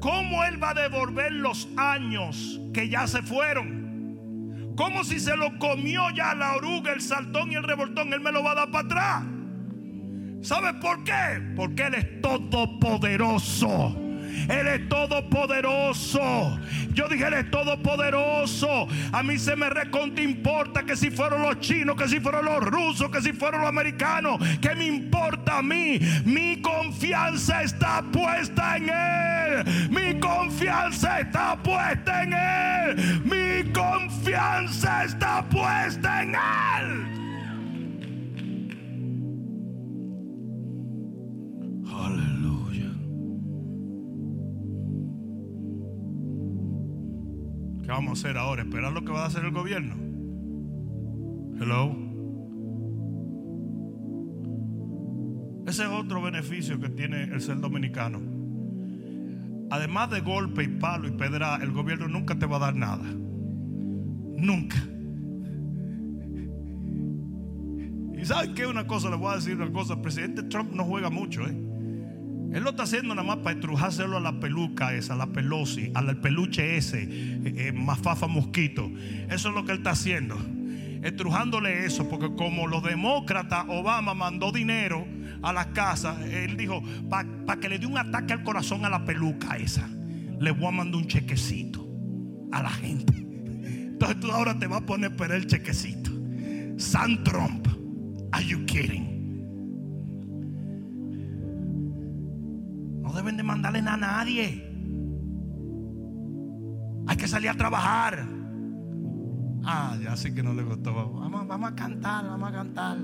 ¿Cómo 0.00 0.42
Él 0.42 0.60
va 0.60 0.70
a 0.70 0.82
devolver 0.82 1.30
los 1.30 1.68
años 1.76 2.60
que 2.74 2.88
ya 2.88 3.06
se 3.06 3.22
fueron? 3.22 4.74
Como 4.76 5.04
si 5.04 5.20
se 5.20 5.36
lo 5.36 5.56
comió 5.60 6.10
ya 6.10 6.34
la 6.34 6.56
oruga, 6.56 6.92
el 6.92 7.00
saltón 7.00 7.52
y 7.52 7.54
el 7.54 7.62
revoltón, 7.62 8.12
Él 8.12 8.20
me 8.20 8.32
lo 8.32 8.42
va 8.42 8.50
a 8.50 8.56
dar 8.56 8.70
para 8.72 8.86
atrás. 8.86 9.35
¿Sabe 10.46 10.74
por 10.74 11.02
qué? 11.02 11.42
Porque 11.56 11.86
Él 11.86 11.94
es 11.94 12.22
todopoderoso. 12.22 13.96
Él 14.48 14.66
es 14.68 14.88
todopoderoso. 14.88 16.60
Yo 16.92 17.08
dije, 17.08 17.26
Él 17.26 17.34
es 17.34 17.50
todopoderoso. 17.50 18.86
A 19.10 19.24
mí 19.24 19.38
se 19.38 19.56
me 19.56 19.68
reconte 19.68 20.22
importa 20.22 20.84
que 20.84 20.94
si 20.94 21.10
fueron 21.10 21.42
los 21.42 21.58
chinos, 21.58 21.96
que 21.96 22.06
si 22.06 22.20
fueron 22.20 22.44
los 22.44 22.62
rusos, 22.62 23.10
que 23.10 23.20
si 23.22 23.32
fueron 23.32 23.62
los 23.62 23.68
americanos. 23.68 24.38
¿Qué 24.60 24.76
me 24.76 24.86
importa 24.86 25.58
a 25.58 25.62
mí? 25.62 25.98
Mi 26.24 26.62
confianza 26.62 27.64
está 27.64 28.04
puesta 28.12 28.76
en 28.76 28.88
Él. 28.88 29.90
Mi 29.90 30.20
confianza 30.20 31.18
está 31.18 31.60
puesta 31.60 32.22
en 32.22 32.32
Él. 32.34 33.22
Mi 33.24 33.72
confianza 33.72 35.06
está 35.06 35.44
puesta 35.48 36.22
en 36.22 36.36
Él. 36.36 37.25
Vamos 47.96 48.10
a 48.10 48.28
hacer 48.28 48.36
ahora? 48.36 48.62
¿Esperar 48.62 48.92
lo 48.92 49.02
que 49.06 49.12
va 49.12 49.22
a 49.22 49.26
hacer 49.26 49.42
el 49.42 49.52
gobierno? 49.52 49.94
Hello. 51.58 51.96
Ese 55.66 55.82
es 55.82 55.88
otro 55.88 56.20
beneficio 56.20 56.78
que 56.78 56.90
tiene 56.90 57.24
el 57.24 57.40
ser 57.40 57.58
dominicano. 57.58 58.20
Además 59.70 60.10
de 60.10 60.20
golpe 60.20 60.64
y 60.64 60.68
palo 60.68 61.08
y 61.08 61.12
pedra, 61.12 61.56
el 61.62 61.72
gobierno 61.72 62.06
nunca 62.06 62.38
te 62.38 62.44
va 62.44 62.56
a 62.56 62.60
dar 62.60 62.76
nada. 62.76 63.04
Nunca. 64.36 64.76
Y 68.14 68.24
saben 68.26 68.54
qué 68.54 68.66
una 68.66 68.86
cosa, 68.86 69.08
le 69.08 69.16
voy 69.16 69.32
a 69.32 69.36
decir 69.36 69.56
una 69.56 69.72
cosa, 69.72 69.94
el 69.94 70.02
presidente 70.02 70.42
Trump 70.42 70.70
no 70.72 70.84
juega 70.84 71.08
mucho, 71.08 71.46
¿eh? 71.46 71.65
Él 72.52 72.62
lo 72.62 72.70
está 72.70 72.84
haciendo 72.84 73.14
nada 73.14 73.26
más 73.26 73.38
para 73.38 73.56
estrujárselo 73.56 74.16
a 74.16 74.20
la 74.20 74.38
peluca 74.40 74.94
esa, 74.94 75.14
a 75.14 75.16
la 75.16 75.26
pelosi, 75.26 75.90
al 75.94 76.16
peluche 76.18 76.76
ese, 76.76 77.02
eh, 77.02 77.54
eh, 77.56 77.72
mafafa 77.72 78.26
mosquito. 78.26 78.90
Eso 79.28 79.48
es 79.48 79.54
lo 79.54 79.64
que 79.64 79.72
él 79.72 79.78
está 79.78 79.90
haciendo. 79.90 80.36
Estrujándole 81.02 81.84
eso, 81.84 82.08
porque 82.08 82.34
como 82.34 82.66
los 82.66 82.82
demócratas, 82.82 83.66
Obama 83.68 84.14
mandó 84.14 84.52
dinero 84.52 85.06
a 85.42 85.52
las 85.52 85.66
casas, 85.68 86.18
él 86.24 86.56
dijo, 86.56 86.82
para 87.08 87.60
que 87.60 87.68
le 87.68 87.78
dé 87.78 87.86
un 87.86 87.98
ataque 87.98 88.32
al 88.32 88.42
corazón 88.42 88.84
a 88.84 88.90
la 88.90 89.04
peluca 89.04 89.56
esa, 89.56 89.88
le 90.40 90.50
voy 90.50 90.66
a 90.66 90.70
mandar 90.70 91.00
un 91.00 91.06
chequecito 91.06 91.86
a 92.52 92.62
la 92.62 92.70
gente. 92.70 93.12
Entonces 93.16 94.20
tú 94.20 94.30
ahora 94.30 94.58
te 94.58 94.66
vas 94.66 94.82
a 94.82 94.86
poner 94.86 95.14
para 95.14 95.36
el 95.36 95.46
chequecito. 95.46 96.10
San 96.76 97.22
Trump, 97.24 97.66
are 98.32 98.44
you 98.44 98.64
kidding? 98.66 99.15
Mandarle 103.46 103.80
nada 103.80 103.94
a 103.94 104.24
nadie. 104.24 104.66
Hay 107.06 107.16
que 107.16 107.28
salir 107.28 107.48
a 107.48 107.54
trabajar. 107.54 108.26
Ah, 109.64 109.96
ya 110.02 110.16
sé 110.16 110.34
que 110.34 110.42
no 110.42 110.52
le 110.52 110.62
gustó. 110.62 110.92
Vamos, 110.94 111.46
vamos 111.46 111.72
a 111.72 111.74
cantar, 111.74 112.24
vamos 112.24 112.48
a 112.48 112.52
cantar. 112.52 112.98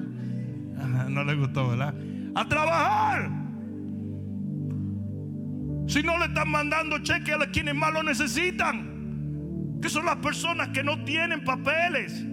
no 1.09 1.25
le 1.25 1.35
gustó, 1.37 1.69
¿verdad? 1.69 1.95
A 2.35 2.49
trabajar. 2.49 3.31
Si 5.87 6.03
no 6.03 6.19
le 6.19 6.27
están 6.27 6.51
mandando 6.51 6.99
cheque 6.99 7.33
a 7.33 7.51
quienes 7.51 7.75
más 7.75 7.93
lo 7.93 8.03
necesitan, 8.03 9.79
que 9.81 9.89
son 9.89 10.07
las 10.07 10.17
personas 10.17 10.69
que 10.69 10.83
no 10.83 11.05
tienen 11.05 11.45
papeles, 11.45 12.25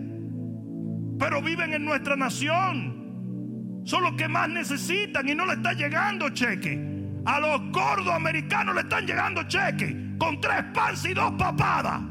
pero 1.17 1.41
viven 1.41 1.73
en 1.73 1.85
nuestra 1.85 2.15
nación. 2.15 3.81
Son 3.83 4.03
los 4.03 4.13
que 4.13 4.27
más 4.27 4.49
necesitan 4.49 5.27
y 5.27 5.35
no 5.35 5.45
le 5.45 5.53
está 5.53 5.73
llegando 5.73 6.29
cheque. 6.29 6.98
A 7.25 7.39
los 7.39 7.71
gordos 7.71 8.13
americanos 8.13 8.75
le 8.75 8.81
están 8.81 9.05
llegando 9.05 9.43
cheques 9.43 9.93
con 10.17 10.39
tres 10.41 10.63
pans 10.73 11.05
y 11.05 11.13
dos 11.13 11.31
papadas. 11.33 12.01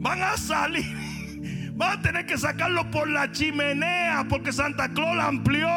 Van 0.00 0.22
a 0.22 0.36
salir, 0.36 1.72
van 1.76 1.98
a 1.98 2.02
tener 2.02 2.26
que 2.26 2.36
sacarlo 2.36 2.90
por 2.90 3.08
la 3.08 3.30
chimenea 3.30 4.26
porque 4.28 4.52
Santa 4.52 4.88
Claus 4.88 5.16
la 5.16 5.26
amplió. 5.26 5.68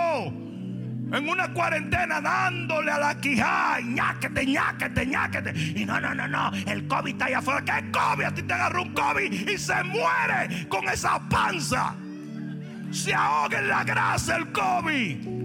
En 1.13 1.29
una 1.29 1.53
cuarentena 1.53 2.19
dándole 2.19 2.91
a 2.91 2.97
la 2.97 3.21
quijada, 3.21 3.79
ñáquete, 3.79 4.45
ñáquete, 4.47 5.05
ñáquete. 5.05 5.53
Y 5.55 5.85
no, 5.85 6.01
no, 6.01 6.15
no, 6.15 6.27
no, 6.27 6.51
el 6.65 6.87
COVID 6.87 7.11
está 7.11 7.25
allá 7.25 7.37
afuera. 7.37 7.63
¿Qué 7.63 7.91
COVID? 7.91 8.23
A 8.23 8.33
ti 8.33 8.41
te 8.41 8.53
agarró 8.53 8.81
un 8.81 8.93
COVID 8.93 9.49
y 9.49 9.57
se 9.57 9.83
muere 9.83 10.67
con 10.67 10.89
esa 10.89 11.19
panza. 11.29 11.95
Se 12.89 13.13
ahoga 13.13 13.59
en 13.59 13.67
la 13.67 13.83
grasa 13.83 14.37
el 14.37 14.51
COVID. 14.51 15.44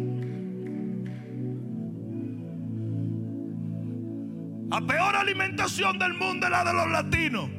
La 4.71 4.81
peor 4.81 5.17
alimentación 5.17 5.99
del 5.99 6.15
mundo 6.15 6.47
es 6.47 6.53
la 6.53 6.65
de 6.65 6.73
los 6.73 6.91
latinos. 6.91 7.51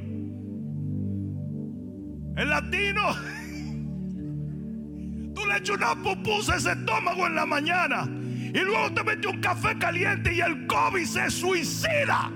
El 2.38 2.50
latino, 2.50 3.02
tú 5.36 5.46
le 5.46 5.58
echas 5.58 5.76
una 5.76 5.94
pupusa 5.96 6.54
a 6.54 6.56
ese 6.56 6.72
estómago 6.72 7.28
en 7.28 7.36
la 7.36 7.46
mañana 7.46 8.08
y 8.08 8.60
luego 8.60 8.94
te 8.94 9.04
metes 9.04 9.26
un 9.26 9.42
café 9.42 9.78
caliente 9.78 10.34
y 10.34 10.40
el 10.40 10.66
COVID 10.68 11.04
se 11.04 11.30
suicida. 11.30 12.32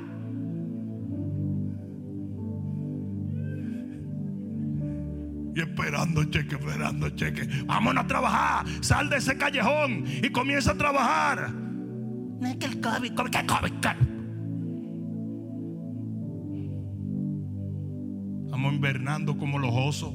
Y 5.56 5.62
esperando 5.62 6.26
cheque, 6.26 6.56
esperando 6.56 7.10
cheque. 7.12 7.48
Vámonos 7.66 8.04
a 8.04 8.08
trabajar. 8.08 8.66
Sal 8.82 9.10
de 9.10 9.18
ese 9.18 9.38
callejón 9.38 10.04
y 10.06 10.30
comienza 10.30 10.72
a 10.72 10.78
trabajar. 10.78 11.50
No 11.50 12.46
es 12.46 12.58
que 12.58 12.66
el 12.66 12.82
COVID, 12.82 13.14
¿qué 13.32 13.46
COVID? 13.46 14.15
Estamos 18.56 18.74
invernando 18.74 19.38
como 19.38 19.60
los 19.60 19.72
osos, 19.74 20.14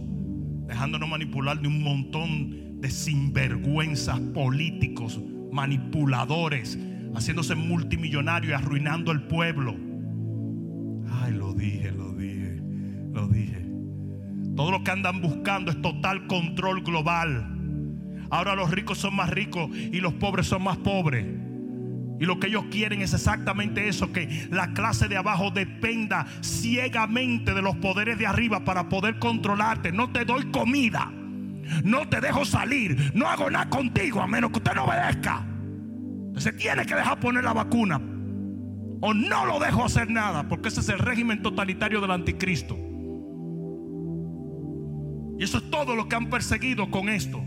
dejándonos 0.67 1.11
manipular 1.11 1.61
de 1.61 1.69
un 1.69 1.83
montón 1.83 2.81
de 2.81 2.91
sinvergüenzas 2.91 4.19
políticos, 4.19 5.21
manipuladores, 5.53 6.79
haciéndose 7.15 7.55
multimillonarios 7.55 8.53
y 8.53 8.55
arruinando 8.55 9.13
el 9.13 9.25
pueblo. 9.25 9.77
Ay, 11.21 11.35
lo 11.35 11.53
dije, 11.53 11.93
lo 11.93 12.15
dije, 12.15 12.63
lo 13.13 13.29
dije. 13.29 13.63
Todo 14.57 14.71
lo 14.71 14.85
que 14.85 14.91
andan 14.91 15.21
buscando 15.21 15.71
es 15.71 15.83
total 15.83 16.27
control 16.27 16.83
global. 16.83 17.47
Ahora 18.31 18.55
los 18.55 18.71
ricos 18.71 18.97
son 18.97 19.17
más 19.17 19.29
ricos 19.29 19.69
y 19.71 20.01
los 20.01 20.15
pobres 20.15 20.47
son 20.47 20.63
más 20.63 20.79
pobres. 20.79 21.27
Y 22.21 22.27
lo 22.27 22.39
que 22.39 22.49
ellos 22.49 22.67
quieren 22.71 23.01
es 23.01 23.15
exactamente 23.15 23.89
eso, 23.89 24.13
que 24.13 24.47
la 24.51 24.75
clase 24.75 25.09
de 25.09 25.17
abajo 25.17 25.51
dependa 25.51 26.27
ciegamente 26.43 27.55
de 27.55 27.63
los 27.63 27.77
poderes 27.77 28.19
de 28.19 28.27
arriba 28.27 28.63
para 28.63 28.91
poder 28.91 29.19
controlarte. 29.19 29.91
No 29.91 30.13
te 30.13 30.27
doy 30.27 30.51
comida, 30.51 31.11
no 31.83 32.07
te 32.11 32.21
dejo 32.21 32.45
salir, 32.45 33.11
no 33.15 33.27
hago 33.27 33.49
nada 33.51 33.71
contigo 33.71 34.21
a 34.21 34.27
menos 34.27 34.51
que 34.51 34.59
usted 34.59 34.75
no 34.75 34.85
obedezca. 34.85 35.47
Se 36.37 36.53
tiene 36.53 36.85
que 36.85 36.95
dejar 36.95 37.19
poner 37.19 37.43
la 37.43 37.55
vacuna 37.55 37.99
o 39.01 39.15
no 39.15 39.47
lo 39.47 39.59
dejo 39.59 39.87
hacer 39.87 40.11
nada, 40.11 40.47
porque 40.47 40.69
ese 40.69 40.81
es 40.81 40.91
el 40.91 40.99
régimen 40.99 41.41
totalitario 41.41 42.03
del 42.03 42.11
anticristo. 42.11 42.77
Y 45.39 45.45
eso 45.45 45.57
es 45.57 45.71
todo 45.71 45.97
lo 45.97 46.07
que 46.07 46.17
han 46.17 46.29
perseguido 46.29 46.91
con 46.91 47.09
esto. 47.09 47.43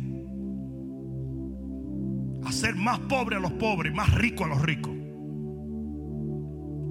Hacer 2.46 2.76
más 2.76 3.00
pobre 3.00 3.38
a 3.38 3.40
los 3.40 3.54
pobres 3.54 3.94
más 3.94 4.14
rico 4.14 4.46
a 4.46 4.48
los 4.48 4.62
ricos. 4.62 4.94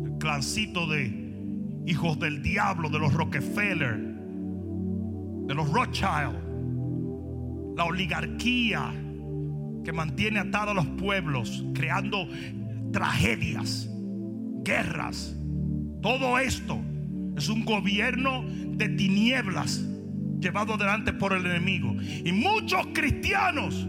El 0.05 0.19
clancito 0.19 0.87
de 0.87 1.23
hijos 1.87 2.19
del 2.19 2.43
diablo, 2.43 2.89
de 2.89 2.99
los 2.99 3.13
Rockefeller, 3.13 3.99
de 5.47 5.55
los 5.55 5.71
Rothschild, 5.71 6.53
la 7.77 7.85
oligarquía 7.85 8.93
que 9.85 9.93
mantiene 9.93 10.39
atados 10.39 10.71
a 10.71 10.75
los 10.75 10.87
pueblos, 10.87 11.65
creando 11.75 12.29
tragedias, 12.93 13.91
guerras. 14.65 15.37
Todo 16.01 16.39
esto 16.39 16.79
es 17.37 17.49
un 17.49 17.65
gobierno 17.65 18.45
de 18.47 18.89
tinieblas 18.91 19.85
llevado 20.41 20.75
adelante 20.75 21.13
por 21.13 21.33
el 21.33 21.47
enemigo. 21.47 21.95
Y 22.25 22.33
muchos 22.33 22.87
cristianos 22.93 23.87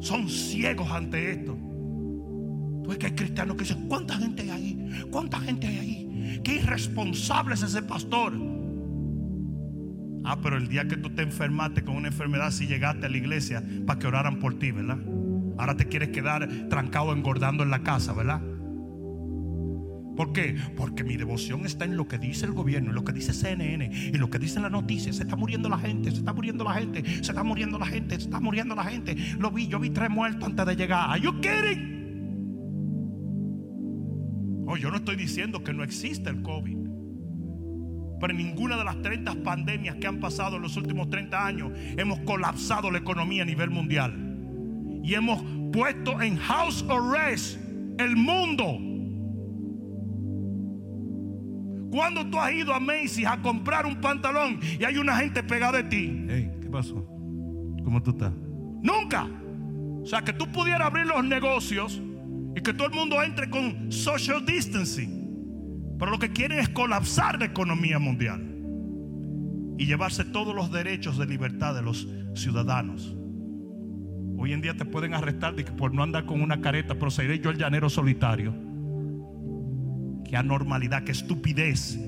son 0.00 0.28
ciegos 0.28 0.90
ante 0.90 1.32
esto. 1.32 1.56
Tú 2.82 2.84
ves 2.88 2.98
que 2.98 3.06
hay 3.06 3.12
cristianos 3.12 3.56
que 3.56 3.64
dicen, 3.64 3.88
¿cuánta 3.88 4.14
gente 4.14 4.42
hay 4.42 4.50
ahí? 4.50 5.06
¿Cuánta 5.10 5.40
gente 5.40 5.66
hay 5.66 5.78
ahí? 5.78 6.40
Qué 6.42 6.56
irresponsable 6.56 7.54
es 7.54 7.62
ese 7.62 7.82
pastor. 7.82 8.32
Ah, 10.24 10.38
pero 10.42 10.56
el 10.56 10.68
día 10.68 10.86
que 10.86 10.96
tú 10.96 11.10
te 11.10 11.22
enfermaste 11.22 11.84
con 11.84 11.96
una 11.96 12.08
enfermedad, 12.08 12.50
si 12.50 12.66
llegaste 12.66 13.06
a 13.06 13.08
la 13.08 13.16
iglesia 13.16 13.62
para 13.86 13.98
que 13.98 14.06
oraran 14.06 14.38
por 14.38 14.58
ti, 14.58 14.70
¿verdad? 14.70 14.98
Ahora 15.58 15.76
te 15.76 15.86
quieres 15.86 16.10
quedar 16.10 16.48
trancado 16.68 17.12
engordando 17.12 17.62
en 17.62 17.70
la 17.70 17.82
casa, 17.82 18.12
¿verdad? 18.12 18.40
¿Por 20.18 20.32
qué? 20.32 20.56
Porque 20.76 21.04
mi 21.04 21.16
devoción 21.16 21.64
está 21.64 21.84
en 21.84 21.96
lo 21.96 22.08
que 22.08 22.18
dice 22.18 22.44
el 22.44 22.50
gobierno, 22.50 22.88
en 22.88 22.96
lo 22.96 23.04
que 23.04 23.12
dice 23.12 23.32
CNN, 23.32 23.88
y 23.92 24.12
lo 24.14 24.28
que 24.28 24.40
dicen 24.40 24.62
las 24.62 24.72
noticias. 24.72 25.14
Se 25.14 25.22
está 25.22 25.36
muriendo 25.36 25.68
la 25.68 25.78
gente, 25.78 26.10
se 26.10 26.16
está 26.16 26.32
muriendo 26.32 26.64
la 26.64 26.74
gente, 26.74 27.04
se 27.04 27.20
está 27.20 27.44
muriendo 27.44 27.78
la 27.78 27.86
gente, 27.86 28.16
se 28.16 28.22
está 28.22 28.40
muriendo 28.40 28.74
la 28.74 28.82
gente. 28.82 29.14
Lo 29.38 29.52
vi, 29.52 29.68
yo 29.68 29.78
vi 29.78 29.90
tres 29.90 30.10
muertos 30.10 30.48
antes 30.48 30.66
de 30.66 30.74
llegar. 30.74 31.08
¿Are 31.08 31.20
you 31.20 31.40
kidding? 31.40 31.98
Oh, 34.66 34.76
yo 34.76 34.90
no 34.90 34.96
estoy 34.96 35.14
diciendo 35.14 35.62
que 35.62 35.72
no 35.72 35.84
existe 35.84 36.30
el 36.30 36.42
COVID. 36.42 36.78
Pero 38.20 38.32
en 38.32 38.38
ninguna 38.38 38.76
de 38.76 38.82
las 38.86 39.00
30 39.00 39.44
pandemias 39.44 39.94
que 40.00 40.08
han 40.08 40.18
pasado 40.18 40.56
en 40.56 40.62
los 40.62 40.76
últimos 40.76 41.08
30 41.10 41.46
años 41.46 41.70
hemos 41.96 42.18
colapsado 42.22 42.90
la 42.90 42.98
economía 42.98 43.44
a 43.44 43.46
nivel 43.46 43.70
mundial. 43.70 45.00
Y 45.04 45.14
hemos 45.14 45.44
puesto 45.72 46.20
en 46.20 46.38
house 46.38 46.84
arrest 46.88 47.60
el 48.00 48.16
mundo. 48.16 48.87
Cuando 51.90 52.26
tú 52.26 52.38
has 52.38 52.52
ido 52.52 52.74
a 52.74 52.80
Macy's 52.80 53.26
a 53.26 53.40
comprar 53.40 53.86
un 53.86 54.00
pantalón 54.00 54.60
y 54.78 54.84
hay 54.84 54.98
una 54.98 55.16
gente 55.16 55.42
pegada 55.42 55.82
de 55.82 55.84
ti? 55.84 56.26
¿qué 56.60 56.68
pasó? 56.70 57.06
¿Cómo 57.84 58.02
tú 58.02 58.10
estás? 58.10 58.32
Nunca. 58.82 59.26
O 60.02 60.06
sea, 60.06 60.22
que 60.22 60.32
tú 60.32 60.50
pudieras 60.50 60.82
abrir 60.82 61.06
los 61.06 61.24
negocios 61.24 62.00
y 62.54 62.60
que 62.60 62.72
todo 62.74 62.88
el 62.88 62.94
mundo 62.94 63.22
entre 63.22 63.48
con 63.48 63.90
social 63.90 64.44
distancing. 64.44 65.96
Pero 65.98 66.10
lo 66.10 66.18
que 66.18 66.30
quieren 66.30 66.58
es 66.58 66.68
colapsar 66.68 67.38
la 67.38 67.46
economía 67.46 67.98
mundial 67.98 68.44
y 69.78 69.86
llevarse 69.86 70.24
todos 70.24 70.54
los 70.54 70.70
derechos 70.70 71.18
de 71.18 71.26
libertad 71.26 71.74
de 71.74 71.82
los 71.82 72.06
ciudadanos. 72.34 73.16
Hoy 74.36 74.52
en 74.52 74.60
día 74.60 74.76
te 74.76 74.84
pueden 74.84 75.14
arrestar 75.14 75.54
por 75.76 75.92
no 75.92 76.02
andar 76.02 76.26
con 76.26 76.40
una 76.40 76.60
careta, 76.60 76.94
pero 76.94 77.10
seré 77.10 77.40
yo 77.40 77.50
el 77.50 77.58
llanero 77.58 77.88
solitario 77.88 78.67
qué 80.28 80.36
anormalidad, 80.36 81.02
qué 81.02 81.12
estupidez. 81.12 81.98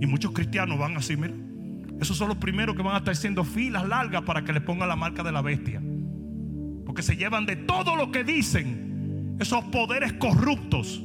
Y 0.00 0.06
muchos 0.06 0.32
cristianos 0.32 0.78
van 0.78 0.96
así, 0.96 1.16
mira. 1.16 1.34
Esos 2.00 2.16
son 2.16 2.28
los 2.28 2.36
primeros 2.36 2.76
que 2.76 2.82
van 2.82 2.94
a 2.94 2.98
estar 2.98 3.12
haciendo 3.12 3.44
filas 3.44 3.86
largas 3.86 4.22
para 4.22 4.44
que 4.44 4.52
le 4.52 4.60
pongan 4.60 4.88
la 4.88 4.96
marca 4.96 5.22
de 5.22 5.32
la 5.32 5.42
bestia. 5.42 5.82
Porque 6.84 7.02
se 7.02 7.16
llevan 7.16 7.46
de 7.46 7.56
todo 7.56 7.96
lo 7.96 8.10
que 8.10 8.22
dicen 8.22 9.36
esos 9.40 9.64
poderes 9.64 10.12
corruptos. 10.14 11.02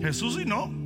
Jesús 0.00 0.40
y 0.40 0.44
no. 0.44 0.82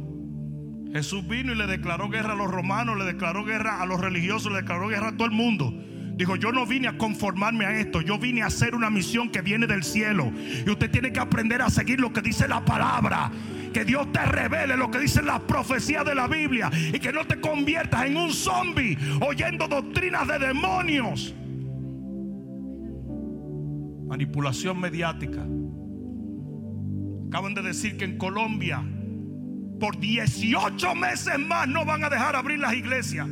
Jesús 0.93 1.27
vino 1.27 1.53
y 1.53 1.57
le 1.57 1.67
declaró 1.67 2.09
guerra 2.09 2.33
a 2.33 2.37
los 2.37 2.51
romanos, 2.51 2.99
le 2.99 3.05
declaró 3.05 3.45
guerra 3.45 3.83
a 3.83 3.87
los 3.87 4.01
religiosos, 4.01 4.53
le 4.53 4.59
declaró 4.59 4.89
guerra 4.89 5.09
a 5.09 5.17
todo 5.17 5.27
el 5.27 5.35
mundo. 5.35 5.73
Dijo, 6.17 6.37
yo 6.37 6.51
no 6.51 6.65
vine 6.65 6.89
a 6.89 6.97
conformarme 6.97 7.67
a 7.67 7.79
esto, 7.79 8.01
yo 8.01 8.19
vine 8.19 8.43
a 8.43 8.47
hacer 8.47 8.75
una 8.75 8.89
misión 8.89 9.29
que 9.29 9.43
viene 9.43 9.67
del 9.67 9.85
cielo. 9.85 10.33
Y 10.67 10.71
usted 10.71 10.91
tiene 10.91 11.13
que 11.13 11.21
aprender 11.21 11.61
a 11.61 11.69
seguir 11.69 12.01
lo 12.01 12.11
que 12.11 12.23
dice 12.23 12.49
la 12.49 12.65
palabra. 12.65 13.31
Que 13.75 13.85
Dios 13.85 14.11
te 14.13 14.25
revele 14.25 14.79
lo 14.79 14.91
que 14.91 14.99
dicen 14.99 15.27
las 15.27 15.41
profecías 15.41 16.07
de 16.07 16.15
la 16.15 16.27
Biblia. 16.27 16.71
Y 16.73 16.99
que 16.99 17.13
no 17.13 17.27
te 17.27 17.39
conviertas 17.39 18.07
en 18.07 18.17
un 18.17 18.33
zombie 18.33 18.97
oyendo 19.21 19.69
doctrinas 19.69 20.27
de 20.27 20.39
demonios. 20.39 21.35
Manipulación 24.09 24.81
mediática. 24.81 25.45
Acaban 27.29 27.53
de 27.53 27.61
decir 27.61 27.99
que 27.99 28.07
en 28.07 28.17
Colombia 28.17 28.83
por 29.79 29.99
18 29.99 30.95
meses 30.95 31.39
más 31.39 31.69
no 31.69 31.85
van 31.85 32.05
a 32.05 32.09
dejar 32.09 32.37
abrir 32.37 32.59
las 32.59 32.73
iglesias. 32.73 33.29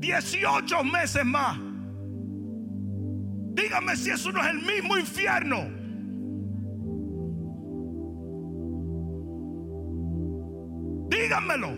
18 0.00 0.84
meses 0.84 1.24
más. 1.24 1.58
Dígame 3.54 3.94
si 3.96 4.10
eso 4.10 4.32
no 4.32 4.40
es 4.40 4.48
el 4.48 4.62
mismo 4.62 4.96
infierno. 4.96 5.58
Díganmelo. 11.10 11.76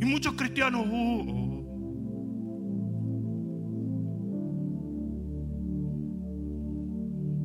Y 0.00 0.04
muchos 0.04 0.34
cristianos. 0.34 0.86
Uh, 0.86 1.22
uh. 1.22 1.54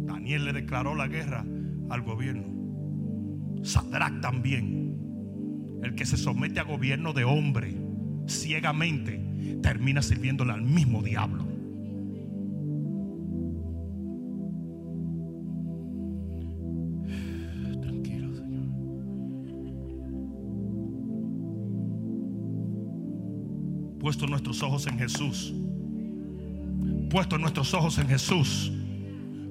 Daniel 0.06 0.46
le 0.46 0.54
declaró 0.54 0.94
la 0.94 1.08
guerra 1.08 1.44
al 1.90 2.02
gobierno. 2.04 2.46
Sadrach 3.64 4.22
también. 4.22 4.96
El 5.82 5.96
que 5.96 6.06
se 6.06 6.18
somete 6.18 6.60
a 6.60 6.64
gobierno 6.64 7.14
de 7.14 7.24
hombre 7.24 7.76
ciegamente 8.28 9.29
termina 9.62 10.02
sirviéndole 10.02 10.54
al 10.54 10.62
mismo 10.62 11.02
diablo. 11.02 11.46
Tranquilo, 17.82 18.36
Señor. 18.36 18.68
Puesto 24.00 24.28
nuestros 24.28 24.64
ojos 24.64 24.88
en 24.88 24.98
Jesús. 24.98 25.54
Puesto 27.10 27.38
nuestros 27.38 27.74
ojos 27.74 27.98
en 27.98 28.08
Jesús. 28.08 28.72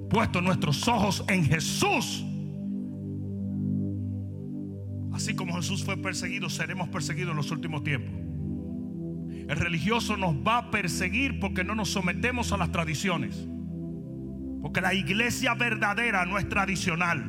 Puesto 0.08 0.40
nuestros 0.40 0.86
ojos 0.88 1.24
en 1.28 1.44
Jesús. 1.44 2.24
Así 5.12 5.34
como 5.34 5.56
Jesús 5.56 5.84
fue 5.84 5.96
perseguido, 5.96 6.48
seremos 6.48 6.88
perseguidos 6.88 7.32
en 7.32 7.36
los 7.36 7.50
últimos 7.50 7.82
tiempos. 7.82 8.17
El 9.48 9.56
religioso 9.56 10.18
nos 10.18 10.34
va 10.34 10.58
a 10.58 10.70
perseguir 10.70 11.40
porque 11.40 11.64
no 11.64 11.74
nos 11.74 11.90
sometemos 11.90 12.52
a 12.52 12.58
las 12.58 12.70
tradiciones. 12.70 13.48
Porque 14.60 14.82
la 14.82 14.92
iglesia 14.92 15.54
verdadera 15.54 16.26
no 16.26 16.38
es 16.38 16.46
tradicional. 16.50 17.24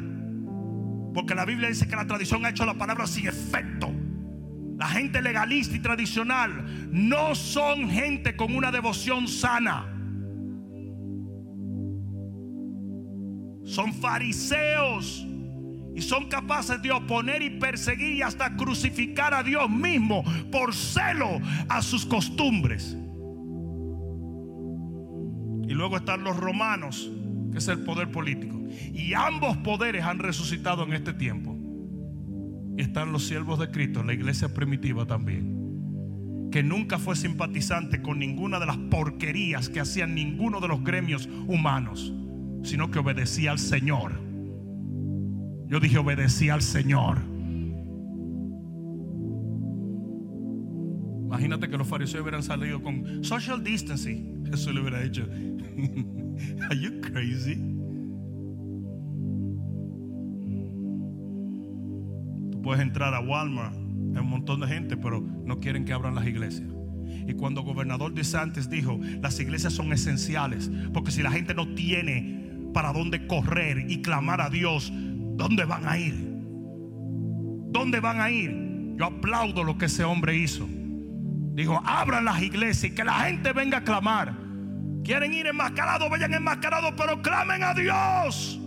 Porque 1.13 1.34
la 1.34 1.45
Biblia 1.45 1.70
dice 1.70 1.88
que 1.88 1.95
la 1.95 2.05
tradición 2.05 2.45
ha 2.45 2.49
hecho 2.49 2.65
la 2.65 2.74
palabra 2.74 3.07
sin 3.07 3.28
efecto. 3.28 3.89
La 4.78 4.88
gente 4.88 5.22
legalista 5.22 5.76
y 5.78 5.80
tradicional 5.80 6.89
no 6.91 7.36
son 7.36 7.89
gente 7.89 8.36
con 8.36 8.53
una 8.53 8.72
devoción 8.72 9.28
sana. 9.28 9.86
Son 13.63 13.93
fariseos 13.93 15.26
Y 16.00 16.02
son 16.02 16.30
capaces 16.30 16.82
de 16.82 16.93
oponer 16.93 17.41
y 17.41 17.50
perseguir 17.50 18.14
y 18.14 18.22
hasta 18.22 18.56
crucificar 18.56 19.34
a 19.34 19.43
Dios 19.43 19.70
mismo 19.70 20.24
por 20.50 20.74
celo 20.74 21.41
a 21.68 21.82
sus 21.82 22.06
costumbres. 22.06 22.95
Y 25.68 25.74
luego 25.74 25.97
están 25.97 26.24
los 26.24 26.38
romanos, 26.38 27.12
que 27.52 27.58
es 27.58 27.68
el 27.68 27.80
poder 27.80 28.10
político. 28.12 28.64
Y 28.93 29.14
ambos 29.14 29.58
poderes 29.58 30.06
han 30.06 30.20
resucitado 30.20 30.86
en 30.86 30.93
este 30.93 31.12
tiempo. 31.12 31.58
Y 32.78 32.82
están 32.82 33.12
los 33.12 33.28
siervos 33.28 33.60
de 33.60 33.70
Cristo, 33.70 34.02
la 34.02 34.14
iglesia 34.14 34.54
primitiva 34.54 35.06
también, 35.06 36.47
que 36.50 36.64
nunca 36.64 36.97
fue 36.97 37.18
simpatizante 37.18 38.02
con 38.02 38.20
ninguna 38.20 38.58
de 38.58 38.68
las 38.68 38.78
porquerías 38.78 39.68
que 39.68 39.82
hacían 39.82 40.16
ninguno 40.16 40.62
de 40.62 40.70
los 40.70 40.82
gremios 40.82 41.28
humanos, 41.45 42.14
sino 42.64 42.89
que 42.89 43.00
obedecía 43.00 43.52
al 43.52 43.60
Señor. 43.60 44.29
Yo 45.70 45.80
dije 45.80 45.99
obedecía 45.99 46.55
al 46.55 46.63
Señor. 46.63 47.20
Imagínate 51.26 51.70
que 51.70 51.78
los 51.78 51.88
fariseos 51.88 52.24
hubieran 52.24 52.41
salido 52.41 52.82
con 52.82 53.24
social 53.24 53.63
distancing. 53.63 54.45
Eso 54.51 54.74
le 54.74 54.82
hubiera 54.82 54.99
dicho. 55.01 55.28
Are 56.70 56.80
you 56.80 56.99
crazy? 57.01 57.55
Tú 62.51 62.61
puedes 62.63 62.82
entrar 62.82 63.13
a 63.13 63.20
Walmart, 63.20 63.76
hay 63.76 64.22
un 64.22 64.30
montón 64.30 64.61
de 64.61 64.67
gente, 64.67 64.97
pero 64.97 65.22
no 65.22 65.59
quieren 65.59 65.86
que 65.86 65.93
abran 65.93 66.15
las 66.15 66.26
iglesias. 66.26 66.67
Y 67.28 67.34
cuando 67.34 67.61
el 67.61 67.67
gobernador 67.67 68.13
de 68.15 68.24
Santos 68.24 68.72
dijo, 68.72 68.99
las 69.22 69.39
iglesias 69.39 69.74
son 69.74 69.93
esenciales, 69.93 70.72
porque 70.93 71.11
si 71.11 71.22
la 71.22 71.32
gente 71.32 71.53
no 71.53 71.76
tiene 71.76 72.57
para 72.74 72.91
dónde 72.91 73.28
correr 73.28 73.86
y 73.89 74.01
clamar 74.01 74.41
a 74.41 74.49
Dios, 74.49 74.91
¿dónde 75.40 75.64
van 75.64 75.88
a 75.88 75.98
ir? 75.98 76.14
¿Dónde 77.72 78.02
van 78.02 78.20
a 78.20 78.30
ir? 78.30 78.96
Yo 78.98 79.06
aplaudo 79.06 79.64
lo 79.64 79.78
que 79.78 79.86
ese 79.86 80.04
hombre 80.04 80.36
hizo. 80.36 80.68
Dijo, 81.56 81.82
abran 81.86 82.26
las 82.26 82.42
iglesias 82.42 82.92
y 82.92 82.96
que 82.96 83.06
la 83.06 83.14
gente 83.22 83.54
venga 83.54 83.78
a 83.78 83.84
clamar. 83.84 84.34
Quieren 85.04 85.34
ir 85.34 85.48
enmascarados, 85.48 86.10
vayan 86.10 86.34
enmascarados, 86.34 86.94
pero 86.98 87.22
clamen 87.22 87.64
a 87.64 87.74
Dios. 87.74 88.60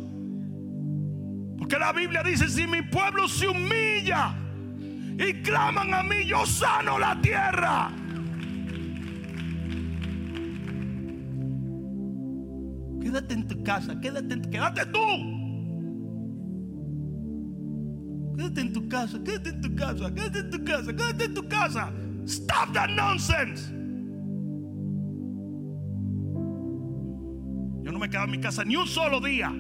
Porque 1.59 1.79
la 1.79 1.93
Biblia 1.93 2.23
dice, 2.23 2.49
si 2.49 2.67
mi 2.67 2.81
pueblo 2.81 3.29
se 3.29 3.49
humilla 3.49 4.35
y 5.19 5.43
claman 5.43 5.93
a 5.93 6.03
mí, 6.03 6.25
yo 6.27 6.47
sano 6.47 6.99
la 6.99 7.21
tierra. 7.21 7.91
Quédate 13.03 13.35
en 13.35 13.47
tu 13.47 13.63
casa, 13.63 14.01
quédate, 14.01 14.41
quédate 14.51 14.87
tú. 14.87 15.42
Quédate 18.37 18.61
en 18.61 18.73
tu 18.73 18.89
casa, 18.89 19.23
quédate 19.23 19.51
en 19.51 19.61
tu 19.61 19.75
casa, 19.75 20.15
quédate 20.15 20.39
en 20.39 20.51
tu 20.51 20.65
casa, 20.65 20.93
quédate 20.93 21.25
en 21.25 21.35
tu 21.35 21.49
casa. 21.49 21.93
Stop 22.27 22.73
that 22.73 22.89
nonsense. 22.89 23.71
Yo 27.83 27.91
no 27.91 27.99
me 27.99 28.09
quedo 28.09 28.25
en 28.25 28.31
mi 28.31 28.39
casa 28.39 28.65
ni 28.65 28.77
un 28.77 28.87
solo 28.87 29.21
día. 29.21 29.51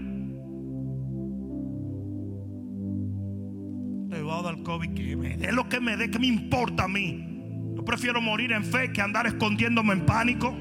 Le 4.09 4.23
voy 4.23 4.39
a 4.39 4.43
dar 4.43 4.63
COVID 4.63 4.95
que 4.95 5.17
me 5.17 5.37
dé 5.37 5.53
lo 5.53 5.69
que 5.69 5.81
me 5.81 5.97
dé, 5.97 6.11
que 6.11 6.19
me 6.19 6.29
importa 6.29 6.85
a 6.85 6.89
mí. 6.89 7.73
Yo 7.75 7.85
prefiero 7.85 8.21
morir 8.21 8.53
en 8.53 8.65
fe 8.65 8.93
que 8.93 9.01
andar 9.01 9.27
escondiéndome 9.27 9.95
en 9.95 10.07
pánico. 10.07 10.55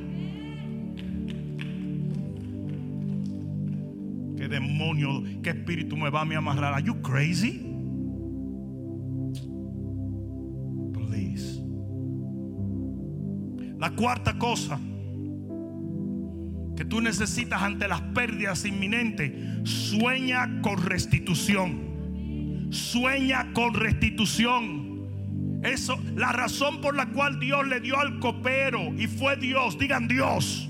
¿Qué 4.37 4.47
demonio, 4.47 5.23
qué 5.43 5.51
espíritu 5.51 5.95
me 5.95 6.09
va 6.09 6.21
a 6.21 6.23
amarrar? 6.23 6.73
Are 6.73 6.83
you 6.83 6.99
crazy? 7.01 7.70
La 13.81 13.89
cuarta 13.89 14.37
cosa 14.37 14.79
que 16.77 16.85
tú 16.85 17.01
necesitas 17.01 17.63
ante 17.63 17.87
las 17.87 17.99
pérdidas 17.99 18.63
inminentes, 18.63 19.31
sueña 19.63 20.61
con 20.61 20.85
restitución. 20.85 22.67
Sueña 22.69 23.51
con 23.53 23.73
restitución. 23.73 25.07
Eso, 25.63 25.99
la 26.15 26.31
razón 26.31 26.79
por 26.79 26.95
la 26.95 27.07
cual 27.07 27.39
Dios 27.39 27.67
le 27.67 27.79
dio 27.79 27.99
al 27.99 28.19
copero 28.19 28.93
y 28.95 29.07
fue 29.07 29.35
Dios, 29.37 29.79
digan 29.79 30.07
Dios. 30.07 30.69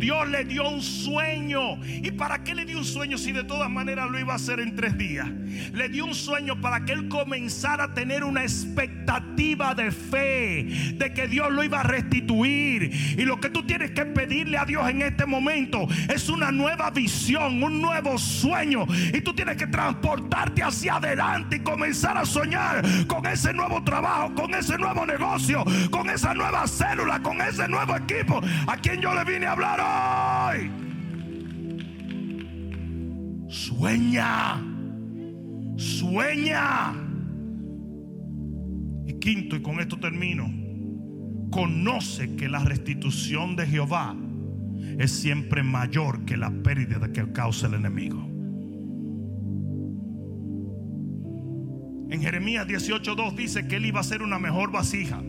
Dios 0.00 0.26
le 0.28 0.44
dio 0.46 0.66
un 0.66 0.80
sueño. 0.80 1.78
¿Y 1.84 2.10
para 2.12 2.42
qué 2.42 2.54
le 2.54 2.64
dio 2.64 2.78
un 2.78 2.86
sueño 2.86 3.18
si 3.18 3.32
de 3.32 3.44
todas 3.44 3.68
maneras 3.68 4.10
lo 4.10 4.18
iba 4.18 4.32
a 4.32 4.36
hacer 4.36 4.58
en 4.58 4.74
tres 4.74 4.96
días? 4.96 5.28
Le 5.74 5.90
dio 5.90 6.06
un 6.06 6.14
sueño 6.14 6.58
para 6.58 6.86
que 6.86 6.92
él 6.92 7.08
comenzara 7.08 7.84
a 7.84 7.94
tener 7.94 8.24
una 8.24 8.42
expectativa 8.42 9.74
de 9.74 9.90
fe, 9.90 10.94
de 10.94 11.12
que 11.12 11.28
Dios 11.28 11.52
lo 11.52 11.62
iba 11.62 11.80
a 11.80 11.82
restituir. 11.82 12.90
Y 13.18 13.26
lo 13.26 13.38
que 13.40 13.50
tú 13.50 13.66
tienes 13.66 13.90
que 13.90 14.06
pedirle 14.06 14.56
a 14.56 14.64
Dios 14.64 14.88
en 14.88 15.02
este 15.02 15.26
momento 15.26 15.86
es 16.08 16.30
una 16.30 16.50
nueva 16.50 16.90
visión, 16.90 17.62
un 17.62 17.82
nuevo 17.82 18.16
sueño. 18.16 18.86
Y 19.12 19.20
tú 19.20 19.34
tienes 19.34 19.58
que 19.58 19.66
transportarte 19.66 20.62
hacia 20.62 20.96
adelante 20.96 21.56
y 21.56 21.60
comenzar 21.60 22.16
a 22.16 22.24
soñar 22.24 22.82
con 23.06 23.26
ese 23.26 23.52
nuevo 23.52 23.84
trabajo, 23.84 24.34
con 24.34 24.54
ese 24.54 24.78
nuevo 24.78 25.04
negocio, 25.04 25.62
con 25.90 26.08
esa 26.08 26.32
nueva 26.32 26.66
célula, 26.66 27.20
con 27.20 27.38
ese 27.42 27.68
nuevo 27.68 27.94
equipo. 27.94 28.40
A 28.66 28.78
quien 28.78 29.02
yo 29.02 29.14
le 29.14 29.24
vine 29.24 29.44
a 29.44 29.52
hablar 29.52 29.78
hoy. 29.78 29.89
Sueña. 33.80 34.62
Sueña. 35.76 36.92
Y 39.06 39.14
quinto, 39.14 39.56
y 39.56 39.62
con 39.62 39.80
esto 39.80 39.98
termino. 39.98 40.52
Conoce 41.50 42.36
que 42.36 42.48
la 42.48 42.60
restitución 42.60 43.56
de 43.56 43.66
Jehová 43.66 44.14
es 44.98 45.10
siempre 45.10 45.62
mayor 45.62 46.24
que 46.24 46.36
la 46.36 46.50
pérdida 46.50 47.10
que 47.12 47.32
causa 47.32 47.66
el 47.66 47.74
enemigo. 47.74 48.20
En 52.10 52.20
Jeremías 52.20 52.66
18:2 52.66 53.34
dice 53.34 53.66
que 53.66 53.76
él 53.76 53.86
iba 53.86 54.00
a 54.00 54.04
ser 54.04 54.22
una 54.22 54.38
mejor 54.38 54.70
vasija. 54.70 55.22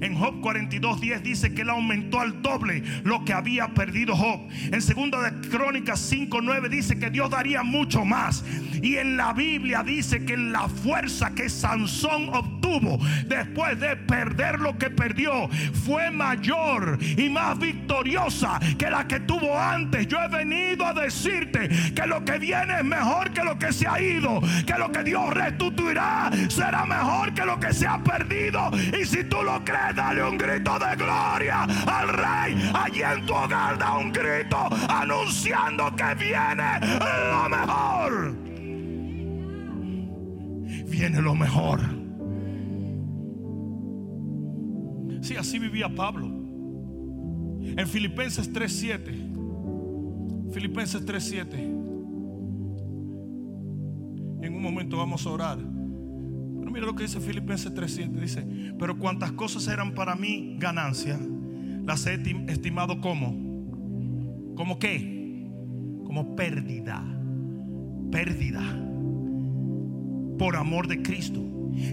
En 0.00 0.14
Job 0.14 0.40
42:10 0.40 1.22
dice 1.22 1.54
que 1.54 1.62
él 1.62 1.70
aumentó 1.70 2.20
al 2.20 2.42
doble 2.42 2.82
lo 3.04 3.24
que 3.24 3.32
había 3.32 3.68
perdido 3.68 4.16
Job. 4.16 4.40
En 4.72 4.82
segunda 4.82 5.20
de 5.22 5.48
Crónicas 5.48 6.00
5:9 6.00 6.68
dice 6.68 6.98
que 6.98 7.10
Dios 7.10 7.30
daría 7.30 7.62
mucho 7.62 8.04
más. 8.04 8.44
Y 8.82 8.96
en 8.96 9.16
la 9.16 9.32
Biblia 9.32 9.82
dice 9.82 10.24
que 10.24 10.36
la 10.36 10.68
fuerza 10.68 11.34
que 11.34 11.48
Sansón 11.48 12.28
obtuvo 12.34 12.98
después 13.26 13.78
de 13.80 13.96
perder 13.96 14.60
lo 14.60 14.76
que 14.76 14.90
perdió 14.90 15.48
fue 15.84 16.10
mayor 16.10 16.98
y 17.00 17.28
más 17.28 17.58
victoriosa 17.58 18.60
que 18.78 18.90
la 18.90 19.06
que 19.06 19.20
tuvo 19.20 19.58
antes. 19.58 20.06
Yo 20.06 20.18
he 20.22 20.28
venido 20.28 20.86
a 20.86 20.92
decirte 20.92 21.68
que 21.94 22.06
lo 22.06 22.24
que 22.24 22.38
viene 22.38 22.78
es 22.78 22.84
mejor 22.84 23.32
que 23.32 23.44
lo 23.44 23.58
que 23.58 23.72
se 23.72 23.86
ha 23.86 24.00
ido, 24.00 24.40
que 24.66 24.74
lo 24.78 24.90
que 24.92 25.02
Dios 25.04 25.32
restituirá 25.32 26.30
será 26.48 26.84
mejor 26.84 27.32
que 27.34 27.44
lo 27.44 27.58
que 27.58 27.72
se 27.72 27.86
ha 27.86 28.02
perdido. 28.02 28.70
Y 29.00 29.04
si 29.04 29.24
tú 29.24 29.42
lo 29.42 29.64
crees, 29.64 29.75
dale 29.94 30.22
un 30.22 30.36
grito 30.36 30.78
de 30.78 30.96
gloria 30.96 31.64
al 31.64 32.08
rey. 32.08 32.70
Allí 32.74 33.02
en 33.02 33.26
tu 33.26 33.34
hogar 33.34 33.78
da 33.78 33.98
un 33.98 34.12
grito 34.12 34.56
anunciando 34.88 35.94
que 35.96 36.14
viene 36.14 36.80
lo 37.30 37.48
mejor. 37.48 38.36
Viene 40.90 41.20
lo 41.20 41.34
mejor. 41.34 41.80
Sí, 45.22 45.36
así 45.36 45.58
vivía 45.58 45.88
Pablo. 45.94 46.26
En 46.26 47.86
Filipenses 47.86 48.52
3:7. 48.52 50.52
Filipenses 50.52 51.04
3:7. 51.04 51.58
En 54.42 54.54
un 54.54 54.62
momento 54.62 54.96
vamos 54.96 55.26
a 55.26 55.30
orar. 55.30 55.75
Mira 56.76 56.88
lo 56.88 56.94
que 56.94 57.04
dice 57.04 57.20
Filipenses 57.20 57.72
3:7. 57.72 58.20
Dice, 58.20 58.46
pero 58.78 58.98
cuantas 58.98 59.32
cosas 59.32 59.66
eran 59.66 59.94
para 59.94 60.14
mí 60.14 60.56
ganancia, 60.58 61.18
las 61.86 62.06
he 62.06 62.20
estimado 62.48 63.00
como. 63.00 63.30
¿Como 64.54 64.78
qué? 64.78 65.48
Como 66.04 66.36
pérdida. 66.36 67.02
Pérdida. 68.12 68.60
Por 70.38 70.54
amor 70.54 70.86
de 70.86 71.00
Cristo. 71.00 71.42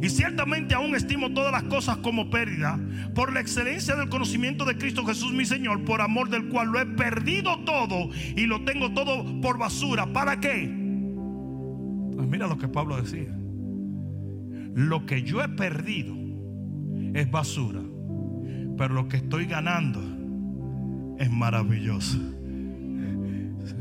Y 0.01 0.09
ciertamente 0.09 0.75
aún 0.75 0.95
estimo 0.95 1.33
todas 1.33 1.53
las 1.53 1.63
cosas 1.63 1.95
como 1.99 2.29
pérdida 2.29 2.77
por 3.15 3.31
la 3.31 3.39
excelencia 3.39 3.95
del 3.95 4.09
conocimiento 4.09 4.65
de 4.65 4.77
Cristo 4.77 5.05
Jesús 5.05 5.31
mi 5.31 5.45
Señor, 5.45 5.85
por 5.85 6.01
amor 6.01 6.29
del 6.29 6.49
cual 6.49 6.73
lo 6.73 6.81
he 6.81 6.85
perdido 6.85 7.63
todo 7.63 8.09
y 8.35 8.47
lo 8.47 8.65
tengo 8.65 8.93
todo 8.93 9.39
por 9.39 9.57
basura. 9.57 10.11
¿Para 10.11 10.41
qué? 10.41 10.67
Pues 12.17 12.27
mira 12.27 12.47
lo 12.47 12.57
que 12.57 12.67
Pablo 12.67 13.01
decía. 13.01 13.33
Lo 14.75 15.05
que 15.05 15.23
yo 15.23 15.43
he 15.43 15.49
perdido 15.49 16.15
es 17.13 17.29
basura, 17.29 17.81
pero 18.77 18.93
lo 18.93 19.07
que 19.07 19.17
estoy 19.17 19.45
ganando 19.45 20.01
es 21.19 21.31
maravilloso. 21.31 22.17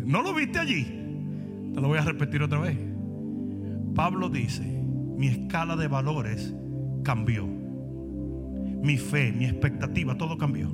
¿No 0.04 0.22
lo 0.22 0.34
viste 0.34 0.58
allí? 0.58 0.84
Te 1.74 1.80
lo 1.80 1.88
voy 1.88 1.98
a 1.98 2.02
repetir 2.02 2.42
otra 2.42 2.60
vez. 2.60 2.76
Pablo 3.94 4.28
dice, 4.28 4.62
mi 5.16 5.28
escala 5.28 5.76
de 5.76 5.88
valores 5.88 6.54
cambió. 7.02 7.46
Mi 7.46 8.98
fe, 8.98 9.32
mi 9.32 9.46
expectativa, 9.46 10.18
todo 10.18 10.36
cambió. 10.36 10.70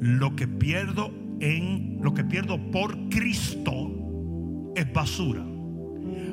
Lo 0.00 0.34
que 0.34 0.48
pierdo 0.48 1.12
en 1.40 1.98
lo 2.02 2.14
que 2.14 2.24
pierdo 2.24 2.58
por 2.70 3.08
Cristo 3.08 4.72
es 4.74 4.92
basura. 4.92 5.44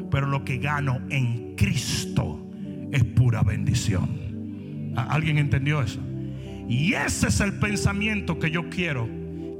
Pero 0.09 0.27
lo 0.27 0.43
que 0.43 0.57
gano 0.57 0.99
en 1.09 1.55
Cristo 1.55 2.46
es 2.91 3.03
pura 3.03 3.43
bendición. 3.43 4.93
¿Alguien 4.95 5.37
entendió 5.37 5.81
eso? 5.81 5.99
Y 6.67 6.93
ese 6.93 7.27
es 7.27 7.39
el 7.39 7.53
pensamiento 7.59 8.39
que 8.39 8.51
yo 8.51 8.69
quiero 8.69 9.07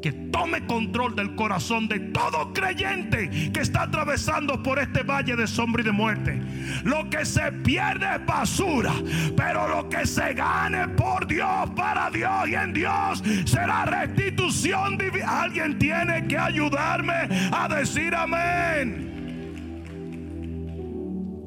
que 0.01 0.11
tome 0.11 0.65
control 0.67 1.15
del 1.15 1.35
corazón 1.35 1.87
de 1.87 1.99
todo 1.99 2.53
creyente 2.53 3.29
que 3.51 3.61
está 3.61 3.83
atravesando 3.83 4.61
por 4.61 4.79
este 4.79 5.03
valle 5.03 5.35
de 5.35 5.47
sombra 5.47 5.81
y 5.81 5.85
de 5.85 5.91
muerte. 5.91 6.41
Lo 6.83 7.09
que 7.09 7.25
se 7.25 7.51
pierde 7.51 8.05
es 8.15 8.25
basura, 8.25 8.93
pero 9.35 9.67
lo 9.67 9.89
que 9.89 10.05
se 10.05 10.33
gane 10.33 10.87
por 10.89 11.27
Dios, 11.27 11.69
para 11.75 12.09
Dios 12.11 12.47
y 12.47 12.55
en 12.55 12.73
Dios 12.73 13.23
será 13.45 13.85
restitución 13.85 14.97
divina. 14.97 15.41
Alguien 15.43 15.77
tiene 15.79 16.27
que 16.27 16.37
ayudarme 16.37 17.27
a 17.51 17.67
decir 17.67 18.13
amén. 18.13 19.07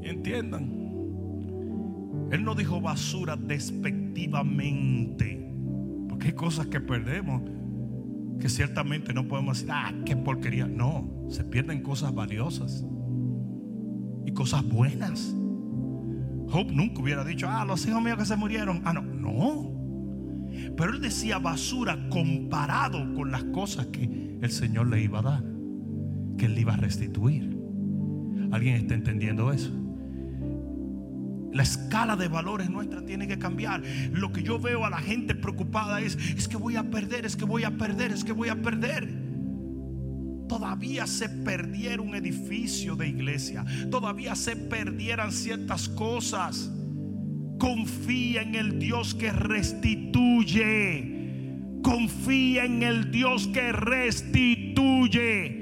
Entiendan. 0.03 0.80
Él 2.31 2.45
no 2.45 2.55
dijo 2.55 2.81
basura 2.81 3.37
despectivamente, 3.37 5.53
porque 6.09 6.29
hay 6.29 6.35
cosas 6.35 6.69
que 6.69 6.81
perdemos 6.81 7.43
que 8.41 8.49
ciertamente 8.49 9.13
no 9.13 9.29
podemos 9.29 9.59
decir, 9.59 9.73
ah, 9.73 9.93
qué 10.05 10.17
porquería. 10.17 10.67
No, 10.67 11.27
se 11.29 11.45
pierden 11.45 11.83
cosas 11.83 12.15
valiosas 12.15 12.85
y 14.25 14.33
cosas 14.33 14.65
buenas. 14.65 15.37
Hope 16.53 16.73
nunca 16.73 17.03
hubiera 17.03 17.25
dicho, 17.25 17.47
ah, 17.49 17.65
los 17.65 17.87
hijos 17.87 18.03
míos 18.03 18.19
que 18.19 18.25
se 18.25 18.37
murieron. 18.37 18.83
Ah, 18.85 18.93
no, 18.93 19.03
no. 19.03 19.71
Pero 20.77 20.95
él 20.95 21.01
decía 21.01 21.39
basura 21.39 22.09
comparado 22.09 23.15
con 23.15 23.31
las 23.31 23.45
cosas 23.45 23.87
que 23.89 24.39
el 24.41 24.51
Señor 24.51 24.89
le 24.89 25.03
iba 25.03 25.21
a 25.21 25.23
dar, 25.23 25.45
que 26.37 26.47
él 26.47 26.55
le 26.55 26.63
iba 26.63 26.75
a 26.75 26.77
restituir. 26.77 27.57
¿Alguien 28.51 28.77
está 28.77 28.95
entendiendo 28.95 29.53
eso? 29.53 29.71
La 31.53 31.63
escala 31.63 32.17
de 32.17 32.29
valores 32.29 32.71
nuestra 32.71 33.05
tiene 33.05 33.27
que 33.27 33.39
cambiar. 33.39 33.83
Lo 34.13 34.33
que 34.33 34.43
yo 34.43 34.59
veo 34.59 34.85
a 34.85 34.91
la 34.91 34.99
gente 34.99 35.35
preocupada 35.35 36.01
es, 36.01 36.17
es 36.17 36.47
que 36.49 36.57
voy 36.57 36.77
a 36.77 36.91
perder, 36.91 37.27
es 37.27 37.37
que 37.37 37.45
voy 37.45 37.65
a 37.65 37.77
perder, 37.77 38.13
es 38.13 38.25
que 38.25 38.33
voy 38.33 38.49
a 38.49 38.63
perder. 38.63 39.09
Todavía 40.49 41.07
se 41.07 41.29
perdiera 41.29 42.03
un 42.03 42.15
edificio 42.15 42.97
de 42.97 43.09
iglesia. 43.09 43.65
Todavía 43.91 44.35
se 44.35 44.57
perdieran 44.57 45.31
ciertas 45.33 45.89
cosas. 45.89 46.73
Confía 47.59 48.43
en 48.43 48.55
el 48.55 48.79
Dios 48.79 49.15
que 49.15 49.31
restituye. 49.33 51.17
Confía 51.83 52.65
en 52.65 52.83
el 52.83 53.11
Dios 53.11 53.49
que 53.49 53.73
restituye. 53.73 55.57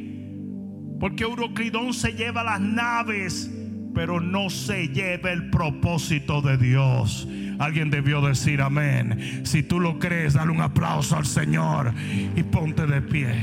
Porque 1.01 1.25
Euroclidón 1.25 1.93
se 1.95 2.13
lleva 2.13 2.43
las 2.43 2.61
naves 2.61 3.51
pero 3.99 4.21
no 4.21 4.49
se 4.49 4.87
lleve 4.91 5.33
el 5.33 5.51
propósito 5.51 6.41
de 6.41 6.57
Dios. 6.57 7.27
Alguien 7.59 7.91
debió 7.91 8.21
decir 8.21 8.63
amén. 8.63 9.41
Si 9.43 9.65
tú 9.65 9.81
lo 9.81 9.99
crees, 9.99 10.35
dale 10.35 10.53
un 10.53 10.61
aplauso 10.61 11.17
al 11.17 11.27
Señor 11.27 11.93
y 12.37 12.45
ponte 12.45 12.87
de 12.87 13.03
pie. 13.03 13.35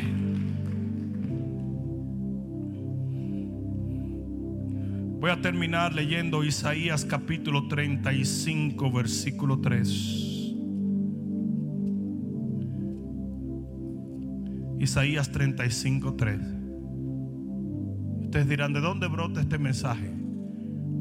Voy 5.19 5.29
a 5.29 5.41
terminar 5.41 5.93
leyendo 5.93 6.41
Isaías 6.41 7.03
capítulo 7.03 7.67
35, 7.67 8.89
versículo 8.93 9.59
3. 9.59 9.89
Isaías 14.79 15.29
35, 15.33 16.13
3. 16.13 16.39
Ustedes 18.21 18.47
dirán, 18.47 18.71
¿de 18.71 18.79
dónde 18.79 19.07
brota 19.07 19.41
este 19.41 19.57
mensaje? 19.57 20.24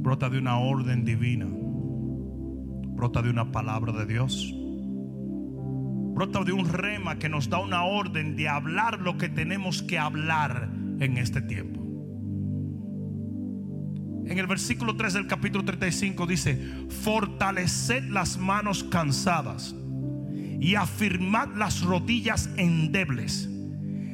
Brota 0.05 0.29
de 0.29 0.37
una 0.37 0.59
orden 0.59 1.03
divina, 1.03 1.47
brota 1.49 3.23
de 3.23 3.31
una 3.31 3.51
palabra 3.51 3.91
de 3.93 4.05
Dios, 4.05 4.55
brota 6.15 6.45
de 6.45 6.53
un 6.53 6.69
rema 6.69 7.19
que 7.19 7.31
nos 7.31 7.49
da 7.49 7.59
una 7.59 7.85
orden 7.85 8.37
de 8.37 8.47
hablar 8.47 9.01
lo 9.01 9.17
que 9.17 9.31
tenemos 9.31 9.83
que 9.83 9.99
hablar 9.99 10.69
en 11.01 11.17
este 11.17 11.41
tiempo. 11.41 11.81
En 14.27 14.39
el 14.39 14.47
versículo 14.47 14.95
3 14.95 15.15
del 15.15 15.27
capítulo 15.27 15.65
35 15.65 16.27
dice, 16.27 16.87
fortaleced 17.03 18.05
las 18.11 18.37
manos 18.37 18.85
cansadas 18.85 19.75
y 20.61 20.75
afirmad 20.75 21.49
las 21.57 21.81
rodillas 21.81 22.51
endebles. 22.59 23.49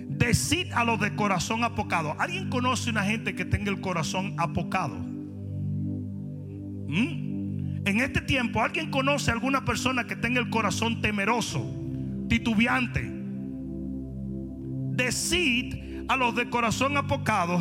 Decid 0.09 0.73
a 0.73 0.85
los 0.85 1.01
de 1.01 1.17
corazón 1.17 1.65
apocado. 1.65 2.15
¿Alguien 2.21 2.49
conoce 2.49 2.91
una 2.91 3.03
gente 3.03 3.35
que 3.35 3.45
tenga 3.45 3.73
el 3.73 3.81
corazón 3.81 4.35
apocado? 4.39 5.10
En 6.97 8.01
este 8.01 8.21
tiempo, 8.21 8.63
¿alguien 8.63 8.91
conoce 8.91 9.31
a 9.31 9.35
alguna 9.35 9.65
persona 9.65 10.07
que 10.07 10.17
tenga 10.17 10.41
el 10.41 10.51
corazón 10.51 11.01
temeroso, 11.01 11.65
titubeante? 12.29 13.11
Decid 14.97 16.05
a 16.09 16.17
los 16.17 16.35
de 16.35 16.51
corazón 16.51 16.97
apocado, 16.97 17.61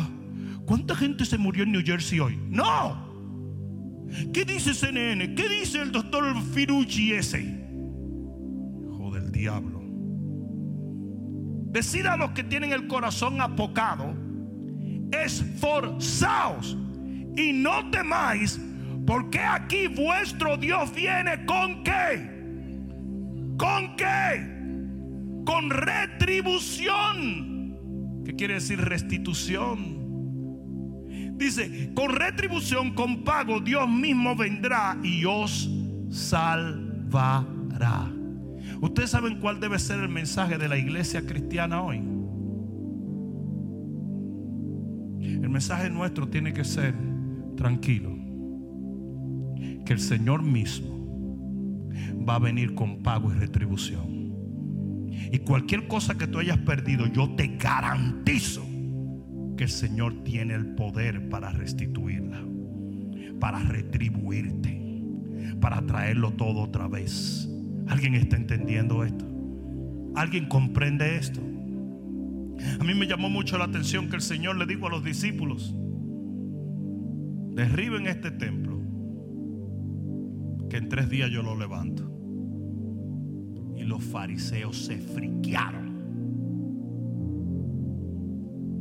¿cuánta 0.66 0.94
gente 0.94 1.24
se 1.24 1.38
murió 1.38 1.62
en 1.64 1.72
New 1.72 1.82
Jersey 1.84 2.20
hoy? 2.20 2.38
No. 2.48 3.08
¿Qué 4.32 4.44
dice 4.44 4.74
CNN? 4.74 5.34
¿Qué 5.34 5.48
dice 5.48 5.80
el 5.80 5.92
doctor 5.92 6.24
Firucci 6.52 7.12
ese? 7.12 7.42
Hijo 7.42 9.10
del 9.12 9.30
diablo. 9.30 9.80
Decid 11.70 12.06
a 12.06 12.16
los 12.16 12.32
que 12.32 12.42
tienen 12.42 12.72
el 12.72 12.88
corazón 12.88 13.40
apocado, 13.40 14.12
esforzaos 15.12 16.76
y 17.36 17.52
no 17.52 17.88
temáis 17.90 18.60
porque 19.06 19.40
aquí 19.40 19.86
vuestro 19.88 20.56
Dios 20.56 20.94
viene 20.94 21.44
con 21.46 21.82
qué? 21.82 22.30
¿Con 23.56 23.96
qué? 23.96 24.46
Con 25.44 25.70
retribución. 25.70 27.50
¿Qué 28.24 28.36
quiere 28.36 28.54
decir 28.54 28.80
restitución? 28.80 29.98
Dice, 31.36 31.92
con 31.94 32.14
retribución, 32.14 32.94
con 32.94 33.24
pago, 33.24 33.58
Dios 33.60 33.88
mismo 33.88 34.36
vendrá 34.36 34.96
y 35.02 35.24
os 35.24 35.68
salvará. 36.10 38.06
Ustedes 38.80 39.10
saben 39.10 39.40
cuál 39.40 39.58
debe 39.60 39.78
ser 39.78 40.00
el 40.00 40.08
mensaje 40.08 40.58
de 40.58 40.68
la 40.68 40.76
iglesia 40.76 41.24
cristiana 41.26 41.82
hoy. 41.82 41.98
El 45.20 45.48
mensaje 45.48 45.88
nuestro 45.90 46.28
tiene 46.28 46.52
que 46.52 46.64
ser 46.64 46.94
tranquilo 47.56 48.19
que 49.84 49.92
el 49.92 50.00
Señor 50.00 50.42
mismo 50.42 51.00
va 52.28 52.36
a 52.36 52.38
venir 52.38 52.74
con 52.74 53.02
pago 53.02 53.32
y 53.32 53.36
retribución. 53.36 54.20
Y 55.32 55.38
cualquier 55.40 55.86
cosa 55.86 56.16
que 56.16 56.26
tú 56.26 56.38
hayas 56.38 56.58
perdido, 56.58 57.06
yo 57.06 57.30
te 57.34 57.56
garantizo 57.56 58.64
que 59.56 59.64
el 59.64 59.70
Señor 59.70 60.24
tiene 60.24 60.54
el 60.54 60.74
poder 60.74 61.28
para 61.28 61.50
restituirla, 61.50 62.42
para 63.38 63.58
retribuirte, 63.60 65.02
para 65.60 65.82
traerlo 65.82 66.32
todo 66.32 66.62
otra 66.62 66.88
vez. 66.88 67.48
¿Alguien 67.88 68.14
está 68.14 68.36
entendiendo 68.36 69.04
esto? 69.04 69.26
¿Alguien 70.14 70.46
comprende 70.46 71.16
esto? 71.16 71.40
A 72.78 72.84
mí 72.84 72.94
me 72.94 73.06
llamó 73.06 73.30
mucho 73.30 73.58
la 73.58 73.64
atención 73.64 74.08
que 74.08 74.16
el 74.16 74.22
Señor 74.22 74.56
le 74.56 74.66
dijo 74.66 74.86
a 74.86 74.90
los 74.90 75.04
discípulos, 75.04 75.74
derriben 77.54 78.06
este 78.06 78.30
templo 78.30 78.69
que 80.70 80.78
en 80.78 80.88
tres 80.88 81.10
días 81.10 81.28
yo 81.30 81.42
lo 81.42 81.54
levanto. 81.54 82.10
Y 83.76 83.82
los 83.82 84.02
fariseos 84.02 84.86
se 84.86 84.96
friquearon. 84.96 85.90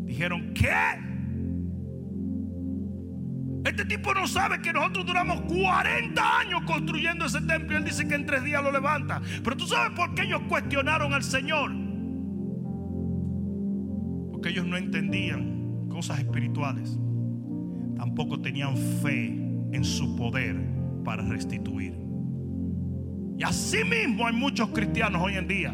Dijeron, 0.06 0.54
¿qué? 0.54 0.70
Este 3.66 3.84
tipo 3.86 4.14
no 4.14 4.26
sabe 4.28 4.62
que 4.62 4.72
nosotros 4.72 5.06
duramos 5.06 5.42
40 5.42 6.40
años 6.40 6.62
construyendo 6.66 7.26
ese 7.26 7.42
templo 7.42 7.74
y 7.74 7.78
él 7.78 7.84
dice 7.84 8.08
que 8.08 8.16
en 8.16 8.26
tres 8.26 8.44
días 8.44 8.64
lo 8.64 8.72
levanta. 8.72 9.22
Pero 9.44 9.58
tú 9.58 9.68
sabes 9.68 9.92
por 9.98 10.14
qué 10.16 10.24
ellos 10.24 10.42
cuestionaron 10.48 11.14
al 11.14 11.24
Señor. 11.24 11.72
Porque 14.32 14.50
ellos 14.50 14.66
no 14.66 14.78
entendían 14.78 15.88
cosas 15.90 16.20
espirituales. 16.20 16.98
Tampoco 17.98 18.40
tenían 18.40 18.78
fe 18.78 19.28
en 19.72 19.84
su 19.84 20.16
poder 20.16 20.79
para 21.10 21.24
restituir. 21.24 21.98
Y 23.36 23.44
así 23.44 23.84
mismo 23.84 24.28
hay 24.28 24.34
muchos 24.36 24.70
cristianos 24.70 25.20
hoy 25.24 25.38
en 25.38 25.48
día. 25.48 25.74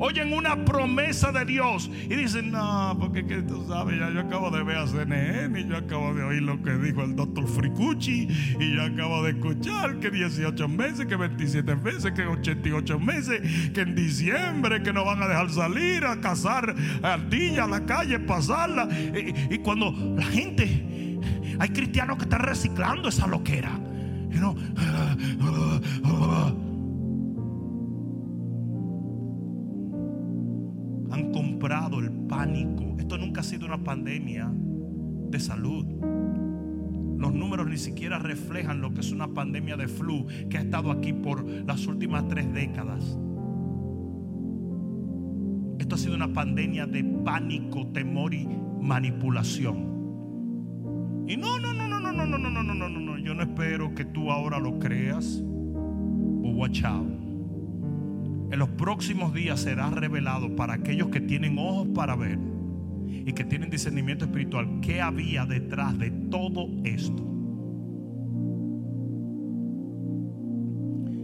oyen 0.00 0.32
una 0.32 0.64
promesa 0.64 1.30
de 1.30 1.44
Dios 1.44 1.88
y 2.10 2.16
dicen, 2.16 2.50
no, 2.50 2.96
porque 2.98 3.24
que 3.24 3.42
tú 3.42 3.64
sabes, 3.68 4.00
ya 4.00 4.10
yo 4.10 4.18
acabo 4.18 4.50
de 4.50 4.64
ver 4.64 4.78
a 4.78 4.88
CNN 4.88 5.60
y 5.60 5.68
yo 5.68 5.76
acabo 5.76 6.12
de 6.12 6.24
oír 6.24 6.42
lo 6.42 6.60
que 6.60 6.72
dijo 6.72 7.04
el 7.04 7.14
doctor 7.14 7.46
Fricucci 7.46 8.26
y 8.58 8.74
yo 8.74 8.82
acabo 8.82 9.22
de 9.22 9.30
escuchar 9.30 10.00
que 10.00 10.10
18 10.10 10.66
meses, 10.66 11.06
que 11.06 11.14
27 11.14 11.76
meses, 11.76 12.10
que 12.10 12.26
88 12.26 12.98
meses, 12.98 13.70
que 13.70 13.82
en 13.82 13.94
diciembre 13.94 14.82
que 14.82 14.92
no 14.92 15.04
van 15.04 15.22
a 15.22 15.28
dejar 15.28 15.50
salir 15.50 16.04
a 16.04 16.20
cazar 16.20 16.74
ardillas 17.00 17.66
a 17.66 17.68
la 17.68 17.86
calle, 17.86 18.18
pasarla. 18.18 18.88
Y, 18.90 19.54
y 19.54 19.58
cuando 19.58 19.92
la 20.16 20.24
gente, 20.24 21.20
hay 21.60 21.68
cristianos 21.68 22.16
que 22.16 22.24
están 22.24 22.40
reciclando 22.40 23.08
esa 23.08 23.28
loquera. 23.28 23.78
You 24.32 24.38
know, 24.38 24.56
han 31.10 31.32
comprado 31.32 31.98
el 32.00 32.10
pánico. 32.28 32.96
Esto 32.98 33.18
nunca 33.18 33.42
ha 33.42 33.44
sido 33.44 33.66
una 33.66 33.84
pandemia 33.84 34.50
de 35.30 35.38
salud. 35.38 35.84
Los 37.18 37.32
números 37.34 37.68
ni 37.68 37.76
siquiera 37.76 38.18
reflejan 38.18 38.80
lo 38.80 38.94
que 38.94 39.00
es 39.00 39.12
una 39.12 39.28
pandemia 39.28 39.76
de 39.76 39.86
flu 39.86 40.26
que 40.48 40.58
ha 40.58 40.62
estado 40.62 40.90
aquí 40.90 41.12
por 41.12 41.44
las 41.44 41.86
últimas 41.86 42.26
tres 42.28 42.52
décadas. 42.52 43.18
Esto 45.78 45.94
ha 45.94 45.98
sido 45.98 46.14
una 46.14 46.32
pandemia 46.32 46.86
de 46.86 47.04
pánico, 47.04 47.86
temor 47.88 48.32
y 48.32 48.48
manipulación. 48.80 49.92
Y 51.28 51.36
no, 51.36 51.58
no, 51.58 51.72
no, 51.72 51.86
no, 51.88 52.00
no, 52.00 52.12
no, 52.12 52.26
no, 52.26 52.38
no, 52.38 52.50
no, 52.50 52.62
no, 52.62 52.88
no, 52.88 53.00
no. 53.00 53.11
Yo 53.22 53.34
no 53.34 53.42
espero 53.42 53.94
que 53.94 54.04
tú 54.04 54.30
ahora 54.30 54.58
lo 54.58 54.78
creas. 54.78 55.40
But 55.42 56.54
watch 56.56 56.82
en 58.52 58.58
los 58.58 58.68
próximos 58.68 59.32
días 59.32 59.60
será 59.60 59.88
revelado 59.88 60.54
para 60.54 60.74
aquellos 60.74 61.08
que 61.08 61.22
tienen 61.22 61.58
ojos 61.58 61.88
para 61.94 62.14
ver 62.14 62.38
y 63.08 63.32
que 63.32 63.44
tienen 63.44 63.70
discernimiento 63.70 64.26
espiritual 64.26 64.80
qué 64.82 65.00
había 65.00 65.46
detrás 65.46 65.98
de 65.98 66.10
todo 66.10 66.68
esto. 66.84 67.26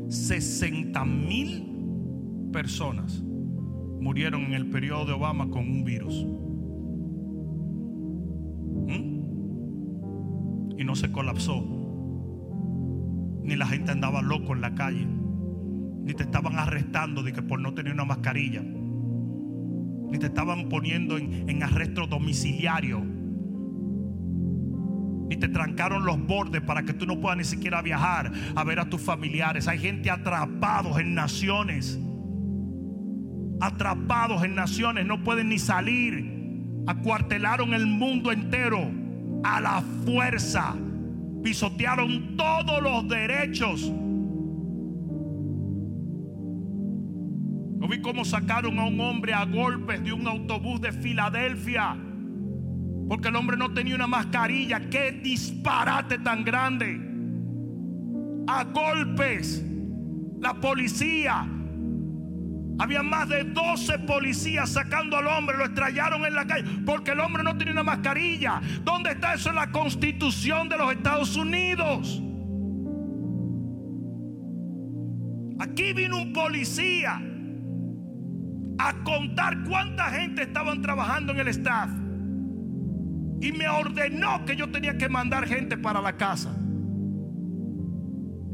60 0.09 1.05
mil 1.05 2.51
personas 2.51 3.23
murieron 4.01 4.45
en 4.45 4.55
el 4.55 4.71
periodo 4.71 5.05
de 5.05 5.13
Obama 5.13 5.51
con 5.51 5.69
un 5.69 5.85
virus. 5.85 6.25
¿Mm? 8.87 9.19
Y 10.81 10.85
no 10.85 10.97
se 10.97 11.13
colapsó. 11.13 11.78
Ni 13.49 13.57
la 13.57 13.67
gente 13.67 13.91
andaba 13.91 14.23
loco 14.23 14.55
en 14.55 14.61
la 14.61 14.75
calle 14.75 15.09
ni 16.09 16.15
te 16.15 16.23
estaban 16.23 16.59
arrestando 16.59 17.23
de 17.23 17.35
que 17.35 17.43
por 17.43 17.61
no 17.61 17.75
tener 17.75 17.93
una 17.93 18.07
mascarilla, 18.07 18.63
ni 18.63 20.19
te 20.19 20.25
estaban 20.25 20.71
poniendo 20.71 21.19
en, 21.19 21.63
arresto 21.63 22.07
domiciliario, 22.07 23.05
ni 25.29 25.37
te 25.37 25.49
trancaron 25.49 26.07
los 26.07 26.19
bordes 26.27 26.63
para 26.63 26.83
que 26.83 26.95
tú 26.95 27.05
no 27.05 27.21
puedas 27.21 27.37
ni 27.37 27.45
siquiera 27.45 27.83
viajar 27.83 28.33
a 28.57 28.65
ver 28.65 28.81
a 28.81 28.89
tus 28.89 29.03
familiares. 29.03 29.69
Hay 29.69 29.81
gente 29.81 30.11
atrapados 30.11 30.99
en 30.99 31.15
naciones, 31.15 32.01
atrapados 33.61 34.43
en 34.45 34.55
naciones, 34.55 35.05
no 35.05 35.23
pueden 35.23 35.51
ni 35.51 35.59
salir. 35.59 36.39
Acuartelaron 36.87 37.75
el 37.75 37.87
mundo 37.87 38.33
entero 38.33 38.91
a 39.45 39.61
la 39.61 39.83
fuerza, 40.07 40.75
pisotearon 41.49 42.37
todos 42.37 42.83
los 42.83 43.09
derechos 43.09 43.91
vi 47.89 48.03
cómo 48.03 48.23
sacaron 48.23 48.79
a 48.79 48.85
un 48.85 49.01
hombre 49.01 49.33
a 49.33 49.47
golpes 49.47 50.05
de 50.05 50.13
un 50.13 50.29
autobús 50.29 50.79
de 50.81 50.93
Filadelfia. 50.93 51.97
Porque 53.09 53.29
el 53.29 53.37
hombre 53.37 53.57
no 53.57 53.73
tenía 53.73 53.95
una 53.95 54.07
mascarilla. 54.07 54.91
¡Qué 54.91 55.13
disparate 55.13 56.19
tan 56.19 56.45
grande! 56.45 57.01
A 58.47 58.65
golpes. 58.65 59.65
La 60.39 60.53
policía. 60.53 61.49
Había 62.79 63.03
más 63.03 63.29
de 63.29 63.45
12 63.45 63.99
policías 64.01 64.71
sacando 64.71 65.17
al 65.17 65.27
hombre. 65.27 65.57
Lo 65.57 65.65
estrellaron 65.65 66.25
en 66.25 66.35
la 66.35 66.47
calle. 66.47 66.65
Porque 66.87 67.11
el 67.11 67.21
hombre 67.21 67.43
no 67.43 67.57
tenía 67.57 67.73
una 67.73 67.83
mascarilla. 67.83 68.61
¿Dónde 68.85 69.11
está 69.11 69.35
eso 69.35 69.51
en 69.51 69.57
la 69.57 69.71
constitución 69.71 70.69
de 70.69 70.79
los 70.79 70.93
Estados 70.93 71.37
Unidos? 71.37 72.23
Aquí 75.59 75.93
vino 75.93 76.23
un 76.23 76.33
policía 76.33 77.21
a 78.79 78.93
contar 79.03 79.65
cuánta 79.65 80.05
gente 80.11 80.43
estaban 80.43 80.81
trabajando 80.81 81.33
en 81.33 81.41
el 81.41 81.49
staff. 81.49 81.91
Y 83.41 83.53
me 83.53 83.69
ordenó 83.69 84.45
que 84.45 84.55
yo 84.55 84.71
tenía 84.71 84.97
que 84.97 85.09
mandar 85.09 85.47
gente 85.47 85.77
para 85.77 86.01
la 86.01 86.17
casa. 86.17 86.55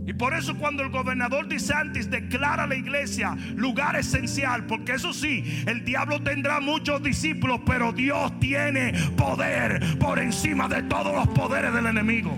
Y 0.06 0.12
por 0.12 0.34
eso 0.34 0.54
cuando 0.56 0.82
el 0.82 0.90
gobernador 0.90 1.48
DeSantis 1.48 2.10
declara 2.10 2.64
a 2.64 2.66
la 2.66 2.74
iglesia 2.74 3.36
lugar 3.56 3.96
esencial, 3.96 4.66
porque 4.66 4.92
eso 4.92 5.12
sí, 5.12 5.62
el 5.66 5.84
diablo 5.84 6.22
tendrá 6.22 6.60
muchos 6.60 7.02
discípulos, 7.02 7.60
pero 7.64 7.92
Dios 7.92 8.38
tiene 8.38 8.92
poder 9.16 9.98
por 9.98 10.18
encima 10.18 10.68
de 10.68 10.82
todos 10.82 11.14
los 11.14 11.28
poderes 11.28 11.72
del 11.72 11.86
enemigo. 11.86 12.36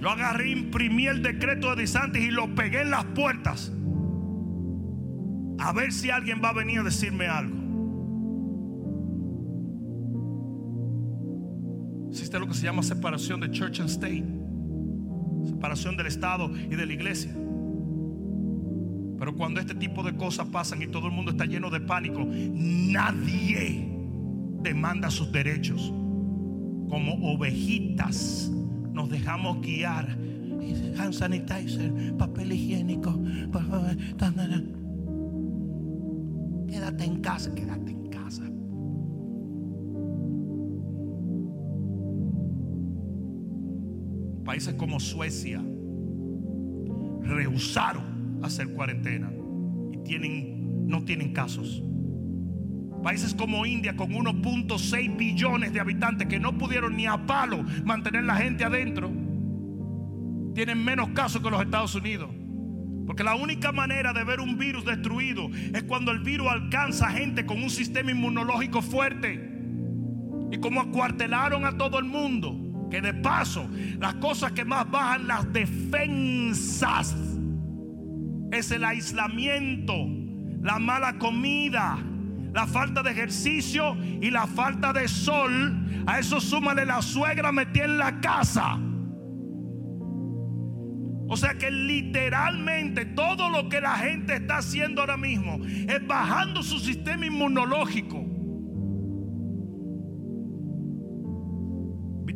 Yo 0.00 0.10
agarré, 0.10 0.50
imprimí 0.50 1.06
el 1.06 1.22
decreto 1.22 1.74
de 1.74 1.82
DeSantis 1.82 2.22
y 2.22 2.30
lo 2.30 2.54
pegué 2.54 2.82
en 2.82 2.90
las 2.90 3.04
puertas 3.06 3.72
a 5.58 5.72
ver 5.72 5.92
si 5.92 6.10
alguien 6.10 6.40
va 6.44 6.50
a 6.50 6.52
venir 6.52 6.80
a 6.80 6.82
decirme 6.82 7.26
algo. 7.26 7.56
Existe 12.10 12.38
lo 12.38 12.46
que 12.46 12.54
se 12.54 12.64
llama 12.64 12.82
separación 12.82 13.40
de 13.40 13.50
church 13.50 13.80
and 13.80 13.90
state, 13.90 14.24
separación 15.46 15.96
del 15.96 16.06
Estado 16.06 16.50
y 16.54 16.74
de 16.74 16.86
la 16.86 16.92
iglesia. 16.92 17.32
Pero 19.18 19.34
cuando 19.34 19.60
este 19.60 19.74
tipo 19.74 20.02
de 20.02 20.14
cosas 20.16 20.46
pasan 20.48 20.82
y 20.82 20.86
todo 20.86 21.06
el 21.06 21.12
mundo 21.12 21.30
está 21.30 21.46
lleno 21.46 21.70
de 21.70 21.80
pánico, 21.80 22.26
nadie 22.26 23.88
demanda 24.62 25.10
sus 25.10 25.32
derechos. 25.32 25.92
Como 26.88 27.14
ovejitas 27.32 28.50
nos 28.92 29.08
dejamos 29.08 29.60
guiar. 29.60 30.18
Hand 30.98 31.12
sanitizer, 31.12 32.16
papel 32.16 32.52
higiénico. 32.52 33.18
Quédate 36.68 37.04
en 37.04 37.20
casa, 37.20 37.54
quédate 37.54 37.95
Países 44.56 44.72
como 44.72 44.98
Suecia 44.98 45.62
rehusaron 47.20 48.40
hacer 48.42 48.68
cuarentena 48.70 49.30
y 49.92 49.98
tienen, 49.98 50.88
no 50.88 51.04
tienen 51.04 51.34
casos. 51.34 51.82
Países 53.02 53.34
como 53.34 53.66
India 53.66 53.94
con 53.94 54.12
1.6 54.12 55.14
billones 55.14 55.74
de 55.74 55.80
habitantes 55.80 56.26
que 56.26 56.40
no 56.40 56.56
pudieron 56.56 56.96
ni 56.96 57.06
a 57.06 57.26
palo 57.26 57.64
mantener 57.84 58.24
la 58.24 58.36
gente 58.36 58.64
adentro, 58.64 59.12
tienen 60.54 60.82
menos 60.82 61.10
casos 61.10 61.42
que 61.42 61.50
los 61.50 61.60
Estados 61.60 61.94
Unidos. 61.94 62.30
Porque 63.06 63.24
la 63.24 63.34
única 63.34 63.72
manera 63.72 64.14
de 64.14 64.24
ver 64.24 64.40
un 64.40 64.56
virus 64.56 64.86
destruido 64.86 65.50
es 65.74 65.82
cuando 65.82 66.12
el 66.12 66.20
virus 66.20 66.48
alcanza 66.48 67.10
gente 67.10 67.44
con 67.44 67.62
un 67.62 67.68
sistema 67.68 68.10
inmunológico 68.10 68.80
fuerte. 68.80 69.52
Y 70.50 70.56
como 70.56 70.80
acuartelaron 70.80 71.66
a 71.66 71.76
todo 71.76 71.98
el 71.98 72.06
mundo, 72.06 72.65
que 72.90 73.00
de 73.00 73.14
paso 73.14 73.68
las 73.98 74.14
cosas 74.14 74.52
que 74.52 74.64
más 74.64 74.90
bajan 74.90 75.26
las 75.26 75.52
defensas 75.52 77.16
es 78.52 78.70
el 78.70 78.84
aislamiento, 78.84 79.94
la 80.62 80.78
mala 80.78 81.18
comida, 81.18 81.98
la 82.52 82.66
falta 82.66 83.02
de 83.02 83.10
ejercicio 83.10 83.96
y 84.20 84.30
la 84.30 84.46
falta 84.46 84.92
de 84.92 85.08
sol. 85.08 85.82
A 86.06 86.18
eso 86.18 86.40
súmale 86.40 86.86
la 86.86 87.02
suegra 87.02 87.52
metida 87.52 87.84
en 87.84 87.98
la 87.98 88.20
casa. 88.20 88.78
O 91.28 91.36
sea 91.36 91.54
que 91.54 91.70
literalmente 91.70 93.04
todo 93.04 93.50
lo 93.50 93.68
que 93.68 93.80
la 93.80 93.96
gente 93.96 94.36
está 94.36 94.58
haciendo 94.58 95.00
ahora 95.00 95.16
mismo 95.16 95.58
es 95.64 96.06
bajando 96.06 96.62
su 96.62 96.78
sistema 96.78 97.26
inmunológico. 97.26 98.25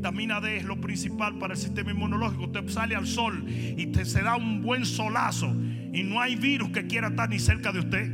Vitamina 0.01 0.41
D 0.41 0.57
es 0.57 0.65
lo 0.65 0.81
principal 0.81 1.37
para 1.37 1.53
el 1.53 1.61
sistema 1.61 1.91
inmunológico. 1.91 2.45
Usted 2.45 2.67
sale 2.71 2.97
al 2.97 3.07
sol 3.07 3.45
y 3.47 3.89
te 3.89 4.07
se 4.07 4.23
da 4.23 4.35
un 4.35 4.63
buen 4.63 4.87
solazo 4.87 5.55
y 5.93 6.03
no 6.05 6.19
hay 6.23 6.37
virus 6.37 6.71
que 6.71 6.87
quiera 6.87 7.09
estar 7.09 7.29
ni 7.29 7.39
cerca 7.39 7.71
de 7.71 7.81
usted. 7.81 8.11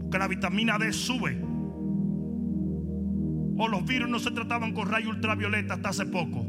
Porque 0.00 0.18
la 0.18 0.28
vitamina 0.28 0.76
D 0.76 0.92
sube. 0.92 1.40
O 3.56 3.68
los 3.68 3.86
virus 3.86 4.10
no 4.10 4.18
se 4.18 4.32
trataban 4.32 4.74
con 4.74 4.86
rayos 4.86 5.14
ultravioleta 5.14 5.72
hasta 5.74 5.88
hace 5.88 6.04
poco. 6.04 6.44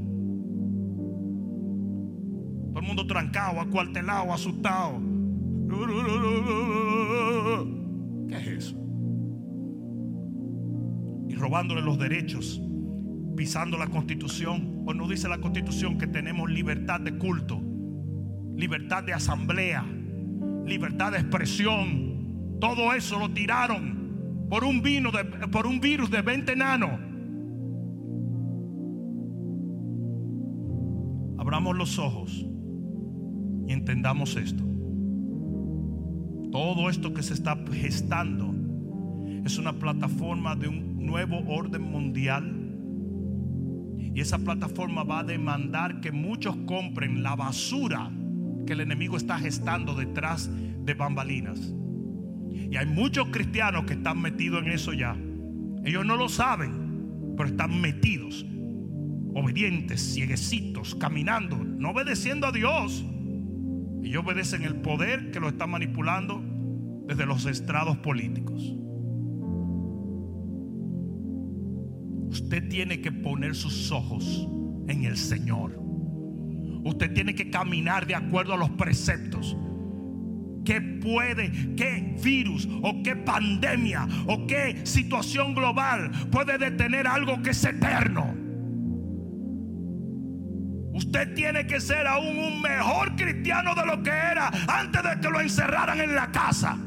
Todo 2.71 2.79
el 2.81 2.85
mundo 2.85 3.07
trancado, 3.07 3.61
acuartelado, 3.61 4.33
asustado. 4.33 4.99
¿Qué 8.27 8.35
es 8.35 8.47
eso? 8.47 8.75
Y 11.29 11.35
robándole 11.35 11.81
los 11.81 11.97
derechos, 11.97 12.61
pisando 13.39 13.77
la 13.77 13.87
constitución. 13.87 14.83
¿O 14.85 14.93
no 14.93 15.07
dice 15.07 15.29
la 15.29 15.37
constitución 15.37 15.97
que 15.97 16.07
tenemos 16.07 16.51
libertad 16.51 16.99
de 16.99 17.17
culto, 17.17 17.61
libertad 18.57 19.01
de 19.01 19.13
asamblea, 19.13 19.85
libertad 20.65 21.13
de 21.13 21.19
expresión? 21.19 22.57
Todo 22.59 22.93
eso 22.93 23.17
lo 23.17 23.31
tiraron 23.31 24.47
por 24.49 24.65
un, 24.65 24.81
vino 24.81 25.09
de, 25.11 25.23
por 25.23 25.67
un 25.67 25.79
virus 25.79 26.11
de 26.11 26.21
20 26.21 26.51
enanos. 26.51 26.99
Abramos 31.37 31.77
los 31.77 31.97
ojos 31.97 32.45
y 33.67 33.71
entendamos 33.71 34.35
esto. 34.35 34.65
Todo 36.51 36.89
esto 36.89 37.13
que 37.13 37.23
se 37.23 37.35
está 37.35 37.57
gestando 37.71 38.53
es 39.45 39.57
una 39.57 39.79
plataforma 39.79 40.57
de 40.57 40.67
un 40.67 41.05
nuevo 41.05 41.39
orden 41.47 41.83
mundial. 41.83 42.58
Y 44.19 44.21
esa 44.21 44.37
plataforma 44.37 45.05
va 45.05 45.19
a 45.19 45.23
demandar 45.23 46.01
que 46.01 46.11
muchos 46.11 46.53
compren 46.65 47.23
la 47.23 47.37
basura 47.37 48.11
que 48.67 48.73
el 48.73 48.81
enemigo 48.81 49.15
está 49.15 49.39
gestando 49.39 49.95
detrás 49.95 50.49
de 50.83 50.93
bambalinas. 50.93 51.73
Y 52.51 52.75
hay 52.75 52.85
muchos 52.85 53.29
cristianos 53.29 53.85
que 53.85 53.93
están 53.93 54.21
metidos 54.21 54.61
en 54.61 54.73
eso 54.73 54.91
ya. 54.91 55.15
Ellos 55.85 56.05
no 56.05 56.17
lo 56.17 56.27
saben, 56.27 57.33
pero 57.37 57.47
están 57.47 57.79
metidos, 57.79 58.45
obedientes, 59.35 60.15
cieguecitos, 60.15 60.95
caminando, 60.95 61.55
no 61.55 61.91
obedeciendo 61.91 62.45
a 62.45 62.51
Dios 62.51 63.05
y 64.03 64.17
obedecen 64.17 64.63
el 64.63 64.75
poder 64.81 65.31
que 65.31 65.39
lo 65.39 65.47
está 65.47 65.65
manipulando 65.65 66.43
desde 67.07 67.25
los 67.25 67.45
estrados 67.45 67.95
políticos. 67.99 68.75
Usted 72.29 72.69
tiene 72.69 73.01
que 73.01 73.11
poner 73.11 73.55
sus 73.55 73.91
ojos 73.91 74.47
en 74.87 75.03
el 75.03 75.17
Señor. 75.17 75.75
Usted 76.83 77.13
tiene 77.13 77.35
que 77.35 77.49
caminar 77.49 78.05
de 78.05 78.15
acuerdo 78.15 78.53
a 78.53 78.57
los 78.57 78.69
preceptos. 78.71 79.57
¿Qué 80.63 80.79
puede, 80.81 81.51
qué 81.75 82.15
virus 82.21 82.67
o 82.83 83.01
qué 83.03 83.15
pandemia 83.15 84.07
o 84.27 84.45
qué 84.45 84.81
situación 84.85 85.55
global 85.55 86.11
puede 86.31 86.57
detener 86.57 87.07
algo 87.07 87.41
que 87.41 87.49
es 87.51 87.63
eterno? 87.63 88.35
Usted 90.93 91.33
tiene 91.33 91.65
que 91.65 91.79
ser 91.79 92.05
aún 92.05 92.37
un 92.37 92.61
mejor 92.61 93.15
cristiano 93.15 93.73
de 93.73 93.85
lo 93.85 94.03
que 94.03 94.09
era 94.09 94.51
antes 94.67 95.01
de 95.01 95.19
que 95.21 95.29
lo 95.29 95.39
encerraran 95.39 95.99
en 95.99 96.13
la 96.13 96.31
casa. 96.31 96.77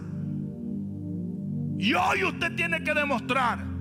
Y 1.78 1.95
hoy 1.95 2.22
usted 2.22 2.55
tiene 2.55 2.84
que 2.84 2.95
demostrar 2.95 3.72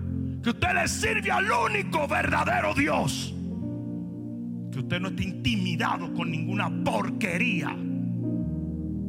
que 0.42 0.50
usted 0.50 0.74
le 0.74 0.88
sirve 0.88 1.32
al 1.32 1.50
único 1.52 2.08
verdadero 2.08 2.74
Dios. 2.74 3.34
Que 4.72 4.80
usted 4.80 5.00
no 5.00 5.10
esté 5.10 5.24
intimidado 5.24 6.14
con 6.14 6.32
ninguna 6.32 6.70
porquería. 6.84 7.76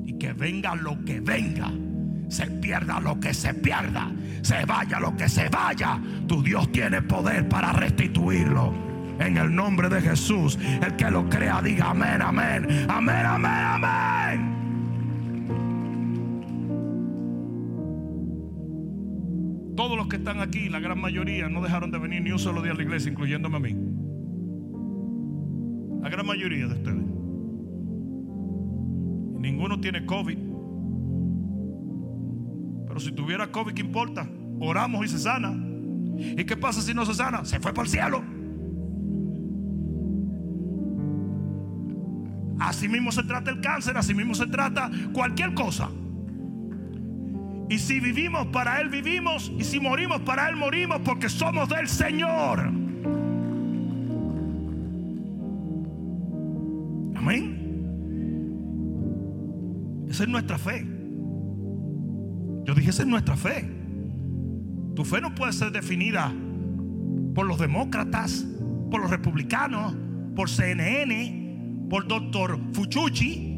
Y 0.05 0.19
que 0.19 0.33
venga 0.33 0.75
lo 0.75 1.03
que 1.05 1.21
venga. 1.21 1.71
Se 2.29 2.47
pierda 2.47 3.01
lo 3.01 3.19
que 3.19 3.33
se 3.33 3.55
pierda. 3.55 4.11
Se 4.43 4.65
vaya 4.65 5.01
lo 5.01 5.17
que 5.17 5.29
se 5.29 5.49
vaya. 5.49 6.01
Tu 6.27 6.43
Dios 6.43 6.71
tiene 6.73 7.03
poder 7.03 7.49
para 7.49 7.73
restituirlo 7.73 8.75
en 9.19 9.37
el 9.37 9.55
nombre 9.55 9.89
de 9.89 10.01
Jesús. 10.01 10.59
El 10.83 10.97
que 10.97 11.11
lo 11.11 11.29
crea, 11.29 11.63
diga 11.63 11.91
amén, 11.91 12.21
amén, 12.21 12.87
amén, 12.89 13.27
amén, 13.27 13.47
amén. 13.47 14.52
Que 20.13 20.19
están 20.19 20.41
aquí, 20.41 20.69
la 20.69 20.79
gran 20.79 21.01
mayoría, 21.01 21.49
no 21.49 21.63
dejaron 21.63 21.91
de 21.91 21.99
venir 21.99 22.21
ni 22.21 22.33
un 22.33 22.39
solo 22.39 22.61
día 22.61 22.73
a 22.73 22.75
la 22.75 22.83
iglesia, 22.83 23.11
incluyéndome 23.11 23.57
a 23.57 23.61
mí. 23.61 23.75
La 26.03 26.11
gran 26.11 26.27
mayoría 26.27 26.67
de 26.67 26.75
ustedes. 26.75 27.03
ninguno 29.39 29.81
tiene 29.81 30.05
COVID. 30.05 30.39
Pero 32.89 33.01
si 33.01 33.13
tuviera 33.13 33.51
COVID, 33.51 33.73
¿qué 33.73 33.81
importa? 33.81 34.29
Oramos 34.61 35.03
y 35.07 35.09
se 35.09 35.19
sana. 35.19 35.51
¿Y 36.19 36.45
qué 36.45 36.59
pasa 36.59 36.83
si 36.83 36.93
no 36.93 37.07
se 37.07 37.15
sana? 37.15 37.47
Se 37.47 37.59
fue 37.59 37.73
para 37.73 37.87
el 37.87 37.91
cielo. 37.91 38.23
Así 42.61 42.87
mismo 42.87 43.11
se 43.13 43.23
trata 43.23 43.51
el 43.51 43.63
cáncer, 43.63 43.97
así 43.97 44.13
mismo 44.13 44.35
se 44.35 44.47
trata 44.47 44.91
cualquier 45.15 45.55
cosa. 45.55 45.89
Y 47.73 47.79
si 47.79 48.01
vivimos 48.01 48.49
para 48.49 48.83
Él 48.83 48.91
vivimos, 48.91 49.51
y 49.59 49.65
si 49.65 49.81
morimos 49.81 50.21
para 50.21 50.47
Él 50.51 50.57
morimos, 50.57 51.01
porque 51.03 51.31
somos 51.31 51.71
del 51.71 51.89
Señor. 51.89 52.61
Amén. 57.17 57.57
Esa 60.07 60.25
es 60.25 60.29
nuestra 60.29 60.59
fe. 60.59 60.87
Yo 62.67 62.75
dije, 62.75 62.91
esa 62.91 63.05
es 63.05 63.09
nuestra 63.09 63.39
fe. 63.39 63.67
Tu 64.95 65.03
fe 65.03 65.23
no 65.23 65.35
puede 65.35 65.55
ser 65.55 65.73
definida 65.73 66.31
por 67.35 67.47
los 67.47 67.59
demócratas, 67.59 68.45
por 68.91 69.01
los 69.01 69.11
republicanos, 69.11 69.97
por 70.37 70.51
CNN, 70.51 71.87
por 71.89 72.07
doctor 72.07 72.61
Fuchuchi. 72.75 73.52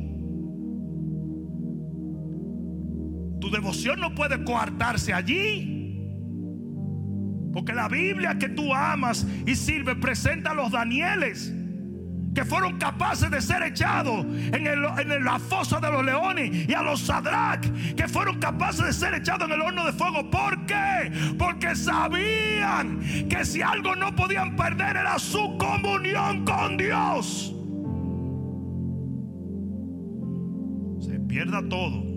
Tu 3.41 3.51
devoción 3.51 4.01
no 4.01 4.15
puede 4.15 4.43
coartarse 4.45 5.13
allí. 5.13 5.71
Porque 7.53 7.73
la 7.73 7.89
Biblia 7.89 8.37
que 8.39 8.49
tú 8.49 8.75
amas 8.75 9.27
y 9.47 9.55
sirve 9.55 9.95
presenta 9.95 10.51
a 10.51 10.55
los 10.55 10.73
Danieles 10.73 11.53
que 12.35 12.45
fueron 12.45 12.79
capaces 12.79 13.31
de 13.31 13.41
ser 13.41 13.63
echados 13.63 14.27
en, 14.27 15.25
la 15.25 15.39
fosa 15.39 15.79
de 15.79 15.89
los 15.89 16.05
leones 16.05 16.69
y 16.69 16.75
a 16.75 16.83
los 16.83 17.01
Sadrach 17.01 17.65
que 17.95 18.09
fueron 18.09 18.41
capaces 18.41 18.85
de 18.85 18.93
ser 18.93 19.15
echados 19.15 19.47
en 19.47 19.55
el 19.55 19.61
horno 19.61 19.87
de 19.87 19.93
fuego. 19.93 20.29
¿Por 20.31 20.67
qué? 20.67 21.13
Porque 21.39 21.77
sabían 21.77 22.99
que 23.29 23.45
si 23.45 23.63
algo 23.63 23.95
no 23.95 24.15
podían 24.17 24.57
perder 24.57 24.97
era 24.97 25.19
su 25.19 25.57
comunión 25.59 26.45
con 26.45 26.77
Dios. 26.77 27.55
pierda 31.35 31.69
todo. 31.69 32.14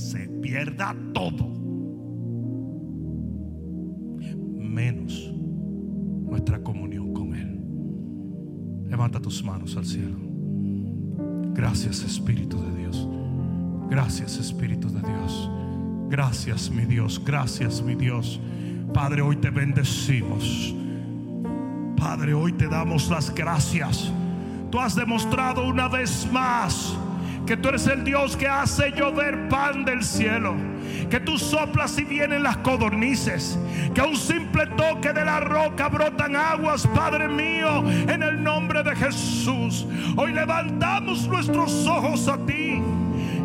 Se 0.00 0.28
pierda 0.40 0.94
todo. 1.12 1.48
Menos 4.58 5.32
nuestra 6.28 6.62
comunión 6.62 7.12
con 7.12 7.34
Él. 7.34 7.60
Levanta 8.88 9.20
tus 9.20 9.44
manos 9.44 9.76
al 9.76 9.84
cielo. 9.84 10.18
Gracias 11.54 12.02
Espíritu 12.02 12.60
de 12.62 12.78
Dios. 12.78 13.08
Gracias 13.90 14.38
Espíritu 14.38 14.88
de 14.88 15.00
Dios. 15.00 15.50
Gracias 16.08 16.70
mi 16.70 16.84
Dios. 16.84 17.22
Gracias 17.24 17.82
mi 17.82 17.94
Dios. 17.94 18.40
Padre, 18.94 19.22
hoy 19.22 19.36
te 19.36 19.50
bendecimos. 19.50 20.74
Padre, 21.96 22.34
hoy 22.34 22.52
te 22.52 22.66
damos 22.66 23.10
las 23.10 23.34
gracias 23.34 24.12
Tú 24.70 24.78
has 24.78 24.94
demostrado 24.94 25.66
una 25.66 25.88
vez 25.88 26.28
más 26.32 26.96
que 27.46 27.56
tú 27.56 27.68
eres 27.68 27.86
el 27.86 28.04
Dios 28.04 28.36
que 28.36 28.48
hace 28.48 28.90
llover 28.92 29.48
pan 29.48 29.84
del 29.84 30.02
cielo. 30.02 30.54
Que 31.08 31.20
tú 31.20 31.38
soplas 31.38 31.98
y 31.98 32.04
vienen 32.04 32.42
las 32.42 32.58
codornices. 32.58 33.58
Que 33.94 34.00
a 34.00 34.04
un 34.04 34.16
simple 34.16 34.66
toque 34.76 35.12
de 35.12 35.24
la 35.24 35.40
roca 35.40 35.88
brotan 35.88 36.36
aguas, 36.36 36.86
Padre 36.88 37.28
mío, 37.28 37.84
en 37.88 38.22
el 38.22 38.42
nombre 38.42 38.82
de 38.82 38.94
Jesús. 38.94 39.86
Hoy 40.16 40.32
levantamos 40.32 41.26
nuestros 41.26 41.86
ojos 41.86 42.28
a 42.28 42.36
ti. 42.46 42.80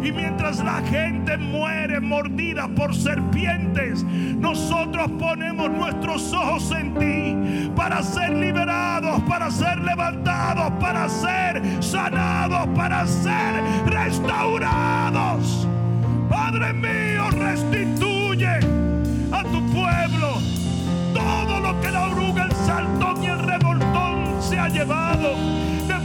Y 0.05 0.11
mientras 0.11 0.63
la 0.63 0.83
gente 0.83 1.35
muere 1.35 1.99
mordida 1.99 2.67
por 2.67 2.93
serpientes, 2.93 4.03
nosotros 4.03 5.09
ponemos 5.17 5.71
nuestros 5.71 6.31
ojos 6.31 6.71
en 6.77 6.93
ti 6.93 7.71
para 7.75 8.03
ser 8.03 8.29
liberados, 8.37 9.19
para 9.23 9.49
ser 9.49 9.79
levantados, 9.79 10.71
para 10.79 11.09
ser 11.09 11.59
sanados, 11.79 12.67
para 12.75 13.07
ser 13.07 13.63
restaurados. 13.87 15.67
Padre 16.29 16.71
mío, 16.73 17.27
restituye 17.31 18.59
a 19.31 19.41
tu 19.41 19.65
pueblo 19.71 20.37
todo 21.15 21.61
lo 21.61 21.81
que 21.81 21.89
la 21.89 22.09
oruga, 22.09 22.43
el 22.43 22.51
saltón 22.51 23.23
y 23.23 23.25
el 23.25 23.39
revoltón 23.39 24.39
se 24.39 24.59
ha 24.59 24.67
llevado 24.69 25.35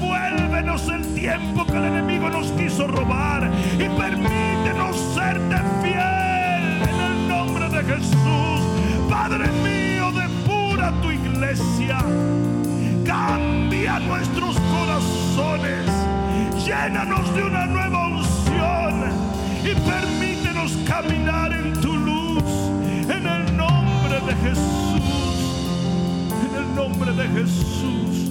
Devuélvenos 0.00 0.88
el 0.88 1.14
tiempo 1.14 1.66
que 1.66 1.76
el 1.76 1.84
enemigo 1.84 2.30
nos 2.30 2.46
quiso 2.52 2.86
robar 2.86 3.50
y 3.74 3.86
permítenos 4.00 4.96
serte 5.14 5.56
fiel 5.82 6.82
en 6.88 7.00
el 7.00 7.28
nombre 7.28 7.68
de 7.68 7.84
Jesús. 7.84 8.60
Padre 9.10 9.46
mío, 9.62 10.10
depura 10.12 10.90
tu 11.02 11.10
iglesia. 11.10 11.98
Cambia 13.04 13.98
nuestros 13.98 14.56
corazones. 14.72 15.86
Llénanos 16.64 17.34
de 17.34 17.42
una 17.42 17.66
nueva 17.66 18.08
unción 18.08 19.04
y 19.62 19.74
permítenos 19.86 20.78
caminar 20.88 21.52
en 21.52 21.74
tu 21.74 21.94
luz. 21.94 22.44
En 23.10 23.26
el 23.26 23.54
nombre 23.54 24.18
de 24.26 24.34
Jesús. 24.48 25.02
En 26.48 26.56
el 26.56 26.74
nombre 26.74 27.12
de 27.12 27.28
Jesús. 27.28 28.29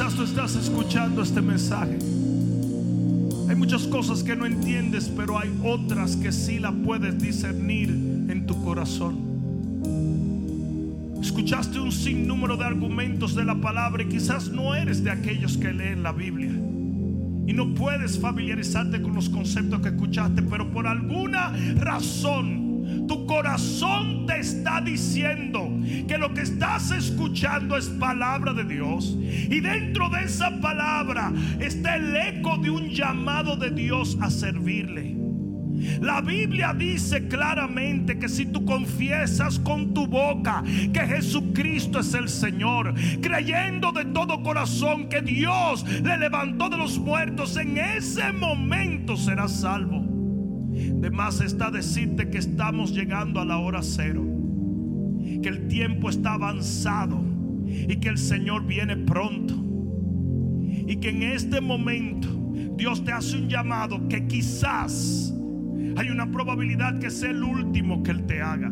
Quizás 0.00 0.14
tú 0.14 0.22
estás 0.22 0.56
escuchando 0.56 1.20
este 1.20 1.42
mensaje. 1.42 1.98
Hay 3.50 3.54
muchas 3.54 3.86
cosas 3.86 4.22
que 4.22 4.34
no 4.34 4.46
entiendes, 4.46 5.12
pero 5.14 5.38
hay 5.38 5.50
otras 5.62 6.16
que 6.16 6.32
sí 6.32 6.58
la 6.58 6.72
puedes 6.72 7.20
discernir 7.20 7.90
en 7.90 8.46
tu 8.46 8.64
corazón. 8.64 9.18
Escuchaste 11.20 11.78
un 11.78 11.92
sinnúmero 11.92 12.56
de 12.56 12.64
argumentos 12.64 13.34
de 13.34 13.44
la 13.44 13.60
palabra 13.60 14.02
y 14.02 14.06
quizás 14.06 14.48
no 14.48 14.74
eres 14.74 15.04
de 15.04 15.10
aquellos 15.10 15.58
que 15.58 15.70
leen 15.70 16.02
la 16.02 16.12
Biblia. 16.12 16.52
Y 17.46 17.52
no 17.52 17.74
puedes 17.74 18.18
familiarizarte 18.18 19.02
con 19.02 19.14
los 19.14 19.28
conceptos 19.28 19.82
que 19.82 19.88
escuchaste, 19.88 20.40
pero 20.40 20.70
por 20.70 20.86
alguna 20.86 21.52
razón 21.76 22.69
tu 23.06 23.26
corazón 23.26 24.26
te 24.26 24.40
está 24.40 24.80
diciendo 24.80 25.70
que 26.06 26.18
lo 26.18 26.32
que 26.34 26.42
estás 26.42 26.90
escuchando 26.90 27.76
es 27.76 27.88
palabra 27.88 28.52
de 28.52 28.64
Dios. 28.64 29.16
Y 29.20 29.60
dentro 29.60 30.08
de 30.08 30.24
esa 30.24 30.60
palabra 30.60 31.32
está 31.58 31.96
el 31.96 32.16
eco 32.16 32.56
de 32.58 32.70
un 32.70 32.90
llamado 32.90 33.56
de 33.56 33.70
Dios 33.70 34.16
a 34.20 34.30
servirle. 34.30 35.20
La 36.00 36.20
Biblia 36.20 36.74
dice 36.74 37.26
claramente 37.28 38.18
que 38.18 38.28
si 38.28 38.46
tú 38.46 38.64
confiesas 38.64 39.58
con 39.58 39.94
tu 39.94 40.06
boca 40.06 40.62
que 40.92 41.00
Jesucristo 41.00 42.00
es 42.00 42.12
el 42.14 42.28
Señor, 42.28 42.94
creyendo 43.20 43.92
de 43.92 44.04
todo 44.06 44.42
corazón 44.42 45.08
que 45.08 45.22
Dios 45.22 45.84
le 46.02 46.18
levantó 46.18 46.68
de 46.68 46.76
los 46.76 46.98
muertos, 46.98 47.56
en 47.56 47.78
ese 47.78 48.32
momento 48.32 49.16
serás 49.16 49.60
salvo. 49.60 50.09
De 51.00 51.10
más 51.10 51.40
está 51.40 51.70
decirte 51.70 52.28
que 52.28 52.38
estamos 52.38 52.94
llegando 52.94 53.40
a 53.40 53.44
la 53.46 53.56
hora 53.56 53.82
cero, 53.82 54.22
que 55.42 55.48
el 55.48 55.66
tiempo 55.68 56.10
está 56.10 56.34
avanzado 56.34 57.24
y 57.66 57.96
que 57.96 58.10
el 58.10 58.18
Señor 58.18 58.66
viene 58.66 58.96
pronto. 58.96 59.54
Y 60.86 60.96
que 60.96 61.08
en 61.08 61.22
este 61.22 61.60
momento 61.60 62.28
Dios 62.76 63.02
te 63.04 63.12
hace 63.12 63.38
un 63.38 63.48
llamado 63.48 64.08
que 64.08 64.26
quizás 64.26 65.34
hay 65.96 66.10
una 66.10 66.30
probabilidad 66.30 66.98
que 66.98 67.10
sea 67.10 67.30
el 67.30 67.42
último 67.42 68.02
que 68.02 68.10
Él 68.10 68.26
te 68.26 68.42
haga. 68.42 68.70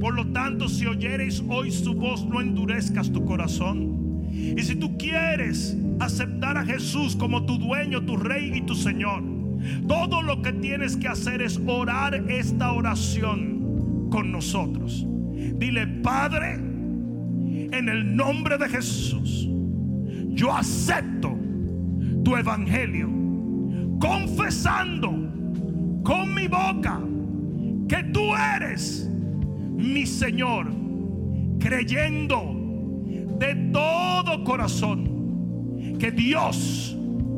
Por 0.00 0.14
lo 0.14 0.28
tanto, 0.28 0.68
si 0.68 0.86
oyeres 0.86 1.42
hoy 1.48 1.70
su 1.70 1.94
voz, 1.94 2.26
no 2.26 2.40
endurezcas 2.40 3.10
tu 3.10 3.24
corazón. 3.24 4.28
Y 4.30 4.60
si 4.62 4.76
tú 4.76 4.96
quieres 4.96 5.76
aceptar 5.98 6.56
a 6.56 6.64
Jesús 6.64 7.16
como 7.16 7.44
tu 7.46 7.58
dueño, 7.58 8.04
tu 8.04 8.16
rey 8.16 8.52
y 8.54 8.62
tu 8.62 8.74
Señor, 8.74 9.22
todo 9.86 10.22
lo 10.22 10.42
que 10.42 10.52
tienes 10.52 10.96
que 10.96 11.08
hacer 11.08 11.42
es 11.42 11.60
orar 11.66 12.14
esta 12.28 12.72
oración 12.72 14.08
con 14.10 14.32
nosotros. 14.32 15.06
Dile, 15.56 15.86
Padre, 15.86 16.54
en 16.54 17.88
el 17.88 18.16
nombre 18.16 18.58
de 18.58 18.68
Jesús, 18.68 19.48
yo 20.30 20.52
acepto 20.52 21.36
tu 22.24 22.36
evangelio, 22.36 23.08
confesando 24.00 25.10
con 26.02 26.34
mi 26.34 26.46
boca 26.46 27.00
que 27.88 28.02
tú 28.12 28.34
eres 28.56 29.08
mi 29.76 30.06
Señor, 30.06 30.66
creyendo 31.58 32.54
de 33.38 33.54
todo 33.72 34.44
corazón 34.44 35.96
que 35.98 36.10
Dios 36.10 36.96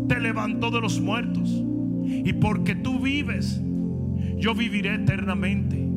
te 0.09 0.19
levantó 0.19 0.71
de 0.71 0.81
los 0.81 1.01
muertos. 1.01 1.63
Y 2.11 2.33
porque 2.35 2.75
tú 2.75 2.99
vives, 2.99 3.61
yo 4.37 4.55
viviré 4.55 4.95
eternamente. 4.95 5.89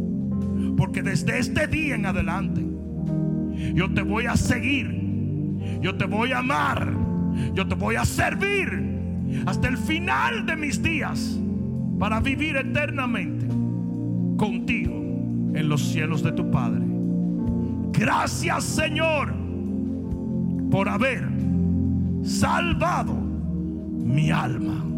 Porque 0.77 1.01
desde 1.01 1.39
este 1.39 1.67
día 1.67 1.95
en 1.95 2.05
adelante, 2.05 2.63
yo 3.73 3.91
te 3.93 4.01
voy 4.01 4.25
a 4.25 4.35
seguir, 4.35 4.87
yo 5.81 5.95
te 5.95 6.05
voy 6.05 6.31
a 6.31 6.39
amar, 6.39 6.93
yo 7.53 7.67
te 7.67 7.75
voy 7.75 7.95
a 7.95 8.05
servir 8.05 8.93
hasta 9.45 9.67
el 9.67 9.77
final 9.77 10.45
de 10.45 10.55
mis 10.55 10.81
días 10.81 11.39
para 11.99 12.19
vivir 12.19 12.55
eternamente 12.55 13.47
contigo 14.37 14.93
en 15.53 15.69
los 15.69 15.81
cielos 15.81 16.23
de 16.23 16.31
tu 16.31 16.49
Padre. 16.51 16.83
Gracias 17.91 18.63
Señor 18.63 19.33
por 20.69 20.89
haber 20.89 21.27
salvado 22.23 23.13
mi 23.13 24.31
alma. 24.31 24.92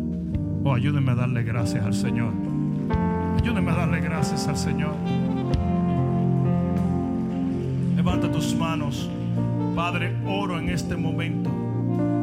Oh, 0.68 0.74
ayúdeme 0.74 1.12
a 1.12 1.16
darle 1.16 1.44
gracias 1.44 1.86
al 1.86 1.94
Señor. 1.94 2.34
Ayúdeme 3.40 3.70
a 3.70 3.76
darle 3.76 4.02
gracias 4.02 4.48
al 4.48 4.58
Señor. 4.58 4.96
Levanta 7.96 8.32
tus 8.32 8.56
manos. 8.56 9.08
Padre, 9.76 10.16
oro 10.26 10.58
en 10.58 10.70
este 10.70 10.96
momento 10.98 11.52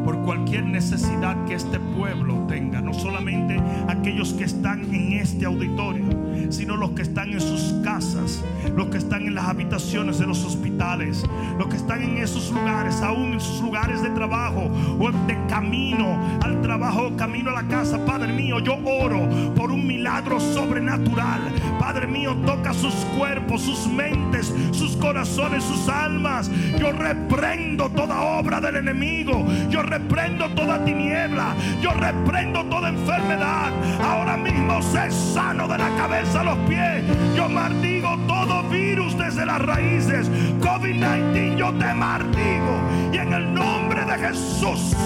por 0.05 0.19
cualquier 0.23 0.65
necesidad 0.65 1.37
que 1.45 1.55
este 1.55 1.79
pueblo 1.79 2.45
tenga. 2.49 2.81
No 2.81 2.93
solamente 2.93 3.63
aquellos 3.87 4.33
que 4.33 4.43
están 4.43 4.93
en 4.93 5.13
este 5.13 5.47
auditorio, 5.47 6.07
sino 6.51 6.77
los 6.77 6.91
que 6.91 7.03
están 7.03 7.33
en 7.33 7.41
sus 7.41 7.75
casas, 7.85 8.43
los 8.77 8.89
que 8.89 8.99
están 8.99 9.23
en 9.23 9.35
las 9.35 9.47
habitaciones 9.47 10.19
de 10.19 10.27
los 10.27 10.45
hospitales, 10.45 11.25
los 11.59 11.69
que 11.69 11.77
están 11.77 12.03
en 12.03 12.19
esos 12.19 12.51
lugares, 12.51 13.01
aún 13.03 13.35
en 13.35 13.41
sus 13.41 13.61
lugares 13.61 14.03
de 14.03 14.11
trabajo 14.11 14.71
o 14.99 15.11
de 15.27 15.39
camino 15.49 16.19
al 16.43 16.61
trabajo, 16.63 17.13
camino 17.17 17.51
a 17.51 17.63
la 17.63 17.69
casa. 17.69 18.05
Padre 18.05 18.33
mío, 18.33 18.59
yo 18.59 18.79
oro 18.85 19.29
por 19.55 19.71
un 19.71 19.87
milagro 19.87 20.41
sobrenatural. 20.41 21.41
Padre 21.79 22.07
mío, 22.07 22.37
toca 22.47 22.73
sus 22.73 22.95
cuerpos, 23.17 23.63
sus 23.63 23.87
mentes, 23.87 24.53
sus 24.73 24.97
corazones, 24.97 25.65
sus 25.65 25.89
almas. 25.89 26.51
Yo 26.79 26.93
reprendo 26.93 27.89
toda 27.91 28.21
obra 28.39 28.61
del 28.61 28.77
enemigo. 28.77 29.45
Yo 29.69 29.83
reprendo 29.83 30.49
toda 30.51 30.85
tiniebla. 30.85 31.55
Yo 31.81 31.93
reprendo 31.93 32.65
toda 32.65 32.89
enfermedad. 32.89 33.71
Ahora 34.03 34.37
mismo 34.37 34.81
sé 34.83 35.11
sano 35.11 35.69
de 35.69 35.79
la 35.79 35.89
cabeza 35.97 36.32
a 36.35 36.45
los 36.45 36.59
pies. 36.69 37.05
Yo 37.37 37.49
maldigo 37.49 38.17
todo 38.27 38.63
virus 38.65 39.17
desde 39.19 39.45
las 39.45 39.61
raíces. 39.61 40.31
COVID-19 40.61 41.57
yo 41.57 41.73
te 41.75 41.93
maldigo. 41.95 42.81
Y 43.13 43.19
en 43.19 43.33
el 43.33 43.53
nombre 43.53 44.05
de 44.05 44.19
Jesús 44.19 44.97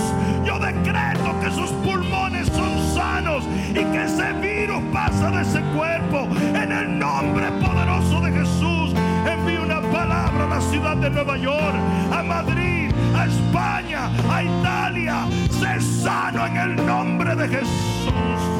yo 0.44 0.58
decreto 0.58 1.34
que 1.40 1.50
sus 1.50 1.70
pulmones 1.84 2.46
son 2.48 2.94
sanos 2.94 3.44
y 3.70 3.84
que 3.84 4.04
ese 4.04 4.32
virus 4.34 4.82
pasa 4.92 5.30
de 5.30 5.42
ese 5.42 5.60
cuerpo. 5.76 6.28
En 6.54 6.70
el 6.70 6.98
nombre 6.98 7.50
poderoso 7.60 8.20
de 8.20 8.32
Jesús 8.32 8.94
envío 9.26 9.64
una 9.64 9.80
palabra 9.80 10.44
a 10.44 10.48
la 10.48 10.60
ciudad 10.60 10.96
de 10.96 11.10
Nueva 11.10 11.36
York, 11.36 11.76
a 12.12 12.22
Madrid, 12.22 12.92
a 13.16 13.26
España, 13.26 14.10
a 14.30 14.42
Italia. 14.42 15.26
Sé 15.50 15.80
sano 15.80 16.46
en 16.46 16.56
el 16.56 16.86
nombre 16.86 17.34
de 17.34 17.48
Jesús. 17.48 18.55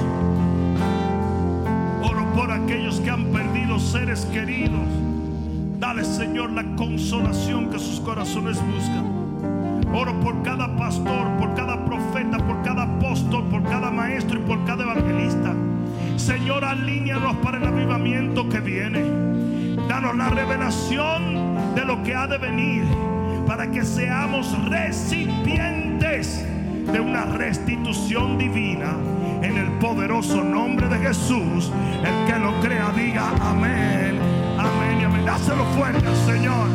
Por 2.37 2.53
aquellos 2.53 3.01
que 3.01 3.09
han 3.09 3.25
perdido 3.33 3.79
seres 3.79 4.27
queridos. 4.27 4.87
Dale, 5.79 6.05
Señor, 6.05 6.53
la 6.53 6.65
consolación 6.77 7.71
que 7.71 7.79
sus 7.79 7.99
corazones 8.01 8.59
buscan. 8.75 9.87
Oro 9.95 10.21
por 10.21 10.43
cada 10.43 10.77
pastor, 10.77 11.27
por 11.39 11.55
cada 11.55 11.83
profeta, 11.87 12.37
por 12.37 12.63
cada 12.63 12.83
apóstol, 12.83 13.45
por 13.45 13.63
cada 13.63 13.91
maestro 13.91 14.39
y 14.39 14.43
por 14.43 14.63
cada 14.67 14.83
evangelista. 14.83 15.55
Señor, 16.17 16.63
alíñanos 16.63 17.37
para 17.37 17.57
el 17.57 17.65
avivamiento 17.65 18.47
que 18.51 18.61
viene. 18.61 19.03
Danos 19.89 20.15
la 20.15 20.29
revelación 20.29 21.75
de 21.75 21.87
lo 21.87 22.03
que 22.03 22.15
ha 22.15 22.27
de 22.27 22.37
venir 22.37 22.85
para 23.47 23.71
que 23.71 23.83
seamos 23.83 24.53
recipientes 24.69 26.45
de 26.93 27.01
una 27.01 27.25
restitución 27.25 28.37
divina 28.37 28.95
en 29.43 29.57
el 29.57 29.69
poderoso 29.79 30.43
nombre 30.43 30.89
de 30.89 30.99
Jesús. 30.99 31.71
El 32.03 32.33
que 32.33 32.39
lo 32.39 32.59
crea 32.61 32.91
diga 32.91 33.31
amén, 33.41 34.19
amén 34.59 35.01
y 35.01 35.05
amén. 35.05 35.25
Dáselo 35.25 35.65
fuerte 35.77 36.07
al 36.07 36.17
Señor. 36.17 36.69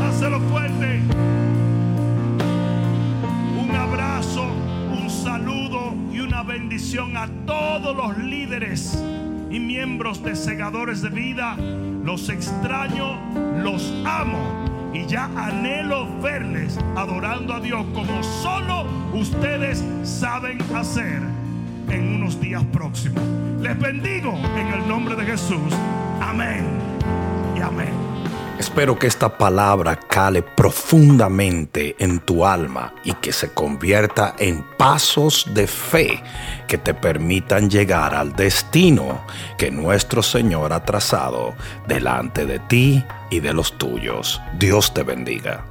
Dáselo 0.00 0.40
fuerte. 0.40 1.00
Un 3.62 3.74
abrazo, 3.74 4.46
un 4.90 5.10
saludo 5.10 5.94
y 6.12 6.20
una 6.20 6.42
bendición 6.42 7.16
a 7.16 7.28
todos 7.46 7.96
los 7.96 8.18
líderes 8.18 9.02
y 9.50 9.58
miembros 9.58 10.22
de 10.22 10.36
Segadores 10.36 11.02
de 11.02 11.08
Vida. 11.08 11.56
Los 12.04 12.28
extraño, 12.28 13.18
los 13.62 13.92
amo 14.04 14.70
y 14.92 15.06
ya 15.06 15.30
anhelo 15.36 16.08
verles 16.20 16.78
adorando 16.96 17.54
a 17.54 17.60
Dios 17.60 17.84
como 17.94 18.22
solo 18.22 18.84
ustedes 19.12 19.84
saben 20.02 20.58
hacer 20.74 21.20
en 21.90 22.14
unos 22.14 22.40
días 22.40 22.64
próximos. 22.72 23.22
Les 23.60 23.78
bendigo 23.78 24.32
en 24.56 24.68
el 24.68 24.88
nombre 24.88 25.16
de 25.16 25.24
Jesús. 25.24 25.74
Amén 26.20 26.66
y 27.56 27.60
amén. 27.60 28.10
Espero 28.60 28.98
que 28.98 29.06
esta 29.06 29.38
palabra 29.38 29.96
cale 29.96 30.42
profundamente 30.42 31.96
en 31.98 32.20
tu 32.20 32.44
alma 32.44 32.92
y 33.04 33.14
que 33.14 33.32
se 33.32 33.54
convierta 33.54 34.34
en 34.38 34.62
pasos 34.76 35.46
de 35.54 35.66
fe 35.66 36.22
que 36.68 36.76
te 36.76 36.92
permitan 36.92 37.70
llegar 37.70 38.14
al 38.14 38.36
destino 38.36 39.22
que 39.56 39.70
nuestro 39.70 40.22
Señor 40.22 40.74
ha 40.74 40.84
trazado 40.84 41.54
delante 41.88 42.44
de 42.44 42.58
ti 42.58 43.02
y 43.30 43.40
de 43.40 43.54
los 43.54 43.78
tuyos. 43.78 44.42
Dios 44.58 44.92
te 44.92 45.04
bendiga. 45.04 45.69